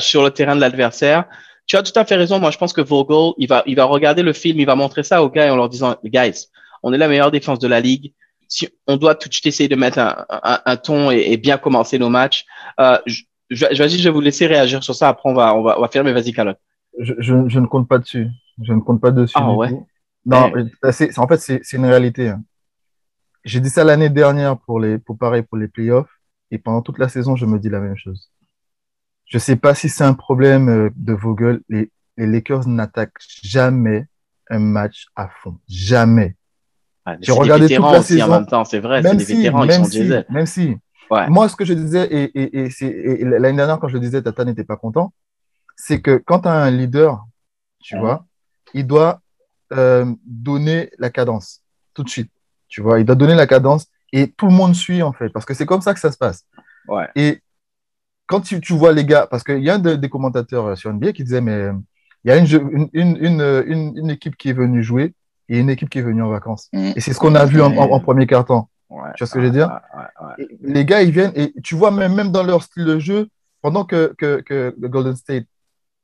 sur 0.01 0.22
le 0.22 0.31
terrain 0.31 0.57
de 0.57 0.61
l'adversaire 0.61 1.25
tu 1.67 1.77
as 1.77 1.83
tout 1.83 1.99
à 1.99 2.05
fait 2.05 2.17
raison. 2.17 2.39
Moi, 2.39 2.51
je 2.51 2.59
pense 2.59 2.73
que 2.73 2.81
Vogel, 2.81 3.35
il 3.39 3.49
va, 3.49 3.63
il 3.67 3.77
va 3.77 3.85
regarder 3.85 4.23
le 4.23 4.33
film, 4.33 4.61
il 4.61 4.67
va 4.67 4.75
montrer 4.75 5.03
ça 5.03 5.23
aux 5.23 5.29
gars 5.29 5.53
en 5.53 5.57
leur 5.57 5.69
disant, 5.69 5.97
guys, 6.05 6.47
on 6.83 6.93
est 6.93 6.99
la 6.99 7.09
meilleure 7.09 7.31
défense 7.31 7.59
de 7.59 7.69
la 7.69 7.81
ligue. 7.81 8.13
Si 8.49 8.69
on 8.87 8.97
doit 8.97 9.17
tout 9.17 9.29
essayer 9.45 9.69
de 9.69 9.75
mettre 9.75 9.99
un, 9.99 10.25
un, 10.65 10.77
ton 10.77 11.11
et, 11.11 11.37
bien 11.37 11.59
commencer 11.59 11.99
nos 11.99 12.09
matchs. 12.09 12.47
Euh, 12.79 12.99
je, 13.07 13.25
je, 13.51 13.67
je 13.73 14.05
vais 14.05 14.11
vous 14.11 14.21
laisser 14.21 14.47
réagir 14.47 14.85
sur 14.85 14.95
ça. 14.95 15.09
Après, 15.09 15.29
on 15.29 15.35
va, 15.35 15.55
on 15.57 15.63
va, 15.63 15.79
on 15.79 15.83
va. 15.83 16.03
Mais 16.05 16.13
vas-y, 16.13 16.33
Calotte. 16.33 16.59
Je, 16.99 17.15
je, 17.19 17.49
je, 17.49 17.59
ne 17.59 17.67
compte 17.67 17.89
pas 17.89 17.99
dessus. 17.99 18.29
Je 18.63 18.73
ne 18.73 18.81
compte 18.81 19.01
pas 19.01 19.11
dessus. 19.11 19.35
Ah 19.37 19.53
ouais. 19.53 19.71
Non, 20.25 20.53
eh. 20.57 20.93
c'est, 20.93 21.19
en 21.19 21.27
fait, 21.27 21.39
c'est 21.39 21.73
une 21.73 21.87
réalité. 21.87 22.29
Hein. 22.29 22.43
J'ai 23.45 23.61
dit 23.61 23.71
ça 23.71 23.83
l'année 23.83 24.11
dernière 24.11 24.57
pour 24.59 24.79
les, 24.79 24.99
pour 24.99 25.19
pareil 25.19 25.43
pour 25.43 25.59
les 25.59 25.69
playoffs. 25.69 26.11
Et 26.53 26.59
pendant 26.59 26.83
toute 26.83 26.99
la 26.99 27.09
saison, 27.09 27.35
je 27.35 27.47
me 27.47 27.59
dis 27.59 27.69
la 27.69 27.81
même 27.81 27.97
chose. 27.97 28.31
Je 29.27 29.37
ne 29.37 29.41
sais 29.41 29.57
pas 29.57 29.75
si 29.75 29.89
c'est 29.89 30.05
un 30.05 30.15
problème 30.15 30.69
euh, 30.69 30.91
de 30.97 31.12
Vogel. 31.12 31.61
Les, 31.69 31.91
les 32.17 32.27
Lakers 32.27 32.67
n'attaquent 32.67 33.19
jamais 33.43 34.07
un 34.49 34.59
match 34.59 35.07
à 35.17 35.29
fond. 35.29 35.59
Jamais. 35.69 36.37
Ah, 37.05 37.17
tu 37.19 37.33
regardais 37.33 37.69
toute 37.69 37.85
la 37.85 38.03
saison. 38.03 38.25
En 38.25 38.41
même 38.41 38.47
temps, 38.47 38.65
c'est 38.65 38.81
vrai, 38.81 39.03
des 39.03 39.25
vétérans, 39.25 39.65
même 39.65 39.85
sont 39.85 39.91
si, 39.91 40.11
Même 40.29 40.47
si. 40.47 40.77
Moi, 41.29 41.49
ce 41.49 41.55
que 41.55 41.65
je 41.65 41.73
disais, 41.73 42.07
et, 42.11 42.65
et, 42.65 43.25
l'année 43.25 43.57
dernière, 43.57 43.79
quand 43.79 43.89
je 43.89 43.95
le 43.95 44.01
disais, 44.01 44.23
Tata 44.23 44.45
n'était 44.45 44.65
pas 44.65 44.77
content, 44.77 45.12
c'est 45.77 46.01
que 46.01 46.17
quand 46.17 46.41
tu 46.41 46.49
as 46.49 46.53
un 46.53 46.71
leader, 46.71 47.25
tu 47.81 47.97
vois, 47.97 48.25
il 48.75 48.87
doit 48.87 49.21
euh, 49.73 50.12
donner 50.25 50.91
la 50.99 51.11
cadence 51.11 51.62
tout 51.95 52.03
de 52.03 52.09
suite. 52.09 52.31
Tu 52.69 52.81
vois, 52.81 52.99
il 52.99 53.05
doit 53.05 53.15
donner 53.15 53.37
la 53.37 53.47
cadence 53.47 53.87
et 54.12 54.33
tout 54.33 54.47
le 54.47 54.53
monde 54.53 54.75
suit, 54.75 55.03
en 55.03 55.12
fait, 55.12 55.29
parce 55.29 55.45
que 55.45 55.55
c'est 55.55 55.67
comme 55.67 55.81
ça 55.81 55.95
que 55.95 56.01
ça 56.01 56.11
se 56.11 56.19
passe. 56.19 56.45
Ouais. 56.89 57.09
Et 57.15 57.41
quand 58.27 58.41
tu, 58.41 58.61
tu, 58.61 58.73
vois 58.73 58.93
les 58.93 59.05
gars, 59.05 59.27
parce 59.27 59.45
qu'il 59.45 59.62
y 59.62 59.71
a 59.71 59.75
un 59.75 59.79
des 59.79 60.09
commentateurs 60.09 60.77
sur 60.77 60.93
NBA 60.93 61.12
qui 61.12 61.25
disait, 61.25 61.41
mais 61.41 61.71
il 62.25 62.31
y 62.31 62.33
a 62.33 62.37
une, 62.37 62.89
une, 62.93 63.17
une, 63.21 63.95
une, 63.97 64.11
équipe 64.11 64.37
qui 64.37 64.49
est 64.49 64.53
venue 64.53 64.83
jouer 64.83 65.15
et 65.49 65.61
une 65.61 65.71
équipe 65.71 65.89
qui 65.89 65.99
est 65.99 66.03
venue 66.03 66.23
en 66.23 66.31
vacances. 66.31 66.69
Mm. 66.73 66.93
Et 66.97 67.01
c'est 67.01 67.12
ce 67.12 67.19
qu'on 67.19 67.37
a 67.37 67.45
vu 67.45 67.62
en, 67.62 68.01
premier 68.01 68.27
carton. 68.27 68.67
Ouais, 68.91 69.11
tu 69.17 69.23
vois 69.23 69.27
ce 69.29 69.35
que 69.35 69.41
je 69.41 69.47
veux 69.47 69.53
dire? 69.53 69.81
Les 70.61 70.85
gars, 70.85 71.03
ils 71.03 71.12
viennent 71.12 71.33
et 71.35 71.53
tu 71.62 71.75
vois 71.75 71.91
même, 71.91 72.15
même 72.15 72.33
dans 72.33 72.43
leur 72.43 72.62
style 72.62 72.85
de 72.85 72.99
jeu, 72.99 73.29
pendant 73.62 73.85
que, 73.85 74.15
que, 74.19 74.41
que 74.41 74.75
Golden 74.79 75.17
State 75.17 75.47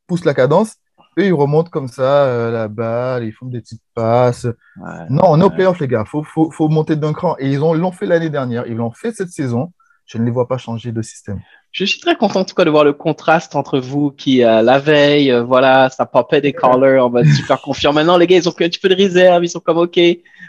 pousse 0.07 0.25
la 0.25 0.35
cadence, 0.35 0.77
eux, 1.19 1.27
ils 1.27 1.33
remontent 1.33 1.71
comme 1.71 1.89
ça 1.89 2.25
euh, 2.25 2.51
la 2.51 2.69
balle, 2.69 3.25
ils 3.25 3.33
font 3.33 3.47
des 3.47 3.61
petites 3.61 3.83
passes. 3.95 4.47
non, 5.11 5.25
on 5.27 5.41
est 5.41 5.45
au 5.45 5.51
playoff, 5.51 5.79
les 5.81 5.89
gars. 5.89 6.05
Il 6.07 6.09
faut, 6.09 6.23
faut, 6.23 6.51
faut, 6.51 6.69
monter 6.69 6.97
d'un 6.97 7.13
cran. 7.13 7.37
Et 7.39 7.51
ils 7.51 7.59
l'ont 7.59 7.93
fait 7.93 8.07
l'année 8.07 8.31
dernière, 8.31 8.67
ils 8.67 8.77
l'ont 8.77 8.93
fait 8.93 9.13
cette 9.13 9.31
saison. 9.31 9.73
Je 10.13 10.19
ne 10.19 10.25
les 10.25 10.31
vois 10.31 10.47
pas 10.47 10.59
changer 10.59 10.93
de 10.93 11.01
système. 11.01 11.41
Je 11.71 11.85
suis 11.87 11.99
très 12.01 12.17
content 12.17 12.41
en 12.41 12.45
tout 12.45 12.55
cas 12.55 12.67
de 12.67 12.71
voir 12.71 12.85
le 12.85 12.93
contraste 12.93 13.57
entre 13.57 13.79
vous 13.79 14.11
qui 14.11 14.45
euh, 14.45 14.61
la 14.61 14.79
veille, 14.79 15.33
euh, 15.33 15.43
voilà, 15.43 15.89
ça 15.89 16.05
popait 16.05 16.43
des 16.43 16.53
callers 16.53 16.99
en 16.99 17.09
mode 17.09 17.27
super 17.27 17.63
confiant. 17.63 17.95
Maintenant, 17.95 18.19
les 18.19 18.27
gars, 18.27 18.37
ils 18.37 18.47
ont 18.47 18.53
un 18.53 18.69
petit 18.69 18.79
peu 18.79 18.91
de 18.91 18.95
réserve, 18.95 19.43
ils 19.43 19.49
sont 19.49 19.61
comme 19.61 19.79
OK, 19.79 19.99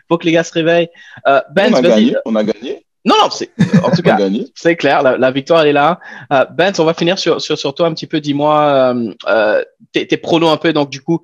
faut 0.09 0.17
que 0.17 0.25
les 0.25 0.33
gars 0.33 0.43
se 0.43 0.51
réveillent. 0.51 0.89
Euh, 1.27 1.39
ben, 1.55 1.73
on 1.73 1.77
a 1.77 1.81
gagné, 1.81 2.15
on 2.25 2.35
a 2.35 2.43
gagné. 2.43 2.85
Non, 3.05 3.15
non, 3.21 3.29
c'est 3.29 3.51
en 3.83 3.91
tout 3.91 4.01
cas, 4.03 4.17
c'est 4.55 4.75
clair, 4.75 5.01
la, 5.01 5.31
victoire 5.31 5.61
elle 5.61 5.69
est 5.69 5.73
là. 5.73 5.99
Euh, 6.31 6.45
ben, 6.45 6.73
on 6.79 6.85
va 6.85 6.93
finir 6.93 7.19
sur, 7.19 7.41
sur, 7.41 7.57
sur 7.57 7.73
toi 7.73 7.87
un 7.87 7.93
petit 7.93 8.07
peu. 8.07 8.21
Dis-moi 8.21 8.61
euh, 8.61 9.13
euh, 9.27 9.63
tes, 9.91 10.07
tes 10.07 10.17
pronos 10.17 10.51
un 10.51 10.57
peu. 10.57 10.71
Donc 10.73 10.89
du 10.89 11.01
coup, 11.01 11.21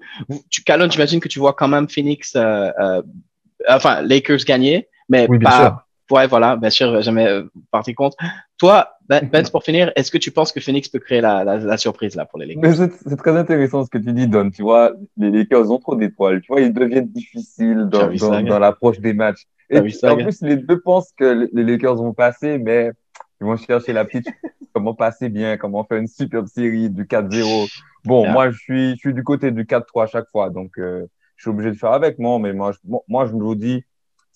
tu 0.49 0.63
Calonne, 0.63 0.91
j'imagine 0.91 1.19
que 1.19 1.30
tu 1.30 1.39
vois 1.39 1.54
quand 1.54 1.67
même 1.67 1.89
Phoenix, 1.89 2.38
enfin 3.67 4.02
Lakers 4.02 4.45
gagner, 4.45 4.89
mais 5.08 5.28
oui, 5.30 5.38
bien 5.38 5.49
pas. 5.49 5.58
Sûr. 5.58 5.78
Ouais, 6.11 6.27
voilà, 6.27 6.55
bien 6.55 6.69
sûr, 6.69 7.01
jamais 7.01 7.27
parti 7.71 7.93
contre. 7.93 8.17
Toi, 8.57 8.89
ben, 9.07 9.27
ben, 9.31 9.45
pour 9.51 9.63
finir, 9.63 9.91
est-ce 9.95 10.11
que 10.11 10.17
tu 10.17 10.31
penses 10.31 10.51
que 10.51 10.59
Phoenix 10.59 10.87
peut 10.89 10.99
créer 10.99 11.21
la, 11.21 11.43
la, 11.43 11.77
surprise 11.77 12.15
là 12.15 12.25
pour 12.25 12.39
les 12.39 12.45
Lakers? 12.45 12.89
C'est 13.05 13.17
très 13.17 13.35
intéressant 13.35 13.83
ce 13.83 13.89
que 13.89 13.97
tu 13.97 14.13
dis, 14.13 14.27
Don. 14.27 14.49
Tu 14.51 14.61
vois, 14.61 14.93
les 15.17 15.31
Lakers 15.31 15.71
ont 15.71 15.79
trop 15.79 15.95
d'étoiles. 15.95 16.41
Tu 16.41 16.47
vois, 16.47 16.61
ils 16.61 16.73
deviennent 16.73 17.07
difficiles 17.07 17.87
dans, 17.89 18.09
dans, 18.43 18.59
l'approche 18.59 18.99
des 18.99 19.13
matchs. 19.13 19.45
Et 19.69 19.79
en 19.79 20.15
plus, 20.15 20.41
les 20.41 20.57
deux 20.57 20.79
pensent 20.79 21.11
que 21.17 21.49
les 21.51 21.63
Lakers 21.63 21.95
vont 21.95 22.13
passer, 22.13 22.57
mais 22.57 22.91
ils 23.41 23.45
vont 23.45 23.57
chercher 23.57 23.93
la 23.93 24.05
petite 24.05 24.27
comment 24.73 24.93
passer 24.93 25.29
bien, 25.29 25.57
comment 25.57 25.83
faire 25.83 25.97
une 25.97 26.07
superbe 26.07 26.47
série 26.47 26.89
du 26.89 27.05
4-0. 27.05 27.69
Bon, 28.05 28.29
moi, 28.29 28.51
je 28.51 28.57
suis, 28.57 28.91
je 28.91 28.97
suis 28.97 29.13
du 29.13 29.23
côté 29.23 29.51
du 29.51 29.65
4-3 29.65 30.03
à 30.03 30.07
chaque 30.07 30.29
fois, 30.29 30.49
donc 30.49 30.77
euh, 30.77 31.05
je 31.35 31.43
suis 31.43 31.49
obligé 31.49 31.71
de 31.71 31.75
faire 31.75 31.91
avec 31.91 32.17
moi. 32.19 32.39
Mais 32.39 32.53
moi, 32.53 32.71
je, 32.71 32.79
moi, 33.07 33.25
je 33.25 33.31
vous 33.31 33.55
dis, 33.55 33.83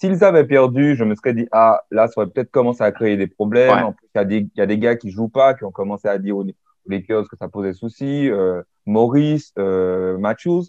S'ils 0.04 0.22
avaient 0.26 0.44
perdu, 0.44 0.98
je 0.98 1.06
me 1.06 1.16
serais 1.16 1.34
dit, 1.34 1.48
ah, 1.54 1.82
là, 1.90 2.08
ça 2.08 2.14
aurait 2.18 2.30
peut-être 2.30 2.52
commencé 2.52 2.84
à 2.84 2.92
créer 2.92 3.16
des 3.16 3.28
problèmes. 3.28 3.86
En 3.86 3.94
plus, 3.94 4.06
il 4.14 4.18
y, 4.18 4.22
a 4.22 4.26
des, 4.26 4.48
y 4.58 4.62
a 4.62 4.66
des 4.66 4.78
gars 4.78 4.98
qui 4.98 5.12
jouent 5.12 5.30
pas, 5.30 5.54
qui 5.54 5.64
ont 5.64 5.72
commencé 5.72 6.10
à 6.10 6.18
dire 6.18 6.36
aux, 6.36 6.44
Lakers 6.86 7.30
que 7.30 7.38
ça 7.38 7.48
posait 7.48 7.72
souci. 7.72 8.30
Euh, 8.30 8.62
Maurice, 8.86 9.54
euh, 9.58 10.18
Matthews. 10.18 10.64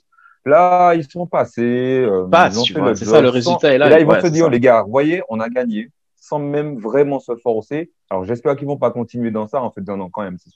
Là, 0.45 0.95
ils 0.95 1.03
sont 1.03 1.27
passés. 1.27 2.07
Euh, 2.09 2.29
c'est 2.95 3.07
ça, 3.07 3.21
le 3.21 3.29
résultat 3.29 3.75
est 3.75 3.79
là. 3.79 3.89
Et 3.89 3.91
là, 3.91 3.99
ils 3.99 4.07
vont 4.07 4.21
se 4.21 4.29
dire, 4.29 4.49
les 4.49 4.61
gars, 4.61 4.85
voyez, 4.87 5.21
on 5.29 5.41
a 5.41 5.49
gagné 5.49 5.91
sans 6.15 6.39
même 6.39 6.79
vraiment 6.79 7.19
se 7.19 7.35
forcer. 7.35 7.91
Alors, 8.11 8.25
j'espère 8.25 8.55
qu'ils 8.55 8.69
vont 8.69 8.79
pas 8.79 8.93
continuer 8.93 9.33
dans 9.33 9.49
ça. 9.49 9.61
En 9.61 9.73
fait, 9.73 9.81
non, 9.81 9.97
non, 9.97 10.11
quand 10.11 10.23
même, 10.23 10.39
c'est 10.39 10.51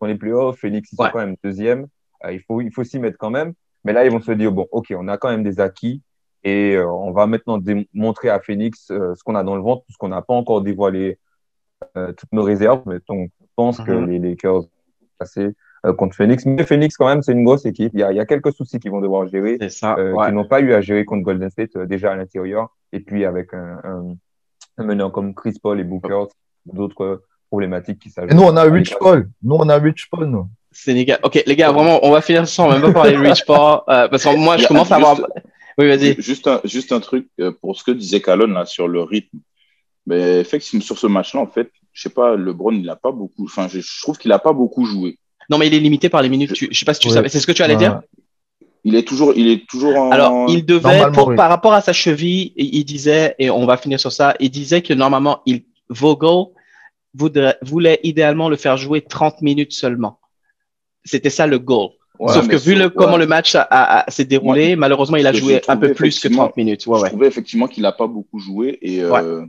on 0.00 0.06
est 0.06 0.16
plus 0.16 0.34
haut. 0.34 0.52
Phoenix, 0.52 0.92
ils 0.92 0.96
sont 0.96 1.08
quand 1.10 1.18
même 1.18 1.36
deuxième. 1.42 1.86
Euh, 2.24 2.32
il 2.32 2.40
faut, 2.40 2.60
il 2.60 2.70
faut 2.70 2.84
s'y 2.84 2.98
mettre 2.98 3.16
quand 3.16 3.30
même. 3.30 3.54
Mais 3.84 3.94
là, 3.94 4.04
ils 4.04 4.12
vont 4.12 4.20
se 4.20 4.32
dire, 4.32 4.52
bon, 4.52 4.66
OK, 4.70 4.92
on 4.96 5.08
a 5.08 5.16
quand 5.16 5.30
même 5.30 5.42
des 5.42 5.60
acquis. 5.60 6.02
Et 6.48 6.76
euh, 6.76 6.90
on 6.90 7.10
va 7.10 7.26
maintenant 7.26 7.58
démontrer 7.58 8.30
à 8.30 8.40
Phoenix 8.40 8.90
euh, 8.90 9.14
ce 9.14 9.22
qu'on 9.22 9.34
a 9.34 9.42
dans 9.42 9.56
le 9.56 9.62
ventre, 9.62 9.84
puisqu'on 9.84 10.08
n'a 10.08 10.22
pas 10.22 10.34
encore 10.34 10.62
dévoilé 10.62 11.18
euh, 11.96 12.12
toutes 12.12 12.32
nos 12.32 12.42
réserves. 12.42 12.82
Mais 12.86 12.98
on 13.08 13.28
pense 13.54 13.78
que 13.78 13.92
mhm. 13.92 14.10
les 14.10 14.18
Lakers 14.18 14.62
vont 14.62 14.68
passer 15.18 15.50
contre 15.96 16.16
Phoenix. 16.16 16.46
Mais 16.46 16.64
Phoenix, 16.64 16.96
quand 16.96 17.06
même, 17.06 17.22
c'est 17.22 17.32
une 17.32 17.44
grosse 17.44 17.66
équipe. 17.66 17.92
Il 17.92 18.00
y, 18.00 18.02
a, 18.02 18.12
il 18.12 18.16
y 18.16 18.20
a 18.20 18.26
quelques 18.26 18.52
soucis 18.52 18.80
qu'ils 18.80 18.90
vont 18.90 19.00
devoir 19.00 19.26
gérer, 19.28 19.58
ça, 19.68 19.94
qu'ils 19.96 20.34
n'ont 20.34 20.48
pas 20.48 20.60
eu 20.60 20.72
à 20.72 20.80
gérer 20.80 21.04
contre 21.04 21.22
Golden 21.22 21.50
State 21.50 21.76
déjà 21.78 22.12
à 22.12 22.16
l'intérieur. 22.16 22.74
Et 22.92 23.00
puis 23.00 23.24
avec 23.24 23.52
un, 23.52 24.16
un, 24.78 24.84
meneur 24.84 25.12
comme 25.12 25.34
Chris 25.34 25.56
Paul 25.62 25.78
et 25.78 25.84
Booker, 25.84 26.24
d'autres 26.66 27.22
problématiques 27.48 28.00
qui 28.00 28.10
s'ajoutent. 28.10 28.32
Et 28.32 28.34
nous, 28.34 28.42
on 28.42 28.56
a 28.56 28.62
Rich 28.62 28.96
Paul. 28.98 29.28
Nous, 29.42 29.54
on 29.54 29.68
a 29.68 29.76
Rich 29.76 30.08
Paul, 30.10 30.26
nous. 30.26 30.48
C'est 30.72 31.04
gars. 31.04 31.18
Ok, 31.22 31.42
les 31.46 31.56
gars, 31.56 31.70
vraiment, 31.72 32.00
on 32.02 32.10
va 32.10 32.20
finir 32.20 32.46
sans 32.48 32.68
même 32.70 32.80
pas 32.80 32.92
parler 32.92 33.12
de 33.12 33.18
Rich 33.18 33.44
Paul. 33.46 33.80
parce 33.86 34.24
que 34.24 34.36
moi, 34.36 34.56
je 34.56 34.66
commence 34.66 34.90
à 34.90 34.96
avoir. 34.96 35.18
Oui, 35.78 35.86
vas-y. 35.86 36.20
Juste 36.20 36.46
un, 36.48 36.60
juste 36.64 36.92
un 36.92 37.00
truc 37.00 37.28
euh, 37.40 37.52
pour 37.52 37.78
ce 37.78 37.84
que 37.84 37.92
disait 37.92 38.20
Calonne 38.20 38.52
là 38.52 38.66
sur 38.66 38.88
le 38.88 39.02
rythme. 39.02 39.38
Mais 40.06 40.40
effectivement, 40.40 40.82
sur 40.82 40.98
ce 40.98 41.06
match-là, 41.06 41.40
en 41.40 41.46
fait, 41.46 41.70
je 41.92 42.02
sais 42.02 42.08
pas, 42.08 42.34
LeBron, 42.34 42.72
il 42.72 42.88
a 42.88 42.96
pas 42.96 43.12
beaucoup, 43.12 43.44
enfin, 43.44 43.68
je, 43.68 43.80
trouve 44.02 44.18
qu'il 44.18 44.32
a 44.32 44.38
pas 44.38 44.52
beaucoup 44.52 44.84
joué. 44.84 45.18
Non, 45.50 45.58
mais 45.58 45.68
il 45.68 45.74
est 45.74 45.80
limité 45.80 46.08
par 46.08 46.22
les 46.22 46.28
minutes. 46.28 46.54
Je, 46.54 46.66
je 46.70 46.78
sais 46.78 46.84
pas 46.84 46.94
si 46.94 47.00
tu 47.00 47.10
savais. 47.10 47.28
C'est 47.28 47.40
ce 47.40 47.46
que 47.46 47.52
tu 47.52 47.62
allais 47.62 47.76
dire? 47.76 48.00
Il 48.84 48.94
est 48.94 49.06
toujours, 49.06 49.32
il 49.36 49.48
est 49.48 49.68
toujours 49.68 49.96
en... 49.96 50.10
Alors, 50.10 50.48
il 50.48 50.64
devait, 50.64 51.10
pour, 51.12 51.34
par 51.34 51.48
rapport 51.48 51.74
à 51.74 51.80
sa 51.80 51.92
cheville, 51.92 52.52
il 52.56 52.84
disait, 52.84 53.34
et 53.38 53.50
on 53.50 53.66
va 53.66 53.76
finir 53.76 54.00
sur 54.00 54.12
ça, 54.12 54.34
il 54.40 54.50
disait 54.50 54.82
que 54.82 54.94
normalement, 54.94 55.42
il, 55.46 55.64
Vogel 55.90 56.46
voudrait, 57.14 57.58
voulait 57.62 58.00
idéalement 58.02 58.48
le 58.48 58.56
faire 58.56 58.76
jouer 58.76 59.02
30 59.02 59.42
minutes 59.42 59.72
seulement. 59.72 60.20
C'était 61.04 61.30
ça 61.30 61.46
le 61.46 61.58
goal. 61.58 61.90
Sauf 62.26 62.48
que 62.48 62.56
vu 62.56 62.74
le, 62.74 62.90
comment 62.90 63.16
le 63.16 63.26
match 63.26 63.56
s'est 64.08 64.24
déroulé, 64.24 64.76
malheureusement, 64.76 65.16
il 65.16 65.26
a 65.26 65.32
joué 65.32 65.62
un 65.68 65.76
peu 65.76 65.92
plus 65.92 66.18
que 66.18 66.28
30 66.28 66.56
minutes. 66.56 66.86
Ouais, 66.86 67.00
je 67.00 67.06
trouvais 67.06 67.26
effectivement 67.26 67.68
qu'il 67.68 67.82
n'a 67.82 67.92
pas 67.92 68.06
beaucoup 68.06 68.38
joué. 68.38 68.78
Et 68.82 69.02
euh, 69.02 69.44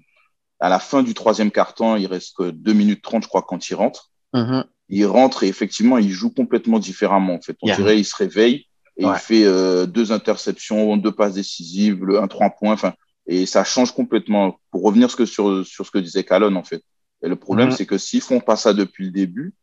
à 0.59 0.69
la 0.69 0.79
fin 0.79 1.03
du 1.03 1.13
troisième 1.13 1.51
quart-temps, 1.51 1.95
il 1.95 2.07
reste 2.07 2.35
que 2.37 2.51
2 2.51 2.73
minutes 2.73 3.01
30, 3.01 3.23
je 3.23 3.27
crois, 3.27 3.41
quand 3.41 3.69
il 3.69 3.75
rentre. 3.75 4.11
Mm-hmm. 4.33 4.63
Il 4.89 5.05
rentre 5.05 5.43
et 5.43 5.47
effectivement, 5.47 5.97
il 5.97 6.09
joue 6.09 6.31
complètement 6.31 6.79
différemment. 6.79 7.35
En 7.35 7.41
fait, 7.41 7.57
on 7.61 7.73
dirait 7.73 7.99
il 7.99 8.05
se 8.05 8.15
réveille 8.15 8.65
et 8.97 9.03
il 9.03 9.15
fait 9.15 9.45
euh, 9.45 9.85
deux 9.85 10.11
interceptions, 10.11 10.97
deux 10.97 11.11
passes 11.11 11.35
décisives, 11.35 12.03
un 12.21 12.27
trois 12.27 12.49
points. 12.49 12.73
Enfin, 12.73 12.93
et 13.27 13.45
ça 13.45 13.63
change 13.63 13.91
complètement. 13.91 14.59
Pour 14.71 14.83
revenir 14.83 15.09
sur, 15.09 15.25
sur 15.25 15.85
ce 15.85 15.91
que 15.91 15.99
disait 15.99 16.23
Calonne, 16.23 16.57
en 16.57 16.63
fait. 16.63 16.83
Et 17.23 17.27
le 17.27 17.35
problème, 17.35 17.69
mm-hmm. 17.69 17.75
c'est 17.75 17.85
que 17.85 17.97
s'ils 17.97 18.21
font 18.21 18.39
pas 18.39 18.55
ça 18.55 18.73
depuis 18.73 19.05
le 19.05 19.11
début, 19.11 19.53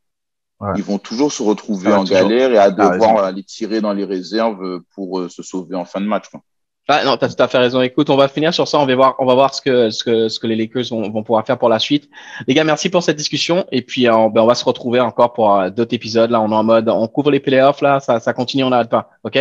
ils 0.77 0.83
vont 0.83 0.99
toujours 0.99 1.33
se 1.33 1.43
retrouver 1.43 1.93
en 1.93 2.05
galère 2.05 2.53
et 2.53 2.59
à 2.59 2.71
devoir 2.71 3.25
aller 3.25 3.43
tirer 3.43 3.81
dans 3.81 3.93
les 3.93 4.05
réserves 4.05 4.81
pour 4.95 5.21
euh, 5.21 5.29
se 5.29 5.43
sauver 5.43 5.77
en 5.77 5.85
fin 5.85 6.01
de 6.01 6.07
match. 6.07 6.29
Quoi. 6.29 6.41
Ah, 6.89 7.05
non, 7.05 7.17
t'as 7.17 7.29
tout 7.29 7.43
à 7.43 7.49
fait 7.49 7.59
raison. 7.59 7.83
Écoute, 7.83 8.11
on 8.11 8.17
va 8.17 8.29
finir 8.29 8.55
sur 8.55 8.69
ça. 8.69 8.79
On 8.79 8.87
va 8.87 8.95
voir, 8.95 9.17
on 9.19 9.27
va 9.27 9.35
voir 9.35 9.53
ce 9.53 9.61
que 9.61 9.91
ce 9.91 10.05
que 10.05 10.29
ce 10.29 10.39
que 10.39 10.47
les 10.47 10.55
Lakers 10.55 10.85
vont, 10.91 11.11
vont 11.11 11.25
pouvoir 11.25 11.45
faire 11.45 11.59
pour 11.59 11.69
la 11.69 11.81
suite. 11.81 12.09
Les 12.47 12.55
gars, 12.55 12.63
merci 12.63 12.91
pour 12.91 13.03
cette 13.03 13.17
discussion. 13.17 13.67
Et 13.73 13.83
puis, 13.83 14.09
euh, 14.09 14.29
ben, 14.31 14.43
on 14.43 14.47
va 14.47 14.55
se 14.55 14.65
retrouver 14.65 15.01
encore 15.01 15.33
pour 15.33 15.59
euh, 15.59 15.71
d'autres 15.71 15.95
épisodes. 15.95 16.31
Là, 16.31 16.41
on 16.41 16.51
est 16.51 16.55
en 16.55 16.65
mode, 16.65 16.89
on 16.89 17.09
couvre 17.09 17.33
les 17.33 17.41
playoffs. 17.41 17.81
Là, 17.81 17.99
ça, 17.99 18.21
ça 18.21 18.33
continue, 18.33 18.63
on 18.63 18.71
n'arrête 18.71 18.91
pas. 18.91 19.11
Ok? 19.25 19.37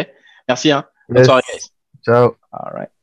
Merci. 0.47 0.71
Hein. 0.71 0.85
Bonne 1.07 1.23
soirée, 1.23 1.43
guys. 1.53 1.69
Ciao. 2.03 2.35
All 2.51 2.71
right. 2.73 2.94